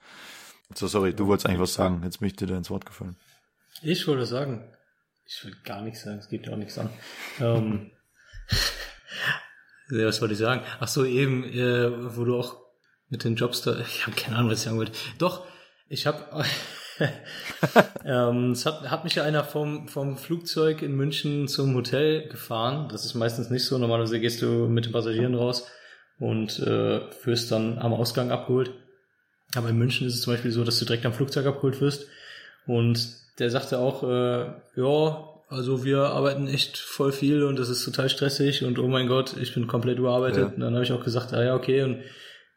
So, 0.73 0.87
sorry, 0.87 1.13
du 1.13 1.27
wolltest 1.27 1.47
eigentlich 1.47 1.61
was 1.61 1.73
sagen. 1.73 2.01
Jetzt 2.03 2.19
bin 2.19 2.27
ich 2.27 2.35
dir 2.35 2.47
da 2.47 2.57
ins 2.57 2.69
Wort 2.69 2.85
gefallen. 2.85 3.15
Ich 3.81 4.07
wollte 4.07 4.25
sagen. 4.25 4.63
Ich 5.27 5.43
will 5.43 5.55
gar 5.63 5.81
nichts 5.81 6.03
sagen, 6.03 6.19
es 6.19 6.29
geht 6.29 6.45
ja 6.45 6.53
auch 6.53 6.57
nichts 6.57 6.77
an. 6.77 6.89
Ähm, 7.39 7.91
was 9.89 10.21
wollte 10.21 10.33
ich 10.33 10.39
sagen? 10.39 10.61
Ach 10.79 10.87
so, 10.87 11.05
eben, 11.05 11.43
äh, 11.43 12.15
wo 12.15 12.23
du 12.23 12.37
auch 12.37 12.57
mit 13.09 13.23
den 13.23 13.35
Jobs 13.35 13.61
da, 13.61 13.77
ich 13.79 14.05
habe 14.07 14.15
keine 14.15 14.37
Ahnung, 14.37 14.51
was 14.51 14.59
ich 14.59 14.65
sagen 14.65 14.77
wollte. 14.77 14.93
Doch, 15.17 15.45
ich 15.87 16.07
habe, 16.07 16.45
ähm, 18.05 18.51
es 18.51 18.65
hat, 18.65 18.89
hat 18.89 19.03
mich 19.03 19.15
ja 19.15 19.23
einer 19.23 19.43
vom, 19.43 19.87
vom 19.87 20.17
Flugzeug 20.17 20.81
in 20.81 20.95
München 20.95 21.47
zum 21.47 21.75
Hotel 21.75 22.27
gefahren. 22.27 22.89
Das 22.89 23.05
ist 23.05 23.13
meistens 23.13 23.49
nicht 23.49 23.65
so. 23.65 23.77
Normalerweise 23.77 24.19
gehst 24.19 24.41
du 24.41 24.67
mit 24.67 24.85
den 24.85 24.93
Passagieren 24.93 25.35
raus 25.35 25.67
und 26.19 26.59
äh, 26.59 27.01
wirst 27.23 27.51
dann 27.51 27.77
am 27.77 27.93
Ausgang 27.93 28.31
abgeholt. 28.31 28.71
Aber 29.55 29.69
in 29.69 29.77
München 29.77 30.07
ist 30.07 30.15
es 30.15 30.21
zum 30.21 30.33
Beispiel 30.33 30.51
so, 30.51 30.63
dass 30.63 30.79
du 30.79 30.85
direkt 30.85 31.05
am 31.05 31.13
Flugzeug 31.13 31.45
abgeholt 31.45 31.79
wirst. 31.81 32.07
Und 32.65 33.07
der 33.39 33.51
sagte 33.51 33.79
auch, 33.79 34.03
äh, 34.03 34.45
ja, 34.75 35.34
also 35.47 35.83
wir 35.83 35.99
arbeiten 35.99 36.47
echt 36.47 36.77
voll 36.77 37.11
viel 37.11 37.43
und 37.43 37.57
das 37.59 37.69
ist 37.69 37.83
total 37.85 38.09
stressig 38.09 38.63
und 38.63 38.79
oh 38.79 38.87
mein 38.87 39.07
Gott, 39.07 39.35
ich 39.37 39.53
bin 39.53 39.67
komplett 39.67 39.99
überarbeitet. 39.99 40.39
Ja. 40.39 40.45
Und 40.47 40.59
dann 40.59 40.73
habe 40.73 40.83
ich 40.83 40.91
auch 40.91 41.03
gesagt, 41.03 41.33
ah 41.33 41.43
ja, 41.43 41.55
okay, 41.55 41.83
und 41.83 42.01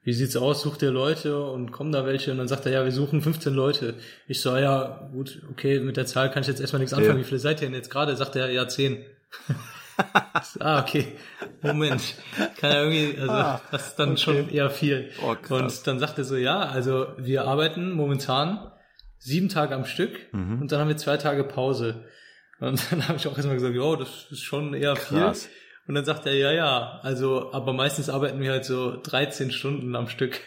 wie 0.05 0.13
sieht's 0.15 0.37
aus? 0.37 0.63
Sucht 0.63 0.81
ihr 0.83 0.91
Leute 0.91 1.43
und 1.43 1.71
kommen 1.71 1.93
da 1.93 2.07
welche? 2.07 2.31
Und 2.33 2.39
dann 2.39 2.49
sagt 2.49 2.65
er, 2.67 2.73
ja, 2.73 2.85
wir 2.85 2.93
suchen 2.93 3.21
15 3.21 3.53
Leute. 3.53 3.95
Ich 4.27 4.41
so, 4.41 4.53
ah 4.53 4.61
ja, 4.61 5.11
gut, 5.13 5.43
okay, 5.51 5.81
mit 5.81 5.97
der 5.99 6.07
Zahl 6.07 6.31
kann 6.31 6.43
ich 6.43 6.49
jetzt 6.49 6.61
erstmal 6.61 6.81
nichts 6.81 6.95
anfangen. 6.95 7.17
Ja. 7.19 7.21
Wie 7.21 7.29
viele 7.29 7.41
seid 7.41 7.61
ihr 7.61 7.67
denn 7.69 7.75
jetzt 7.75 7.91
gerade? 7.91 8.17
Sagt 8.17 8.35
er, 8.37 8.51
ja, 8.51 8.67
10. 8.67 9.05
ah, 10.61 10.81
okay. 10.81 11.09
Moment. 11.63 12.01
Kann 12.59 12.71
ja 12.73 12.83
irgendwie, 12.85 13.21
also 13.21 13.33
Ah, 13.33 13.61
das 13.71 13.89
ist 13.89 13.97
dann 13.99 14.17
schon 14.17 14.49
eher 14.49 14.71
viel. 14.71 15.11
Oh, 15.23 15.35
und 15.55 15.87
dann 15.87 15.99
sagt 15.99 16.19
er 16.19 16.25
so, 16.25 16.37
ja, 16.37 16.61
also 16.61 17.09
wir 17.19 17.45
arbeiten 17.45 17.93
momentan 17.93 18.71
sieben 19.19 19.49
Tage 19.49 19.75
am 19.75 19.85
Stück 19.85 20.33
Mhm. 20.33 20.63
und 20.63 20.73
dann 20.73 20.81
haben 20.81 20.89
wir 20.89 20.97
zwei 20.97 21.17
Tage 21.17 21.45
Pause. 21.45 22.05
Und 22.61 22.81
dann 22.91 23.07
habe 23.09 23.19
ich 23.19 23.27
auch 23.29 23.37
erstmal 23.37 23.57
gesagt, 23.57 23.75
ja, 23.75 23.97
das 23.97 24.27
ist 24.31 24.43
schon 24.43 24.75
eher 24.75 24.95
Krass. 24.95 25.45
viel. 25.47 25.53
Und 25.87 25.95
dann 25.95 26.05
sagt 26.05 26.27
er, 26.27 26.35
ja, 26.35 26.53
ja, 26.53 27.01
also, 27.03 27.53
aber 27.53 27.73
meistens 27.73 28.09
arbeiten 28.11 28.41
wir 28.41 28.51
halt 28.51 28.65
so 28.65 29.01
13 29.01 29.51
Stunden 29.51 29.95
am 29.97 30.09
Stück. 30.09 30.41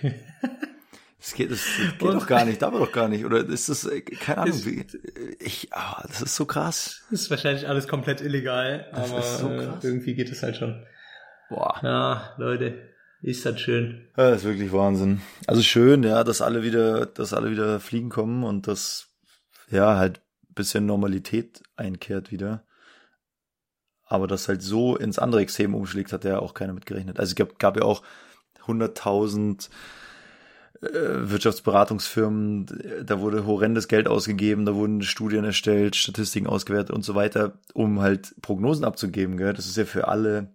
Das 1.19 1.34
geht, 1.34 1.52
das 1.52 1.65
geht 2.00 2.02
Und- 2.04 2.13
doch 2.15 2.28
gar 2.28 2.45
nicht, 2.45 2.62
darf 2.62 2.74
doch 2.74 2.91
gar 2.91 3.08
nicht. 3.08 3.26
Oder 3.26 3.39
ist 3.47 3.69
das, 3.69 3.86
äh, 3.86 4.02
keine 4.02 4.39
Ahnung, 4.41 4.56
Ist- 4.56 4.65
wie, 4.65 4.86
ich, 5.39 5.69
ah, 5.71 6.04
das 6.08 6.21
ist 6.21 6.36
so 6.36 6.45
krass. 6.45 7.02
Das 7.12 7.21
ist 7.21 7.30
wahrscheinlich 7.32 7.67
alles 7.67 7.88
komplett 7.88 8.21
illegal, 8.21 8.88
Das 8.93 9.12
aber 9.12 9.21
so 9.24 9.50
äh, 9.50 9.69
irgendwie 9.82 10.13
geht 10.15 10.32
es 10.32 10.43
halt 10.43 10.58
schon. 10.58 10.86
Boah. 11.50 11.80
Ja, 11.84 12.34
Leute, 12.38 12.89
ist 13.21 13.45
das 13.45 13.60
schön. 13.60 14.08
Ja, 14.17 14.32
das 14.32 14.41
ist 14.41 14.47
wirklich 14.47 14.71
Wahnsinn. 14.71 15.21
Also 15.47 15.62
schön, 15.63 16.04
ja, 16.04 16.24
dass 16.24 16.41
alle 16.41 16.63
wieder, 16.63 17.06
dass 17.08 17.34
alle 17.34 17.52
wieder 17.52 17.80
fliegen 17.80 18.10
kommen 18.10 18.43
und 18.43 18.67
dass, 18.67 19.08
ja, 19.69 19.97
halt 19.97 20.21
bisschen 20.54 20.86
Normalität 20.86 21.62
einkehrt 21.76 22.32
wieder. 22.32 22.64
Aber 24.06 24.28
das 24.28 24.48
halt 24.48 24.62
so 24.62 24.98
ins 24.98 25.20
andere 25.20 25.42
Extrem 25.42 25.74
umschlägt, 25.74 26.12
hat 26.12 26.26
ja 26.26 26.40
auch 26.40 26.54
keiner 26.54 26.74
mit 26.74 26.86
gerechnet. 26.86 27.20
Also 27.20 27.32
es 27.32 27.36
gab, 27.36 27.60
gab 27.60 27.78
ja 27.78 27.84
auch 27.84 28.04
100.000 28.66 29.70
äh, 30.82 31.30
Wirtschaftsberatungsfirmen, 31.30 33.06
da 33.06 33.20
wurde 33.20 33.46
horrendes 33.46 33.88
Geld 33.88 34.08
ausgegeben, 34.08 34.66
da 34.66 34.76
wurden 34.76 35.02
Studien 35.02 35.46
erstellt, 35.46 35.96
Statistiken 35.96 36.48
ausgewertet 36.48 36.92
und 36.92 37.04
so 37.04 37.16
weiter, 37.16 37.60
um 37.74 38.02
halt 38.02 38.36
Prognosen 38.42 38.84
abzugeben. 38.84 39.38
Gell? 39.38 39.54
Das 39.54 39.68
ist 39.68 39.78
ja 39.78 39.86
für 39.86 40.08
alle 40.08 40.54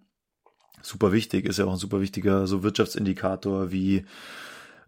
super 0.81 1.11
wichtig, 1.11 1.45
ist 1.45 1.59
ja 1.59 1.65
auch 1.65 1.71
ein 1.71 1.77
super 1.77 2.01
wichtiger 2.01 2.45
so 2.45 2.63
Wirtschaftsindikator 2.63 3.71
wie 3.71 4.05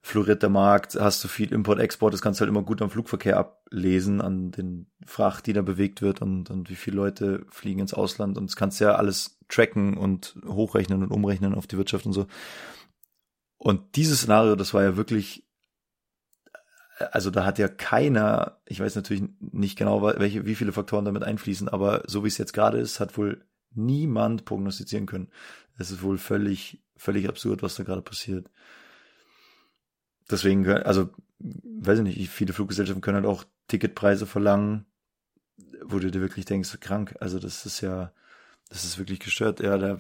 floriert 0.02 0.42
der 0.44 0.50
Markt, 0.50 0.96
hast 0.96 1.24
du 1.24 1.28
viel 1.28 1.52
Import-Export, 1.52 2.14
das 2.14 2.22
kannst 2.22 2.40
du 2.40 2.42
halt 2.42 2.50
immer 2.50 2.64
gut 2.64 2.82
am 2.82 2.90
Flugverkehr 2.90 3.38
ablesen, 3.38 4.22
an 4.22 4.52
den 4.52 4.88
Fracht, 5.06 5.46
die 5.48 5.54
da 5.54 5.62
bewegt 5.62 6.02
wird 6.02 6.22
und, 6.22 6.50
und 6.50 6.70
wie 6.70 6.76
viele 6.76 6.98
Leute 6.98 7.46
fliegen 7.50 7.80
ins 7.80 7.94
Ausland 7.94 8.38
und 8.38 8.50
das 8.50 8.56
kannst 8.56 8.80
du 8.80 8.86
ja 8.86 8.96
alles 8.96 9.40
tracken 9.50 9.98
und 9.98 10.38
hochrechnen 10.46 11.04
und 11.04 11.12
umrechnen 11.12 11.54
auf 11.54 11.68
die 11.68 11.78
Wirtschaft 11.78 12.06
und 12.06 12.14
so. 12.14 12.28
Und 13.58 13.98
dieses 13.98 14.20
Szenario, 14.20 14.56
das 14.56 14.74
war 14.74 14.84
ja 14.84 14.96
wirklich, 14.96 15.46
also 17.12 17.30
da 17.30 17.46
hat 17.46 17.60
ja 17.60 17.68
keiner, 17.68 18.62
ich 18.66 18.80
weiß 18.80 18.96
natürlich 18.96 19.24
nicht 19.40 19.78
genau, 19.78 20.02
welche, 20.02 20.46
wie 20.46 20.56
viele 20.56 20.72
Faktoren 20.72 21.06
damit 21.06 21.24
einfließen, 21.24 21.68
aber 21.68 22.04
so 22.08 22.24
wie 22.24 22.30
es 22.30 22.38
jetzt 22.38 22.54
gerade 22.54 22.78
ist, 22.78 23.02
hat 23.02 23.18
wohl 23.18 23.46
niemand 23.72 24.46
prognostizieren 24.46 25.06
können. 25.06 25.30
Es 25.78 25.92
ist 25.92 26.02
wohl 26.02 26.18
völlig, 26.18 26.82
völlig 26.96 27.28
absurd, 27.28 27.64
was 27.64 27.76
da 27.76 27.84
gerade 27.84 28.02
passiert. 28.02 28.50
Deswegen, 30.30 30.68
also, 30.68 31.10
weiß 31.40 32.00
ich 32.00 32.04
nicht, 32.04 32.30
viele 32.30 32.54
Fluggesellschaften 32.54 33.02
können 33.02 33.16
halt 33.16 33.26
auch 33.26 33.46
Ticketpreise 33.68 34.26
verlangen, 34.26 34.86
wo 35.84 36.00
du 36.00 36.12
dir 36.12 36.22
wirklich 36.22 36.46
denkst, 36.46 36.80
krank. 36.80 37.16
Also 37.20 37.40
das 37.40 37.66
ist 37.66 37.82
ja, 37.82 38.12
das 38.70 38.84
ist 38.84 39.00
wirklich 39.00 39.20
gestört. 39.20 39.60
Ja, 39.60 39.78
der, 39.78 40.00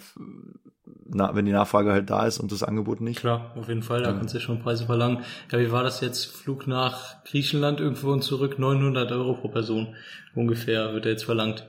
na, 1.05 1.35
wenn 1.35 1.45
die 1.45 1.51
Nachfrage 1.51 1.91
halt 1.91 2.09
da 2.09 2.25
ist 2.25 2.39
und 2.39 2.51
das 2.51 2.63
Angebot 2.63 3.01
nicht. 3.01 3.19
Klar, 3.19 3.53
auf 3.55 3.67
jeden 3.67 3.83
Fall, 3.83 4.03
da 4.03 4.11
ja. 4.11 4.17
kannst 4.17 4.33
du 4.33 4.37
ja 4.37 4.43
schon 4.43 4.61
Preise 4.61 4.85
verlangen. 4.85 5.23
Ja, 5.51 5.59
wie 5.59 5.71
war 5.71 5.83
das 5.83 6.01
jetzt? 6.01 6.25
Flug 6.25 6.67
nach 6.67 7.23
Griechenland 7.23 7.79
irgendwo 7.79 8.11
und 8.11 8.23
zurück, 8.23 8.59
900 8.59 9.11
Euro 9.11 9.35
pro 9.35 9.47
Person 9.49 9.95
ungefähr 10.35 10.93
wird 10.93 11.05
er 11.05 11.11
jetzt 11.11 11.25
verlangt. 11.25 11.67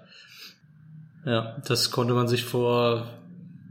Ja, 1.24 1.56
das 1.66 1.90
konnte 1.90 2.14
man 2.14 2.28
sich 2.28 2.44
vor 2.44 3.06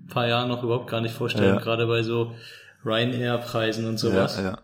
ein 0.04 0.08
paar 0.08 0.28
Jahren 0.28 0.50
noch 0.50 0.64
überhaupt 0.64 0.90
gar 0.90 1.02
nicht 1.02 1.16
vorstellen, 1.16 1.56
ja. 1.56 1.62
gerade 1.62 1.88
bei 1.88 2.04
so 2.04 2.36
Ryanair-Preisen 2.86 3.86
und 3.86 3.98
sowas. 3.98 4.38
Ja, 4.38 4.44
ja. 4.44 4.58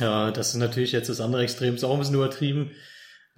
Ja, 0.00 0.30
das 0.30 0.48
ist 0.48 0.56
natürlich 0.56 0.92
jetzt 0.92 1.08
das 1.08 1.20
andere 1.20 1.42
Extrem, 1.42 1.74
ist 1.74 1.84
auch 1.84 1.92
ein 1.92 1.98
bisschen 1.98 2.14
übertrieben. 2.16 2.70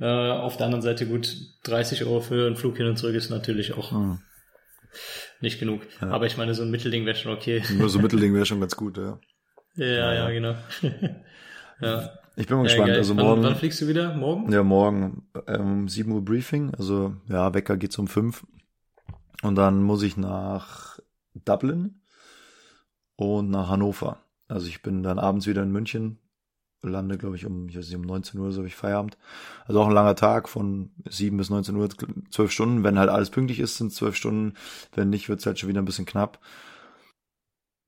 Äh, 0.01 0.07
auf 0.07 0.57
der 0.57 0.66
anderen 0.66 0.83
Seite 0.83 1.07
gut, 1.07 1.37
30 1.64 2.05
Euro 2.05 2.20
für 2.20 2.46
einen 2.46 2.57
Flug 2.57 2.77
hin 2.77 2.87
und 2.87 2.96
zurück 2.96 3.14
ist 3.14 3.31
natürlich 3.31 3.75
auch 3.75 3.92
hm. 3.92 4.18
nicht 5.40 5.61
genug. 5.61 5.83
Ja. 6.01 6.11
Aber 6.11 6.27
ich 6.27 6.37
meine, 6.37 6.55
so 6.55 6.62
ein 6.62 6.70
Mittelding 6.70 7.07
wäre 7.07 7.16
schon 7.16 7.33
okay. 7.33 7.62
Nur 7.77 7.88
so 7.88 7.98
ein 7.98 8.03
Mittelding 8.03 8.35
wäre 8.35 8.46
schon 8.46 8.61
ganz 8.61 8.77
gut, 8.77 8.96
ja. 8.96 9.18
Ja, 9.77 9.87
ja, 9.87 10.14
ja 10.14 10.31
genau. 10.31 10.55
ja. 11.81 12.11
Ich 12.37 12.46
bin 12.46 12.57
mal 12.57 12.62
gespannt. 12.64 12.88
Geil. 12.88 12.96
Also 12.96 13.14
morgen. 13.14 13.42
Wann, 13.42 13.51
wann, 13.51 13.57
fliegst 13.57 13.81
du 13.81 13.88
wieder? 13.88 14.14
Morgen? 14.14 14.51
Ja, 14.51 14.62
morgen 14.62 15.29
um 15.46 15.88
7 15.88 16.11
Uhr 16.11 16.25
Briefing. 16.25 16.75
Also 16.75 17.16
ja, 17.29 17.53
Wecker 17.53 17.77
geht's 17.77 17.98
um 17.98 18.09
5. 18.09 18.44
Und 19.42 19.57
dann 19.57 19.83
muss 19.83 20.03
ich 20.03 20.16
nach 20.16 20.98
Dublin 21.35 22.01
und 23.16 23.51
nach 23.51 23.68
Hannover. 23.68 24.25
Also 24.48 24.66
ich 24.66 24.83
bin 24.83 25.03
dann 25.03 25.18
abends 25.18 25.46
wieder 25.46 25.62
in 25.62 25.72
München, 25.72 26.18
lande, 26.82 27.18
glaube 27.18 27.36
ich, 27.36 27.46
um, 27.46 27.68
ich 27.68 27.76
weiß 27.76 27.86
nicht, 27.86 27.96
um 27.96 28.02
19 28.02 28.40
Uhr, 28.40 28.52
so 28.52 28.58
habe 28.58 28.68
ich 28.68 28.76
Feierabend. 28.76 29.16
Also 29.66 29.80
auch 29.80 29.86
ein 29.86 29.94
langer 29.94 30.16
Tag 30.16 30.48
von 30.48 30.90
7 31.08 31.36
bis 31.36 31.50
19 31.50 31.76
Uhr, 31.76 31.88
12 32.30 32.50
Stunden. 32.50 32.84
Wenn 32.84 32.98
halt 32.98 33.10
alles 33.10 33.30
pünktlich 33.30 33.60
ist, 33.60 33.76
sind 33.76 33.92
12 33.92 34.16
Stunden. 34.16 34.54
Wenn 34.94 35.10
nicht, 35.10 35.28
wird's 35.28 35.46
halt 35.46 35.58
schon 35.58 35.68
wieder 35.68 35.80
ein 35.80 35.86
bisschen 35.86 36.06
knapp. 36.06 36.40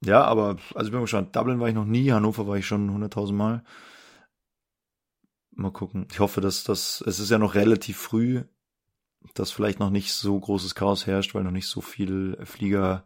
Ja, 0.05 0.23
aber, 0.25 0.57
also 0.75 0.87
ich 0.89 0.93
bin 0.93 1.01
gespannt. 1.01 1.35
Dublin 1.35 1.61
war 1.61 1.69
ich 1.69 1.75
noch 1.75 1.87
nie, 1.87 2.13
Hannover 2.13 2.47
war 2.47 2.57
ich 2.57 2.67
schon 2.67 2.91
100.000 2.91 3.33
Mal. 3.33 3.65
Mal 5.53 5.71
gucken. 5.73 6.07
Ich 6.11 6.21
hoffe, 6.21 6.41
dass 6.41 6.65
das, 6.65 7.03
es 7.07 7.21
ist 7.21 7.31
ja 7.31 7.39
noch 7.39 7.55
relativ 7.55 7.97
früh, 7.97 8.43
dass 9.35 9.51
vielleicht 9.51 9.79
noch 9.81 9.91
nicht 9.91 10.13
so 10.13 10.39
großes 10.39 10.75
Chaos 10.75 11.07
herrscht, 11.07 11.35
weil 11.35 11.45
noch 11.45 11.51
nicht 11.51 11.69
so 11.69 11.81
viele 11.81 12.45
Flieger 12.45 13.05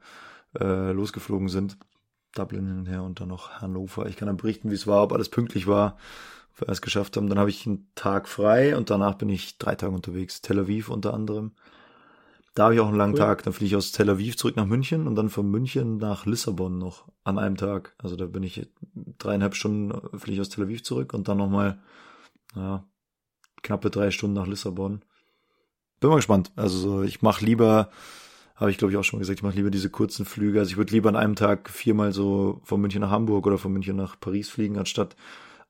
äh, 0.59 0.92
losgeflogen 0.92 1.48
sind. 1.48 1.79
Dublin 2.35 2.67
hin 2.67 2.79
und 2.79 2.87
her 2.87 3.03
und 3.03 3.21
dann 3.21 3.29
noch 3.29 3.61
Hannover. 3.61 4.07
Ich 4.07 4.17
kann 4.17 4.27
dann 4.27 4.37
berichten, 4.37 4.71
wie 4.71 4.75
es 4.75 4.87
war, 4.87 5.03
ob 5.03 5.12
alles 5.12 5.29
pünktlich 5.29 5.67
war, 5.67 5.97
ob 6.53 6.62
wir 6.62 6.69
es 6.69 6.83
geschafft 6.83 7.17
haben. 7.17 7.29
Dann 7.29 7.38
habe 7.38 7.51
ich 7.51 7.67
einen 7.67 7.91
Tag 7.95 8.29
frei 8.29 8.77
und 8.77 8.91
danach 8.91 9.14
bin 9.14 9.29
ich 9.29 9.59
drei 9.59 9.75
Tage 9.75 9.95
unterwegs. 9.95 10.41
Tel 10.41 10.59
Aviv 10.59 10.88
unter 10.88 11.14
anderem. 11.14 11.53
Da 12.55 12.64
habe 12.64 12.75
ich 12.75 12.81
auch 12.81 12.88
einen 12.88 12.97
langen 12.97 13.14
cool. 13.14 13.21
Tag. 13.21 13.43
Dann 13.45 13.53
fliege 13.53 13.69
ich 13.69 13.77
aus 13.77 13.93
Tel 13.93 14.11
Aviv 14.11 14.37
zurück 14.37 14.57
nach 14.57 14.67
München 14.67 15.07
und 15.07 15.14
dann 15.14 15.31
von 15.31 15.49
München 15.49 15.99
nach 15.99 16.27
Lissabon 16.27 16.79
noch 16.79 17.07
an 17.25 17.38
einem 17.38 17.57
Tag. 17.57 17.95
Also 17.99 18.17
da 18.17 18.27
bin 18.27 18.43
ich 18.43 18.69
dreieinhalb 19.19 19.55
Stunden 19.55 20.19
fliege 20.19 20.35
ich 20.35 20.41
aus 20.41 20.49
Tel 20.49 20.64
Aviv 20.64 20.83
zurück 20.83 21.14
und 21.14 21.29
dann 21.29 21.38
nochmal 21.38 21.79
ja, 22.57 22.85
knappe 23.62 23.91
drei 23.91 24.11
Stunden 24.11 24.35
nach 24.35 24.47
Lissabon. 24.47 25.03
Bin 26.01 26.11
mal 26.11 26.17
gespannt. 26.17 26.53
Also 26.57 27.03
ich 27.03 27.23
mache 27.23 27.45
lieber, 27.45 27.91
habe 28.59 28.71
ich 28.71 28.79
glaube 28.79 28.92
ich 28.92 28.99
auch 28.99 29.05
schon 29.05 29.18
mal 29.18 29.21
gesagt, 29.21 29.38
ich 29.38 29.42
mache 29.42 29.57
lieber 29.57 29.71
diese 29.71 29.88
kurzen 29.88 30.25
Flüge. 30.25 30.59
Also 30.59 30.73
ich 30.73 30.77
würde 30.77 30.92
lieber 30.92 31.09
an 31.09 31.16
einem 31.16 31.37
Tag 31.37 31.71
viermal 31.71 32.12
so 32.12 32.61
von 32.64 32.81
München 32.81 33.01
nach 33.01 33.11
Hamburg 33.11 33.47
oder 33.47 33.57
von 33.57 33.73
München 33.73 33.97
nach 33.97 34.18
Paris 34.18 34.49
fliegen, 34.49 34.79
anstatt 34.79 35.16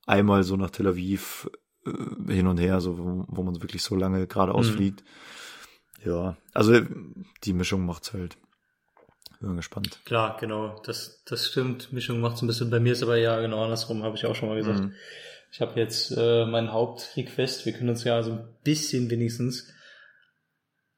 einmal 0.07 0.43
so 0.43 0.57
nach 0.57 0.71
Tel 0.71 0.87
Aviv 0.87 1.49
äh, 1.85 2.33
hin 2.33 2.47
und 2.47 2.57
her, 2.57 2.81
so 2.81 2.97
wo, 2.97 3.25
wo 3.27 3.43
man 3.43 3.61
wirklich 3.61 3.83
so 3.83 3.95
lange 3.95 4.27
geradeaus 4.27 4.69
mhm. 4.69 4.73
fliegt. 4.73 5.03
Ja, 6.03 6.37
also 6.53 6.81
die 7.43 7.53
Mischung 7.53 7.85
macht's 7.85 8.13
halt. 8.13 8.37
Bin 9.39 9.55
gespannt. 9.55 9.99
Klar, 10.03 10.35
genau, 10.37 10.81
das, 10.85 11.23
das 11.25 11.47
stimmt. 11.47 11.93
Mischung 11.93 12.19
macht's 12.19 12.41
ein 12.41 12.47
bisschen. 12.47 12.69
Bei 12.69 12.81
mir 12.81 12.91
ist 12.91 13.03
aber 13.03 13.15
ja 13.15 13.39
genau 13.39 13.63
andersrum, 13.63 14.03
habe 14.03 14.17
ich 14.17 14.25
auch 14.25 14.35
schon 14.35 14.49
mal 14.49 14.57
gesagt. 14.57 14.81
Mhm. 14.81 14.93
Ich 15.51 15.61
habe 15.61 15.79
jetzt 15.79 16.11
äh, 16.15 16.45
meinen 16.45 16.73
Hauptrequest. 16.73 17.65
Wir 17.65 17.73
können 17.73 17.89
uns 17.89 18.03
ja 18.03 18.21
so 18.21 18.31
ein 18.31 18.47
bisschen 18.63 19.09
wenigstens, 19.09 19.71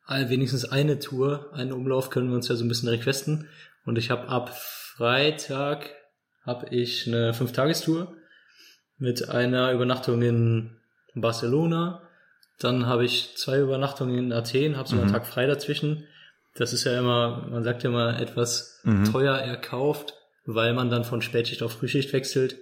wenigstens 0.07 0.65
eine 0.65 0.99
Tour, 0.99 1.49
einen 1.53 1.71
Umlauf 1.71 2.09
können 2.09 2.29
wir 2.29 2.35
uns 2.35 2.47
ja 2.47 2.55
so 2.55 2.65
ein 2.65 2.67
bisschen 2.67 2.89
requesten. 2.89 3.47
Und 3.85 3.97
ich 3.97 4.09
habe 4.09 4.27
ab 4.27 4.55
Freitag 4.55 5.89
habe 6.45 6.69
ich 6.69 7.07
eine 7.07 7.33
Fünf-Tagestour 7.33 8.15
mit 8.97 9.29
einer 9.29 9.71
Übernachtung 9.71 10.21
in 10.21 10.77
Barcelona. 11.15 12.07
Dann 12.59 12.85
habe 12.85 13.05
ich 13.05 13.35
zwei 13.37 13.59
Übernachtungen 13.59 14.17
in 14.17 14.33
Athen, 14.33 14.77
habe 14.77 14.87
so 14.87 14.95
einen 14.95 15.07
mhm. 15.07 15.11
Tag 15.11 15.25
frei 15.25 15.47
dazwischen. 15.47 16.07
Das 16.55 16.73
ist 16.73 16.83
ja 16.83 16.97
immer, 16.99 17.47
man 17.49 17.63
sagt 17.63 17.83
ja 17.83 17.89
immer, 17.89 18.19
etwas 18.19 18.81
mhm. 18.83 19.05
teuer 19.05 19.35
erkauft, 19.35 20.13
weil 20.45 20.73
man 20.73 20.89
dann 20.89 21.03
von 21.03 21.21
Spätschicht 21.21 21.63
auf 21.63 21.73
Frühschicht 21.73 22.13
wechselt. 22.13 22.57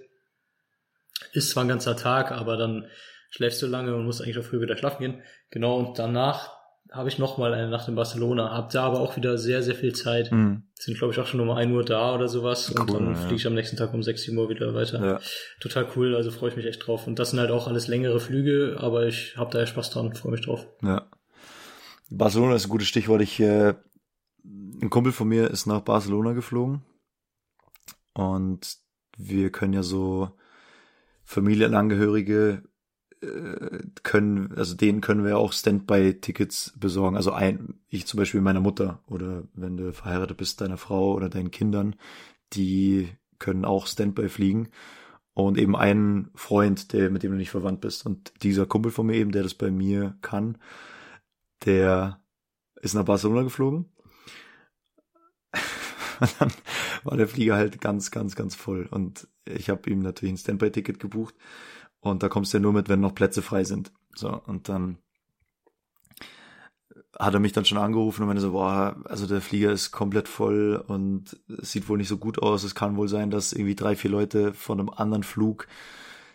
Ist 1.32 1.50
zwar 1.50 1.64
ein 1.64 1.68
ganzer 1.68 1.96
Tag, 1.96 2.32
aber 2.32 2.56
dann 2.56 2.86
schläfst 3.30 3.60
du 3.62 3.66
lange 3.66 3.94
und 3.94 4.04
musst 4.04 4.22
eigentlich 4.22 4.38
auch 4.38 4.44
früh 4.44 4.60
wieder 4.60 4.76
schlafen 4.76 5.02
gehen. 5.02 5.22
Genau, 5.50 5.76
und 5.76 5.98
danach 5.98 6.59
habe 6.92 7.08
ich 7.08 7.18
nochmal 7.18 7.54
eine 7.54 7.68
Nacht 7.68 7.88
in 7.88 7.94
Barcelona, 7.94 8.52
hab 8.52 8.70
da 8.70 8.84
aber 8.84 9.00
auch 9.00 9.16
wieder 9.16 9.38
sehr, 9.38 9.62
sehr 9.62 9.74
viel 9.74 9.94
Zeit. 9.94 10.32
Mhm. 10.32 10.64
Sind, 10.74 10.98
glaube 10.98 11.12
ich, 11.12 11.20
auch 11.20 11.26
schon 11.26 11.40
um 11.40 11.50
ein 11.50 11.72
Uhr 11.72 11.84
da 11.84 12.14
oder 12.14 12.28
sowas. 12.28 12.72
Cool, 12.74 12.80
und 12.80 12.92
dann 12.92 13.06
ja. 13.08 13.14
fliege 13.14 13.36
ich 13.36 13.46
am 13.46 13.54
nächsten 13.54 13.76
Tag 13.76 13.94
um 13.94 14.02
6 14.02 14.28
Uhr 14.30 14.48
wieder 14.48 14.74
weiter. 14.74 15.04
Ja. 15.04 15.20
Total 15.60 15.86
cool, 15.94 16.16
also 16.16 16.30
freue 16.30 16.50
ich 16.50 16.56
mich 16.56 16.66
echt 16.66 16.86
drauf. 16.86 17.06
Und 17.06 17.18
das 17.18 17.30
sind 17.30 17.38
halt 17.38 17.50
auch 17.50 17.68
alles 17.68 17.86
längere 17.86 18.18
Flüge, 18.18 18.76
aber 18.80 19.06
ich 19.06 19.36
habe 19.36 19.50
da 19.52 19.60
ja 19.60 19.66
Spaß 19.66 19.90
dran, 19.90 20.14
freue 20.14 20.32
mich 20.32 20.42
drauf. 20.42 20.66
Ja. 20.82 21.06
Barcelona 22.08 22.56
ist 22.56 22.66
ein 22.66 22.70
gutes 22.70 22.88
Stichwort. 22.88 23.22
Ich, 23.22 23.38
äh, 23.38 23.74
ein 24.44 24.90
Kumpel 24.90 25.12
von 25.12 25.28
mir 25.28 25.48
ist 25.50 25.66
nach 25.66 25.80
Barcelona 25.80 26.32
geflogen. 26.32 26.82
Und 28.14 28.78
wir 29.16 29.50
können 29.50 29.74
ja 29.74 29.84
so 29.84 30.30
Familienangehörige 31.24 32.62
äh, 32.64 32.69
können, 34.02 34.52
also 34.56 34.74
denen 34.74 35.00
können 35.00 35.24
wir 35.24 35.38
auch 35.38 35.52
Standby-Tickets 35.52 36.74
besorgen. 36.78 37.16
Also 37.16 37.32
ein, 37.32 37.80
ich 37.88 38.06
zum 38.06 38.18
Beispiel 38.18 38.40
meiner 38.40 38.60
Mutter 38.60 39.02
oder 39.06 39.44
wenn 39.54 39.76
du 39.76 39.92
verheiratet 39.92 40.38
bist, 40.38 40.60
deiner 40.60 40.78
Frau 40.78 41.12
oder 41.14 41.28
deinen 41.28 41.50
Kindern, 41.50 41.96
die 42.54 43.10
können 43.38 43.64
auch 43.64 43.86
Standby 43.86 44.28
fliegen. 44.28 44.68
Und 45.34 45.58
eben 45.58 45.76
einen 45.76 46.30
Freund, 46.34 46.92
der, 46.92 47.10
mit 47.10 47.22
dem 47.22 47.32
du 47.32 47.38
nicht 47.38 47.50
verwandt 47.50 47.80
bist. 47.80 48.04
Und 48.04 48.32
dieser 48.42 48.66
Kumpel 48.66 48.90
von 48.90 49.06
mir 49.06 49.16
eben, 49.16 49.32
der 49.32 49.42
das 49.42 49.54
bei 49.54 49.70
mir 49.70 50.16
kann, 50.22 50.58
der 51.64 52.20
ist 52.80 52.94
nach 52.94 53.04
Barcelona 53.04 53.42
geflogen. 53.42 53.86
dann 56.38 56.52
war 57.04 57.16
der 57.16 57.28
Flieger 57.28 57.56
halt 57.56 57.80
ganz, 57.80 58.10
ganz, 58.10 58.34
ganz 58.34 58.54
voll. 58.54 58.86
Und 58.90 59.28
ich 59.44 59.70
habe 59.70 59.88
ihm 59.90 60.00
natürlich 60.00 60.34
ein 60.34 60.38
Standby-Ticket 60.38 60.98
gebucht. 60.98 61.34
Und 62.00 62.22
da 62.22 62.28
kommst 62.28 62.52
du 62.52 62.58
ja 62.58 62.62
nur 62.62 62.72
mit, 62.72 62.88
wenn 62.88 63.00
noch 63.00 63.14
Plätze 63.14 63.42
frei 63.42 63.64
sind. 63.64 63.92
So, 64.14 64.40
und 64.46 64.68
dann 64.68 64.98
hat 67.18 67.34
er 67.34 67.40
mich 67.40 67.52
dann 67.52 67.64
schon 67.64 67.78
angerufen 67.78 68.22
und 68.22 68.28
meinte 68.28 68.40
so, 68.40 68.52
boah, 68.52 68.96
also 69.04 69.26
der 69.26 69.40
Flieger 69.40 69.70
ist 69.70 69.90
komplett 69.90 70.26
voll 70.26 70.82
und 70.86 71.38
es 71.60 71.72
sieht 71.72 71.88
wohl 71.88 71.98
nicht 71.98 72.08
so 72.08 72.16
gut 72.16 72.42
aus. 72.42 72.64
Es 72.64 72.74
kann 72.74 72.96
wohl 72.96 73.08
sein, 73.08 73.30
dass 73.30 73.52
irgendwie 73.52 73.74
drei, 73.74 73.94
vier 73.94 74.10
Leute 74.10 74.54
von 74.54 74.80
einem 74.80 74.88
anderen 74.88 75.22
Flug 75.22 75.66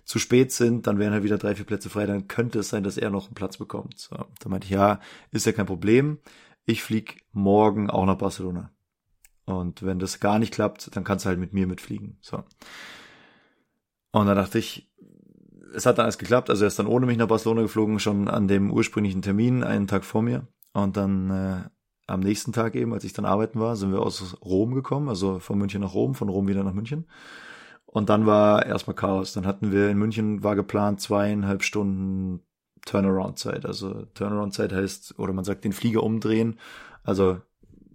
zu 0.04 0.20
spät 0.20 0.52
sind, 0.52 0.86
dann 0.86 1.00
wären 1.00 1.14
halt 1.14 1.24
wieder 1.24 1.40
drei, 1.40 1.56
vier 1.56 1.66
Plätze 1.66 1.90
frei, 1.90 2.06
dann 2.06 2.28
könnte 2.28 2.60
es 2.60 2.70
sein, 2.70 2.84
dass 2.84 2.98
er 2.98 3.10
noch 3.10 3.26
einen 3.26 3.34
Platz 3.34 3.58
bekommt. 3.58 3.98
So, 3.98 4.16
da 4.16 4.50
meinte 4.50 4.66
ich, 4.66 4.72
ja, 4.72 5.00
ist 5.32 5.48
ja 5.48 5.52
kein 5.52 5.66
Problem. 5.66 6.20
Ich 6.66 6.84
flieg 6.84 7.24
morgen 7.32 7.90
auch 7.90 8.06
nach 8.06 8.18
Barcelona. 8.18 8.72
Und 9.46 9.84
wenn 9.84 10.00
das 10.00 10.20
gar 10.20 10.38
nicht 10.38 10.54
klappt, 10.54 10.96
dann 10.96 11.04
kannst 11.04 11.26
du 11.26 11.30
halt 11.30 11.40
mit 11.40 11.54
mir 11.54 11.66
mitfliegen. 11.66 12.18
So. 12.22 12.44
Und 14.12 14.28
da 14.28 14.36
dachte 14.36 14.60
ich, 14.60 14.92
es 15.76 15.86
hat 15.86 15.98
dann 15.98 16.06
alles 16.06 16.18
geklappt. 16.18 16.50
Also 16.50 16.66
er 16.66 16.68
ist 16.68 16.80
dann 16.80 16.88
ohne 16.88 17.06
mich 17.06 17.18
nach 17.18 17.28
Barcelona 17.28 17.62
geflogen, 17.62 18.00
schon 18.00 18.28
an 18.28 18.48
dem 18.48 18.72
ursprünglichen 18.72 19.22
Termin, 19.22 19.64
einen 19.64 19.88
Tag 19.88 20.06
vor 20.06 20.22
mir. 20.22 20.48
Und 20.74 20.98
dann 20.98 21.30
äh, 21.30 21.70
am 22.08 22.20
nächsten 22.20 22.54
Tag 22.54 22.76
eben, 22.76 22.94
als 22.94 23.04
ich 23.04 23.14
dann 23.14 23.26
arbeiten 23.26 23.60
war, 23.60 23.76
sind 23.76 23.92
wir 23.92 24.02
aus 24.02 24.38
Rom 24.44 24.74
gekommen, 24.74 25.10
also 25.10 25.40
von 25.40 25.58
München 25.58 25.82
nach 25.82 25.94
Rom, 25.94 26.16
von 26.16 26.30
Rom 26.30 26.48
wieder 26.48 26.64
nach 26.64 26.74
München. 26.74 27.06
Und 27.86 28.10
dann 28.10 28.26
war 28.26 28.66
erstmal 28.66 28.96
Chaos. 28.96 29.34
Dann 29.34 29.48
hatten 29.48 29.72
wir 29.72 29.90
in 29.90 29.98
München 29.98 30.44
war 30.44 30.56
geplant 30.56 31.00
zweieinhalb 31.00 31.64
Stunden 31.64 32.42
Turnaround-Zeit. 32.86 33.66
Also 33.66 34.06
Turnaround-Zeit 34.14 34.74
heißt, 34.74 35.18
oder 35.18 35.34
man 35.34 35.46
sagt 35.46 35.64
den 35.64 35.74
Flieger 35.74 36.04
umdrehen. 36.04 36.60
Also 37.04 37.40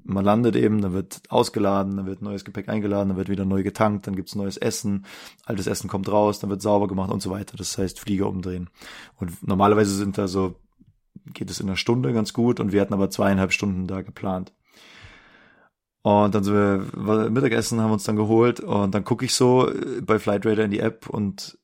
man 0.05 0.25
landet 0.25 0.57
eben, 0.57 0.81
dann 0.81 0.93
wird 0.93 1.23
ausgeladen, 1.29 1.97
dann 1.97 2.07
wird 2.07 2.23
neues 2.23 2.45
Gepäck 2.45 2.69
eingeladen, 2.69 3.11
dann 3.11 3.19
wird 3.19 3.29
wieder 3.29 3.45
neu 3.45 3.63
getankt, 3.63 4.07
dann 4.07 4.17
gibt's 4.17 4.35
neues 4.35 4.57
Essen, 4.57 5.07
altes 5.45 5.67
Essen 5.67 5.89
kommt 5.89 6.11
raus, 6.11 6.39
dann 6.41 6.51
wird 6.51 6.63
sauber 6.63 6.89
gemacht 6.89 7.11
und 7.11 7.23
so 7.23 7.31
weiter. 7.31 7.57
Das 7.57 7.77
heißt 7.79 8.01
Flieger 8.01 8.29
umdrehen. 8.29 8.71
Und 9.17 9.47
normalerweise 9.47 9.95
sind 9.95 10.19
da 10.19 10.29
so, 10.29 10.57
geht 11.33 11.51
es 11.51 11.61
in 11.61 11.69
einer 11.69 11.77
Stunde 11.77 12.13
ganz 12.13 12.33
gut 12.33 12.61
und 12.61 12.73
wir 12.73 12.81
hatten 12.81 12.95
aber 12.95 13.11
zweieinhalb 13.11 13.53
Stunden 13.53 13.87
da 13.87 14.03
geplant. 14.03 14.53
Und 16.03 16.35
dann 16.35 16.45
sind 16.45 16.55
wir 16.55 17.31
Mittagessen, 17.31 17.81
haben 17.81 17.93
uns 17.93 18.05
dann 18.05 18.17
geholt 18.17 18.61
und 18.61 18.95
dann 18.95 19.05
gucke 19.05 19.25
ich 19.25 19.35
so 19.35 19.69
äh, 19.71 20.01
bei 20.01 20.19
Flightradar 20.19 20.65
in 20.65 20.71
die 20.71 20.81
App 20.81 21.11
und 21.11 21.59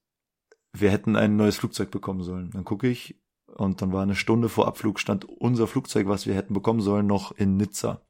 wir 0.72 0.90
hätten 0.90 1.16
ein 1.16 1.36
neues 1.36 1.56
Flugzeug 1.56 1.90
bekommen 1.90 2.22
sollen. 2.22 2.50
Dann 2.50 2.64
gucke 2.64 2.86
ich 2.88 3.18
und 3.46 3.80
dann 3.80 3.92
war 3.92 4.02
eine 4.02 4.14
Stunde 4.14 4.50
vor 4.50 4.66
Abflug 4.66 5.00
stand 5.00 5.24
unser 5.24 5.66
Flugzeug, 5.66 6.08
was 6.08 6.26
wir 6.26 6.34
hätten 6.34 6.52
bekommen 6.52 6.80
sollen, 6.80 7.06
noch 7.06 7.32
in 7.32 7.56
Nizza. 7.56 8.02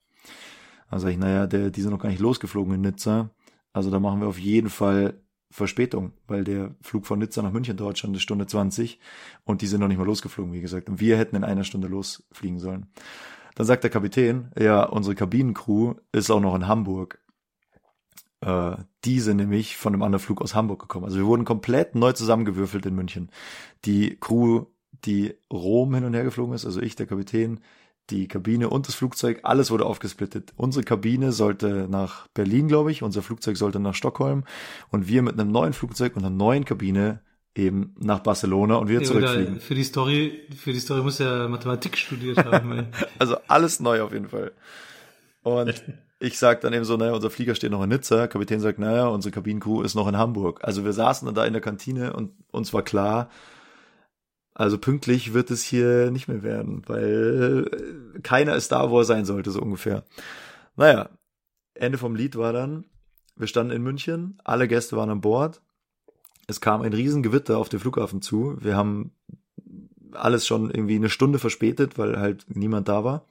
Dann 0.91 1.01
sage 1.01 1.13
ich, 1.13 1.19
naja, 1.19 1.47
der, 1.47 1.71
die 1.71 1.81
sind 1.83 1.91
noch 1.91 1.99
gar 1.99 2.09
nicht 2.09 2.21
losgeflogen 2.21 2.75
in 2.75 2.81
Nizza. 2.81 3.31
Also 3.73 3.91
da 3.91 4.01
machen 4.01 4.21
wir 4.21 4.29
auf 4.29 4.39
jeden 4.39 4.71
Fall 4.71 5.21
Verspätung, 5.51 6.13
weil 6.27 6.45
der 6.45 6.75
Flug 6.83 7.07
von 7.07 7.19
Nizza 7.19 7.43
nach 7.43 7.53
München 7.53 7.77
dauert 7.77 7.99
schon 7.99 8.11
eine 8.11 8.21
Stunde 8.21 8.47
20 8.47 8.99
und 9.45 9.63
die 9.63 9.67
sind 9.67 9.81
noch 9.81 9.89
nicht 9.89 9.99
mal 9.99 10.07
losgeflogen, 10.07 10.53
wie 10.53 10.61
gesagt. 10.61 10.89
Und 10.89 11.01
wir 11.01 11.17
hätten 11.17 11.37
in 11.37 11.45
einer 11.45 11.65
Stunde 11.65 11.89
losfliegen 11.89 12.59
sollen. 12.59 12.87
Dann 13.55 13.67
sagt 13.67 13.85
der 13.85 13.91
Kapitän, 13.91 14.51
ja, 14.59 14.85
unsere 14.85 15.15
Kabinencrew 15.15 15.95
ist 16.13 16.31
auch 16.31 16.41
noch 16.41 16.55
in 16.55 16.67
Hamburg. 16.67 17.19
Äh, 18.41 18.77
die 19.05 19.21
sind 19.21 19.39
nämlich 19.39 19.77
von 19.77 19.95
einem 19.95 20.03
anderen 20.03 20.23
Flug 20.23 20.43
aus 20.43 20.55
Hamburg 20.55 20.81
gekommen. 20.81 21.07
Also 21.07 21.17
wir 21.17 21.27
wurden 21.27 21.45
komplett 21.45 21.95
neu 21.95 22.13
zusammengewürfelt 22.13 22.85
in 22.85 22.95
München. 22.95 23.31
Die 23.87 24.17
Crew, 24.21 24.67
die 25.05 25.35
Rom 25.51 25.95
hin 25.95 26.05
und 26.05 26.15
her 26.15 26.25
geflogen 26.25 26.55
ist, 26.55 26.67
also 26.67 26.81
ich, 26.81 26.97
der 26.97 27.07
Kapitän, 27.07 27.61
die 28.11 28.29
Kabine 28.29 28.71
und 28.71 28.89
das 28.89 28.95
Flugzeug, 28.95 29.41
alles 29.43 29.71
wurde 29.71 29.85
aufgesplittet. 29.85 30.53
Unsere 30.57 30.85
Kabine 30.85 31.33
sollte 31.33 31.89
nach 31.89 32.29
Berlin, 32.29 32.69
glaube 32.69 32.93
ich, 32.93 33.03
unser 33.03 33.23
Flugzeug 33.23 33.57
sollte 33.57 33.81
nach 33.81 33.95
Stockholm 33.95 34.45
und 34.91 35.09
wir 35.09 35.23
mit 35.23 35.39
einem 35.39 35.51
neuen 35.51 35.73
Flugzeug 35.73 36.17
und 36.17 36.25
einer 36.25 36.35
neuen 36.35 36.65
Kabine 36.65 37.21
eben 37.57 37.95
nach 37.99 38.21
Barcelona 38.21 38.77
und 38.77 38.89
wieder 38.89 39.01
Ja, 39.01 39.07
zurückfliegen. 39.07 39.61
Für 39.61 39.75
die 39.75 39.85
Story, 39.85 40.47
für 40.57 40.73
die 40.73 40.79
Story 40.79 41.03
muss 41.03 41.21
er 41.21 41.49
Mathematik 41.49 41.97
studiert 41.97 42.39
haben. 42.39 42.89
Also 43.19 43.37
alles 43.49 43.81
neu 43.81 44.03
auf 44.03 44.13
jeden 44.13 44.29
Fall. 44.29 44.53
Und 45.43 45.83
ich 46.19 46.39
sag 46.39 46.61
dann 46.61 46.73
eben 46.73 46.85
so, 46.85 46.97
naja, 46.97 47.13
unser 47.13 47.31
Flieger 47.31 47.55
steht 47.55 47.71
noch 47.71 47.83
in 47.83 47.89
Nizza. 47.89 48.27
Kapitän 48.27 48.61
sagt, 48.61 48.79
naja, 48.79 49.09
unsere 49.09 49.33
Kabinencrew 49.33 49.83
ist 49.83 49.95
noch 49.95 50.09
in 50.09 50.17
Hamburg. 50.17 50.61
Also 50.63 50.85
wir 50.85 50.93
saßen 50.93 51.27
dann 51.27 51.35
da 51.35 51.45
in 51.45 51.53
der 51.53 51.63
Kantine 51.63 52.13
und 52.13 52.33
uns 52.51 52.73
war 52.73 52.83
klar, 52.83 53.31
also 54.59 54.79
pünktlich 54.79 55.35
wird 55.35 55.51
es 55.51 55.63
hier 55.63 56.11
nicht 56.11 56.29
mehr 56.29 56.43
werden, 56.43 56.81
weil 56.87 57.69
äh, 58.17 58.21
keiner 58.21 58.57
ist 58.57 58.73
da, 58.73 58.91
wo 58.91 58.99
er 59.01 59.05
sein 59.05 59.27
sollte, 59.27 59.51
so 59.51 59.61
ungefähr. 59.61 60.03
Naja, 60.77 61.11
Ende 61.75 61.99
vom 61.99 62.15
Lied 62.15 62.37
war 62.37 62.55
dann, 62.55 62.87
wir 63.37 63.49
standen 63.49 63.77
in 63.77 63.83
München, 63.83 64.39
alle 64.45 64.67
Gäste 64.67 64.97
waren 64.97 65.11
an 65.11 65.21
Bord. 65.21 65.61
Es 66.47 66.63
kam 66.63 66.81
ein 66.81 66.95
Riesengewitter 66.95 67.59
auf 67.59 67.69
den 67.69 67.81
Flughafen 67.81 68.23
zu. 68.23 68.57
Wir 68.59 68.77
haben 68.77 69.11
alles 70.13 70.47
schon 70.47 70.71
irgendwie 70.71 70.97
eine 70.97 71.11
Stunde 71.11 71.39
verspätet, 71.39 71.99
weil 71.99 72.19
halt 72.19 72.47
niemand 72.49 72.89
da 72.89 73.05
war. 73.05 73.27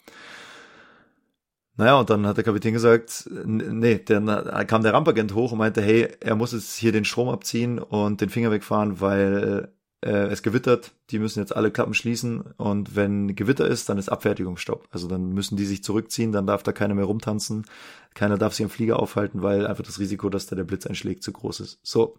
Naja, 1.75 1.99
und 1.99 2.09
dann 2.11 2.27
hat 2.27 2.37
der 2.37 2.43
Kapitän 2.43 2.73
gesagt, 2.73 3.27
nee, 3.33 3.97
dann 3.97 4.27
kam 4.67 4.83
der 4.83 4.93
Rampagent 4.93 5.33
hoch 5.33 5.53
und 5.53 5.57
meinte, 5.57 5.81
hey, 5.81 6.07
er 6.19 6.35
muss 6.35 6.51
jetzt 6.51 6.75
hier 6.75 6.91
den 6.91 7.03
Strom 7.03 7.29
abziehen 7.29 7.79
und 7.79 8.21
den 8.21 8.29
Finger 8.29 8.51
wegfahren, 8.51 9.01
weil 9.01 9.74
äh, 10.05 10.27
es 10.27 10.43
gewittert, 10.43 10.91
die 11.09 11.19
müssen 11.19 11.39
jetzt 11.39 11.55
alle 11.55 11.71
Klappen 11.71 11.93
schließen 11.93 12.41
und 12.57 12.95
wenn 12.95 13.35
Gewitter 13.35 13.67
ist, 13.67 13.89
dann 13.89 13.97
ist 13.97 14.09
Abfertigungsstopp. 14.09 14.87
Also 14.91 15.07
dann 15.07 15.33
müssen 15.33 15.57
die 15.57 15.65
sich 15.65 15.83
zurückziehen, 15.83 16.31
dann 16.31 16.45
darf 16.45 16.63
da 16.63 16.71
keiner 16.71 16.93
mehr 16.93 17.05
rumtanzen, 17.05 17.65
keiner 18.13 18.37
darf 18.37 18.53
sich 18.53 18.63
am 18.63 18.69
Flieger 18.69 18.99
aufhalten, 18.99 19.41
weil 19.41 19.65
einfach 19.65 19.83
das 19.83 19.99
Risiko, 19.99 20.29
dass 20.29 20.45
da 20.45 20.55
der 20.55 20.63
Blitz 20.63 20.85
einschlägt, 20.85 21.23
zu 21.23 21.33
groß 21.33 21.59
ist. 21.59 21.79
So, 21.83 22.17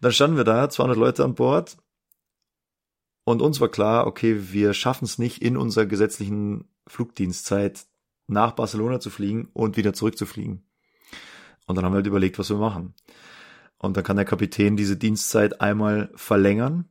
dann 0.00 0.12
standen 0.12 0.38
wir 0.38 0.44
da, 0.44 0.70
200 0.70 0.96
Leute 0.96 1.24
an 1.24 1.34
Bord 1.34 1.76
und 3.24 3.42
uns 3.42 3.60
war 3.60 3.68
klar, 3.68 4.06
okay, 4.06 4.52
wir 4.52 4.72
schaffen 4.72 5.04
es 5.04 5.18
nicht 5.18 5.42
in 5.42 5.56
unserer 5.56 5.86
gesetzlichen 5.86 6.64
Flugdienstzeit 6.86 7.84
nach 8.26 8.52
Barcelona 8.52 8.98
zu 8.98 9.10
fliegen 9.10 9.50
und 9.52 9.76
wieder 9.76 9.92
zurückzufliegen. 9.92 10.64
Und 11.66 11.76
dann 11.76 11.84
haben 11.84 11.92
wir 11.92 11.96
halt 11.96 12.06
überlegt, 12.06 12.38
was 12.38 12.48
wir 12.50 12.56
machen. 12.56 12.94
Und 13.76 13.96
dann 13.96 14.04
kann 14.04 14.16
der 14.16 14.24
Kapitän 14.24 14.76
diese 14.76 14.96
Dienstzeit 14.96 15.60
einmal 15.60 16.10
verlängern. 16.14 16.88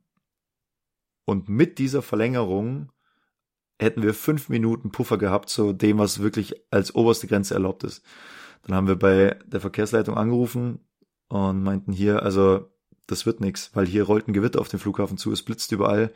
Und 1.29 1.47
mit 1.47 1.77
dieser 1.77 2.01
Verlängerung 2.01 2.91
hätten 3.77 4.01
wir 4.01 4.15
fünf 4.15 4.49
Minuten 4.49 4.89
Puffer 4.89 5.19
gehabt 5.19 5.49
zu 5.49 5.73
dem, 5.73 5.99
was 5.99 6.23
wirklich 6.23 6.55
als 6.71 6.95
oberste 6.95 7.27
Grenze 7.27 7.53
erlaubt 7.53 7.83
ist. 7.83 8.03
Dann 8.63 8.75
haben 8.75 8.87
wir 8.87 8.95
bei 8.95 9.37
der 9.45 9.61
Verkehrsleitung 9.61 10.17
angerufen 10.17 10.79
und 11.27 11.61
meinten 11.61 11.91
hier, 11.91 12.23
also 12.23 12.71
das 13.05 13.27
wird 13.27 13.41
nix, 13.41 13.69
weil 13.75 13.85
hier 13.85 14.05
rollt 14.05 14.27
ein 14.27 14.33
Gewitter 14.33 14.59
auf 14.59 14.69
den 14.69 14.79
Flughafen 14.79 15.19
zu, 15.19 15.31
es 15.31 15.43
blitzt 15.43 15.71
überall. 15.71 16.11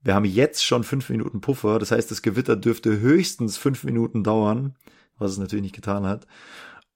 Wir 0.00 0.14
haben 0.14 0.24
jetzt 0.24 0.64
schon 0.64 0.82
fünf 0.82 1.10
Minuten 1.10 1.42
Puffer, 1.42 1.78
das 1.78 1.90
heißt, 1.90 2.10
das 2.10 2.22
Gewitter 2.22 2.56
dürfte 2.56 3.00
höchstens 3.00 3.58
fünf 3.58 3.84
Minuten 3.84 4.24
dauern, 4.24 4.76
was 5.18 5.32
es 5.32 5.38
natürlich 5.38 5.64
nicht 5.64 5.76
getan 5.76 6.06
hat. 6.06 6.26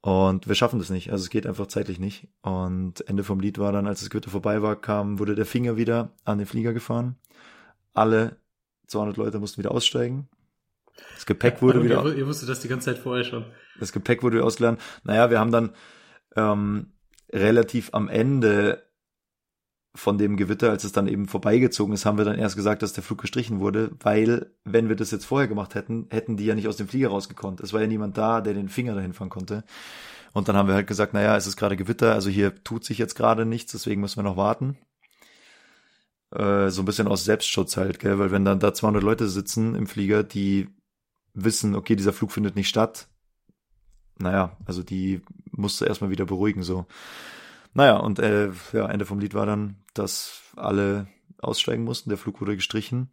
Und 0.00 0.48
wir 0.48 0.54
schaffen 0.54 0.78
das 0.78 0.88
nicht, 0.88 1.12
also 1.12 1.22
es 1.22 1.28
geht 1.28 1.46
einfach 1.46 1.66
zeitlich 1.66 2.00
nicht. 2.00 2.28
Und 2.40 3.06
Ende 3.08 3.24
vom 3.24 3.40
Lied 3.40 3.58
war 3.58 3.72
dann, 3.72 3.86
als 3.86 4.00
das 4.00 4.08
Gewitter 4.08 4.30
vorbei 4.30 4.62
war, 4.62 4.74
kam, 4.74 5.18
wurde 5.18 5.34
der 5.34 5.44
Finger 5.44 5.76
wieder 5.76 6.14
an 6.24 6.38
den 6.38 6.46
Flieger 6.46 6.72
gefahren. 6.72 7.16
Alle 7.94 8.36
200 8.86 9.16
Leute 9.16 9.38
mussten 9.38 9.58
wieder 9.58 9.72
aussteigen. 9.72 10.28
Das 11.14 11.26
Gepäck 11.26 11.62
wurde 11.62 11.82
wieder 11.82 12.04
ihr, 12.04 12.16
ihr 12.16 12.26
wusstet 12.26 12.48
das 12.48 12.60
die 12.60 12.68
ganze 12.68 12.86
Zeit 12.86 12.98
vorher 12.98 13.24
schon. 13.24 13.44
das 13.78 13.92
Gepäck 13.92 14.22
wurde 14.22 14.44
ausgeladen. 14.44 14.78
Naja, 15.04 15.30
wir 15.30 15.40
haben 15.40 15.52
dann 15.52 15.74
ähm, 16.36 16.92
relativ 17.32 17.90
am 17.92 18.08
Ende 18.08 18.82
von 19.94 20.16
dem 20.16 20.36
Gewitter, 20.36 20.70
als 20.70 20.84
es 20.84 20.92
dann 20.92 21.06
eben 21.06 21.28
vorbeigezogen 21.28 21.92
ist, 21.94 22.06
haben 22.06 22.16
wir 22.16 22.24
dann 22.24 22.38
erst 22.38 22.56
gesagt, 22.56 22.82
dass 22.82 22.94
der 22.94 23.02
Flug 23.02 23.20
gestrichen 23.20 23.60
wurde, 23.60 23.90
weil 24.00 24.54
wenn 24.64 24.88
wir 24.88 24.96
das 24.96 25.10
jetzt 25.10 25.26
vorher 25.26 25.48
gemacht 25.48 25.74
hätten, 25.74 26.06
hätten 26.10 26.36
die 26.36 26.46
ja 26.46 26.54
nicht 26.54 26.68
aus 26.68 26.76
dem 26.76 26.88
Flieger 26.88 27.08
rausgekonnt. 27.08 27.60
Es 27.60 27.74
war 27.74 27.82
ja 27.82 27.86
niemand 27.86 28.16
da, 28.16 28.40
der 28.40 28.54
den 28.54 28.70
Finger 28.70 28.94
dahin 28.94 29.12
fahren 29.12 29.28
konnte. 29.28 29.64
Und 30.32 30.48
dann 30.48 30.56
haben 30.56 30.68
wir 30.68 30.74
halt 30.74 30.86
gesagt, 30.86 31.12
naja, 31.12 31.36
es 31.36 31.46
ist 31.46 31.58
gerade 31.58 31.76
Gewitter, 31.76 32.14
also 32.14 32.30
hier 32.30 32.64
tut 32.64 32.84
sich 32.84 32.96
jetzt 32.96 33.14
gerade 33.14 33.44
nichts, 33.44 33.72
deswegen 33.72 34.00
müssen 34.00 34.16
wir 34.16 34.22
noch 34.22 34.38
warten. 34.38 34.78
Äh, 36.34 36.70
so 36.70 36.82
ein 36.82 36.84
bisschen 36.84 37.08
aus 37.08 37.24
Selbstschutz 37.24 37.76
halt, 37.76 37.98
gell? 37.98 38.18
weil 38.18 38.30
wenn 38.30 38.44
dann 38.44 38.60
da 38.60 38.72
200 38.72 39.02
Leute 39.02 39.28
sitzen 39.28 39.74
im 39.74 39.86
Flieger, 39.86 40.22
die 40.22 40.68
wissen, 41.34 41.74
okay, 41.74 41.96
dieser 41.96 42.12
Flug 42.12 42.32
findet 42.32 42.56
nicht 42.56 42.68
statt, 42.68 43.08
naja, 44.18 44.56
also 44.64 44.82
die 44.82 45.20
musste 45.50 45.86
erstmal 45.86 46.10
wieder 46.10 46.24
beruhigen 46.24 46.62
so. 46.62 46.86
Naja, 47.74 47.96
und 47.96 48.18
äh, 48.18 48.50
ja, 48.72 48.86
Ende 48.86 49.04
vom 49.04 49.18
Lied 49.18 49.34
war 49.34 49.46
dann, 49.46 49.76
dass 49.94 50.42
alle 50.56 51.06
aussteigen 51.38 51.84
mussten, 51.84 52.10
der 52.10 52.18
Flug 52.18 52.40
wurde 52.40 52.56
gestrichen 52.56 53.10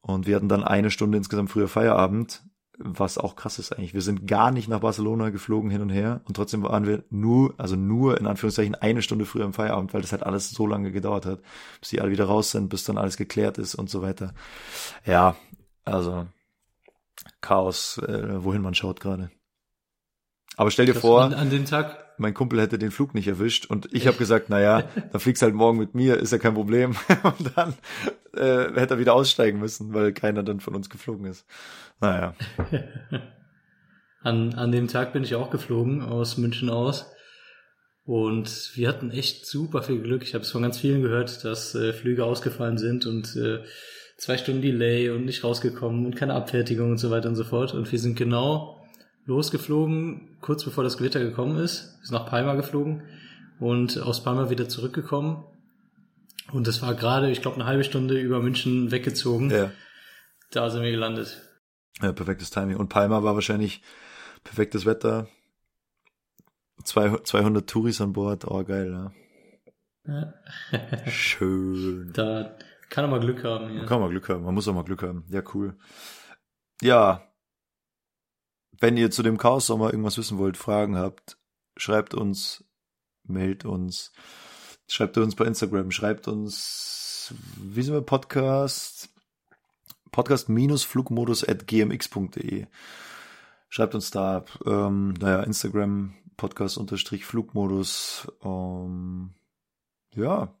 und 0.00 0.26
wir 0.26 0.36
hatten 0.36 0.48
dann 0.48 0.64
eine 0.64 0.90
Stunde 0.90 1.18
insgesamt 1.18 1.50
früher 1.50 1.68
Feierabend, 1.68 2.42
was 2.78 3.18
auch 3.18 3.36
krass 3.36 3.58
ist 3.58 3.72
eigentlich. 3.72 3.94
Wir 3.94 4.02
sind 4.02 4.26
gar 4.26 4.50
nicht 4.50 4.68
nach 4.68 4.80
Barcelona 4.80 5.30
geflogen 5.30 5.70
hin 5.70 5.82
und 5.82 5.90
her 5.90 6.20
und 6.26 6.34
trotzdem 6.34 6.62
waren 6.62 6.86
wir 6.86 7.02
nur, 7.10 7.54
also 7.58 7.76
nur 7.76 8.18
in 8.18 8.26
Anführungszeichen 8.26 8.76
eine 8.76 9.02
Stunde 9.02 9.26
früher 9.26 9.44
im 9.44 9.52
Feierabend, 9.52 9.92
weil 9.92 10.02
das 10.02 10.12
halt 10.12 10.22
alles 10.22 10.50
so 10.50 10.66
lange 10.66 10.92
gedauert 10.92 11.26
hat, 11.26 11.40
bis 11.80 11.90
die 11.90 12.00
alle 12.00 12.10
wieder 12.10 12.26
raus 12.26 12.52
sind, 12.52 12.68
bis 12.68 12.84
dann 12.84 12.98
alles 12.98 13.16
geklärt 13.16 13.58
ist 13.58 13.74
und 13.74 13.90
so 13.90 14.00
weiter. 14.00 14.32
Ja, 15.04 15.36
also 15.84 16.26
Chaos, 17.40 17.98
äh, 17.98 18.44
wohin 18.44 18.62
man 18.62 18.74
schaut 18.74 19.00
gerade. 19.00 19.30
Aber 20.56 20.70
stell 20.70 20.86
dir 20.86 20.94
vor, 20.94 21.22
an, 21.22 21.34
an 21.34 21.50
dem 21.50 21.64
Tag, 21.66 22.07
mein 22.18 22.34
Kumpel 22.34 22.60
hätte 22.60 22.78
den 22.78 22.90
Flug 22.90 23.14
nicht 23.14 23.28
erwischt 23.28 23.66
und 23.66 23.88
ich 23.92 24.06
habe 24.06 24.16
gesagt, 24.16 24.48
naja, 24.48 24.84
dann 25.12 25.20
fliegst 25.20 25.42
halt 25.42 25.54
morgen 25.54 25.78
mit 25.78 25.94
mir, 25.94 26.16
ist 26.16 26.32
ja 26.32 26.38
kein 26.38 26.54
Problem. 26.54 26.96
Und 27.22 27.56
dann 27.56 27.74
äh, 28.34 28.72
hätte 28.78 28.94
er 28.94 28.98
wieder 28.98 29.14
aussteigen 29.14 29.58
müssen, 29.58 29.94
weil 29.94 30.12
keiner 30.12 30.42
dann 30.42 30.60
von 30.60 30.74
uns 30.74 30.90
geflogen 30.90 31.26
ist. 31.26 31.46
Naja, 32.00 32.34
an, 34.22 34.54
an 34.54 34.72
dem 34.72 34.88
Tag 34.88 35.12
bin 35.12 35.24
ich 35.24 35.34
auch 35.34 35.50
geflogen 35.50 36.02
aus 36.02 36.36
München 36.36 36.70
aus. 36.70 37.10
Und 38.04 38.70
wir 38.74 38.88
hatten 38.88 39.10
echt 39.10 39.44
super 39.44 39.82
viel 39.82 40.00
Glück. 40.00 40.22
Ich 40.22 40.32
habe 40.32 40.42
es 40.42 40.50
von 40.50 40.62
ganz 40.62 40.78
vielen 40.78 41.02
gehört, 41.02 41.44
dass 41.44 41.74
äh, 41.74 41.92
Flüge 41.92 42.24
ausgefallen 42.24 42.78
sind 42.78 43.04
und 43.04 43.36
äh, 43.36 43.62
zwei 44.16 44.38
Stunden 44.38 44.62
Delay 44.62 45.10
und 45.10 45.26
nicht 45.26 45.44
rausgekommen 45.44 46.06
und 46.06 46.16
keine 46.16 46.34
Abfertigung 46.34 46.92
und 46.92 46.98
so 46.98 47.10
weiter 47.10 47.28
und 47.28 47.36
so 47.36 47.44
fort. 47.44 47.74
Und 47.74 47.90
wir 47.92 47.98
sind 47.98 48.16
genau 48.16 48.80
losgeflogen, 49.28 50.38
kurz 50.40 50.64
bevor 50.64 50.82
das 50.84 50.96
Gewitter 50.98 51.20
gekommen 51.20 51.58
ist. 51.58 51.98
Sind 52.02 52.12
nach 52.12 52.26
Palma 52.26 52.54
geflogen 52.54 53.02
und 53.60 53.98
aus 54.00 54.24
Palma 54.24 54.50
wieder 54.50 54.68
zurückgekommen. 54.68 55.44
Und 56.50 56.66
das 56.66 56.80
war 56.80 56.94
gerade, 56.94 57.30
ich 57.30 57.42
glaube, 57.42 57.56
eine 57.56 57.66
halbe 57.66 57.84
Stunde 57.84 58.18
über 58.18 58.40
München 58.40 58.90
weggezogen. 58.90 59.50
Ja. 59.50 59.70
Da 60.50 60.70
sind 60.70 60.82
wir 60.82 60.90
gelandet. 60.90 61.42
ja, 62.00 62.10
perfektes 62.12 62.48
Timing. 62.50 62.76
Und 62.78 62.88
Palma 62.88 63.22
war 63.22 63.34
wahrscheinlich 63.34 63.82
perfektes 64.44 64.86
Wetter. 64.86 65.28
Zwei- 66.84 67.18
200 67.22 67.68
Touris 67.68 68.00
an 68.00 68.14
Bord. 68.14 68.46
Oh, 68.46 68.64
geil, 68.64 68.90
ja. 68.90 69.12
Ja. 70.06 70.34
Schön. 71.10 72.12
Da 72.14 72.56
kann 72.88 73.10
mal 73.10 73.20
Glück 73.20 73.44
haben. 73.44 73.68
Hier. 73.68 73.84
Kann 73.84 74.00
man 74.00 74.08
Glück 74.08 74.30
haben. 74.30 74.42
Man 74.44 74.54
muss 74.54 74.66
auch 74.68 74.74
mal 74.74 74.84
Glück 74.84 75.02
haben. 75.02 75.24
Ja, 75.28 75.42
cool. 75.52 75.76
Ja. 76.80 77.27
Wenn 78.80 78.96
ihr 78.96 79.10
zu 79.10 79.22
dem 79.22 79.38
Chaos 79.38 79.66
Sommer 79.66 79.90
irgendwas 79.90 80.18
wissen 80.18 80.38
wollt, 80.38 80.56
Fragen 80.56 80.96
habt, 80.96 81.36
schreibt 81.76 82.14
uns, 82.14 82.64
meldet 83.24 83.64
uns, 83.64 84.12
schreibt 84.86 85.18
uns 85.18 85.34
bei 85.34 85.46
Instagram, 85.46 85.90
schreibt 85.90 86.28
uns, 86.28 87.34
wie 87.56 87.82
sind 87.82 87.94
wir, 87.94 88.02
Podcast, 88.02 89.10
podcast-flugmodus 90.12 91.44
at 91.44 91.66
gmx.de. 91.66 92.66
Schreibt 93.68 93.94
uns 93.94 94.10
da, 94.10 94.44
ähm, 94.64 95.14
naja, 95.14 95.42
Instagram, 95.42 96.14
Podcast 96.36 96.78
unterstrich 96.78 97.26
Flugmodus, 97.26 98.28
ähm, 98.42 99.34
ja, 100.14 100.54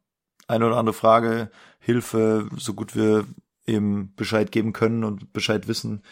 eine 0.48 0.66
oder 0.66 0.76
andere 0.76 0.94
Frage, 0.94 1.50
Hilfe, 1.78 2.48
so 2.56 2.74
gut 2.74 2.96
wir 2.96 3.26
eben 3.66 4.12
Bescheid 4.16 4.50
geben 4.50 4.72
können 4.72 5.04
und 5.04 5.32
Bescheid 5.32 5.68
wissen, 5.68 6.02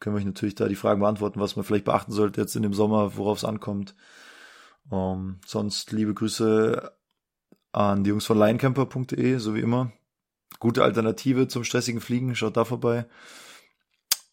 können 0.00 0.16
wir 0.16 0.20
euch 0.20 0.26
natürlich 0.26 0.54
da 0.54 0.66
die 0.66 0.74
Fragen 0.74 1.00
beantworten, 1.00 1.40
was 1.40 1.56
man 1.56 1.64
vielleicht 1.64 1.84
beachten 1.84 2.12
sollte 2.12 2.40
jetzt 2.40 2.56
in 2.56 2.62
dem 2.62 2.74
Sommer, 2.74 3.16
worauf 3.16 3.38
es 3.38 3.44
ankommt. 3.44 3.94
Ähm, 4.90 5.38
sonst 5.46 5.92
liebe 5.92 6.14
Grüße 6.14 6.90
an 7.72 8.02
die 8.02 8.10
Jungs 8.10 8.26
von 8.26 8.38
linecamper.de, 8.38 9.36
so 9.36 9.54
wie 9.54 9.60
immer. 9.60 9.92
Gute 10.58 10.82
Alternative 10.82 11.46
zum 11.46 11.64
stressigen 11.64 12.00
Fliegen, 12.00 12.34
schaut 12.34 12.56
da 12.56 12.64
vorbei. 12.64 13.06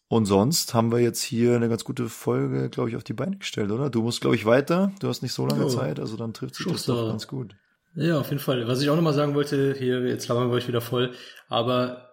Und 0.08 0.24
sonst 0.24 0.72
haben 0.72 0.90
wir 0.90 1.00
jetzt 1.00 1.22
hier 1.22 1.54
eine 1.54 1.68
ganz 1.68 1.84
gute 1.84 2.08
Folge, 2.08 2.70
glaube 2.70 2.88
ich, 2.88 2.96
auf 2.96 3.04
die 3.04 3.12
Beine 3.12 3.36
gestellt, 3.36 3.70
oder? 3.70 3.90
Du 3.90 4.02
musst, 4.02 4.22
glaube 4.22 4.36
ich, 4.36 4.46
weiter. 4.46 4.90
Du 5.00 5.08
hast 5.08 5.22
nicht 5.22 5.34
so 5.34 5.46
lange 5.46 5.64
Jo. 5.64 5.68
Zeit, 5.68 6.00
also 6.00 6.16
dann 6.16 6.32
trifft 6.32 6.54
sich 6.54 6.64
das 6.64 6.72
Schuster. 6.72 6.94
doch 6.94 7.08
ganz 7.10 7.26
gut. 7.26 7.54
Ja, 7.94 8.18
auf 8.18 8.30
jeden 8.30 8.40
Fall. 8.40 8.66
Was 8.66 8.80
ich 8.80 8.88
auch 8.88 8.96
nochmal 8.96 9.12
sagen 9.12 9.34
wollte, 9.34 9.74
hier, 9.78 10.00
jetzt 10.06 10.26
labern 10.28 10.48
wir 10.48 10.54
euch 10.54 10.66
wieder 10.66 10.80
voll, 10.80 11.12
aber 11.48 12.08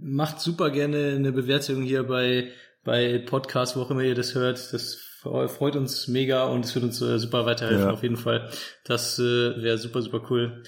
macht 0.00 0.40
super 0.40 0.70
gerne 0.70 1.14
eine 1.14 1.32
Bewertung 1.32 1.82
hier 1.82 2.04
bei, 2.04 2.50
bei 2.84 3.18
Podcasts, 3.18 3.76
wo 3.76 3.82
auch 3.82 3.90
immer 3.90 4.02
ihr 4.02 4.14
das 4.14 4.34
hört. 4.34 4.72
Das 4.72 4.94
freut 5.22 5.76
uns 5.76 6.08
mega 6.08 6.44
und 6.46 6.64
es 6.64 6.74
wird 6.74 6.84
uns 6.84 7.00
äh, 7.00 7.18
super 7.18 7.46
weiterhelfen, 7.46 7.86
Ja. 7.86 7.92
auf 7.92 8.02
jeden 8.02 8.16
Fall. 8.16 8.50
Das 8.84 9.18
äh, 9.18 9.22
wäre 9.62 9.78
super, 9.78 10.02
super 10.02 10.22
cool. 10.30 10.62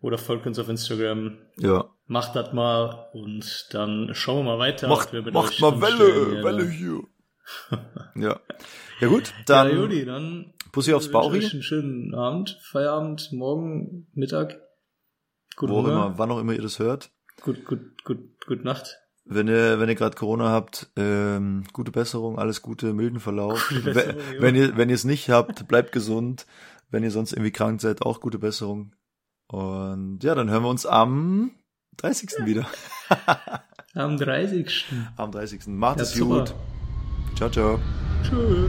Oder 0.00 0.16
folgt 0.16 0.46
uns 0.46 0.58
auf 0.58 0.68
Instagram. 0.68 1.38
Ja. 1.58 1.90
Macht 2.06 2.34
das 2.36 2.52
mal 2.52 3.08
und 3.12 3.66
dann 3.72 4.10
schauen 4.14 4.38
wir 4.46 4.52
mal 4.56 4.58
weiter. 4.58 4.88
Macht, 4.88 5.12
macht 5.12 5.60
mal 5.60 5.80
Welle, 5.80 6.42
Welle 6.42 6.68
hier. 6.68 7.00
ja. 8.16 8.40
Ja 9.00 9.08
gut, 9.08 9.28
Ja, 9.28 9.64
dann 9.64 9.74
Juli, 9.76 10.04
dann 10.04 10.52
Pussy 10.72 10.92
aufs 10.94 11.10
Bauchi. 11.10 11.44
einen 11.50 11.62
schönen 11.62 12.14
Abend, 12.14 12.58
Feierabend, 12.62 13.32
morgen, 13.32 14.06
Mittag. 14.14 14.60
Guten 15.56 15.72
Wo 15.72 15.78
auch 15.78 15.82
Hunger. 15.84 15.92
immer, 15.92 16.18
wann 16.18 16.30
auch 16.30 16.38
immer 16.38 16.52
ihr 16.52 16.62
das 16.62 16.78
hört. 16.78 17.10
Gut, 17.42 17.64
gut, 17.64 18.04
gut, 18.04 18.18
gut 18.46 18.64
Nacht. 18.64 18.98
Wenn 19.32 19.46
ihr, 19.46 19.78
wenn 19.78 19.88
ihr 19.88 19.94
gerade 19.94 20.16
Corona 20.16 20.50
habt, 20.50 20.90
ähm, 20.96 21.62
gute 21.72 21.92
Besserung, 21.92 22.38
alles 22.38 22.62
Gute, 22.62 22.92
milden 22.92 23.20
Verlauf. 23.20 23.68
Gute 23.68 23.94
wenn, 23.94 24.08
jo. 24.16 24.42
wenn 24.42 24.54
ihr, 24.56 24.76
wenn 24.76 24.88
ihr 24.88 24.96
es 24.96 25.04
nicht 25.04 25.30
habt, 25.30 25.68
bleibt 25.68 25.92
gesund. 25.92 26.46
Wenn 26.90 27.04
ihr 27.04 27.12
sonst 27.12 27.32
irgendwie 27.32 27.52
krank 27.52 27.80
seid, 27.80 28.02
auch 28.02 28.20
gute 28.20 28.40
Besserung. 28.40 28.92
Und 29.46 30.24
ja, 30.24 30.34
dann 30.34 30.50
hören 30.50 30.64
wir 30.64 30.68
uns 30.68 30.84
am 30.84 31.52
30. 31.98 32.44
wieder. 32.44 32.66
Am 33.94 34.16
30. 34.18 34.86
Am 35.16 35.30
30. 35.30 35.66
Macht 35.68 35.98
Ja, 35.98 36.02
es 36.02 36.12
super. 36.12 36.40
gut. 36.40 36.54
Ciao, 37.36 37.50
ciao. 37.50 37.78
Tschüss. 38.24 38.68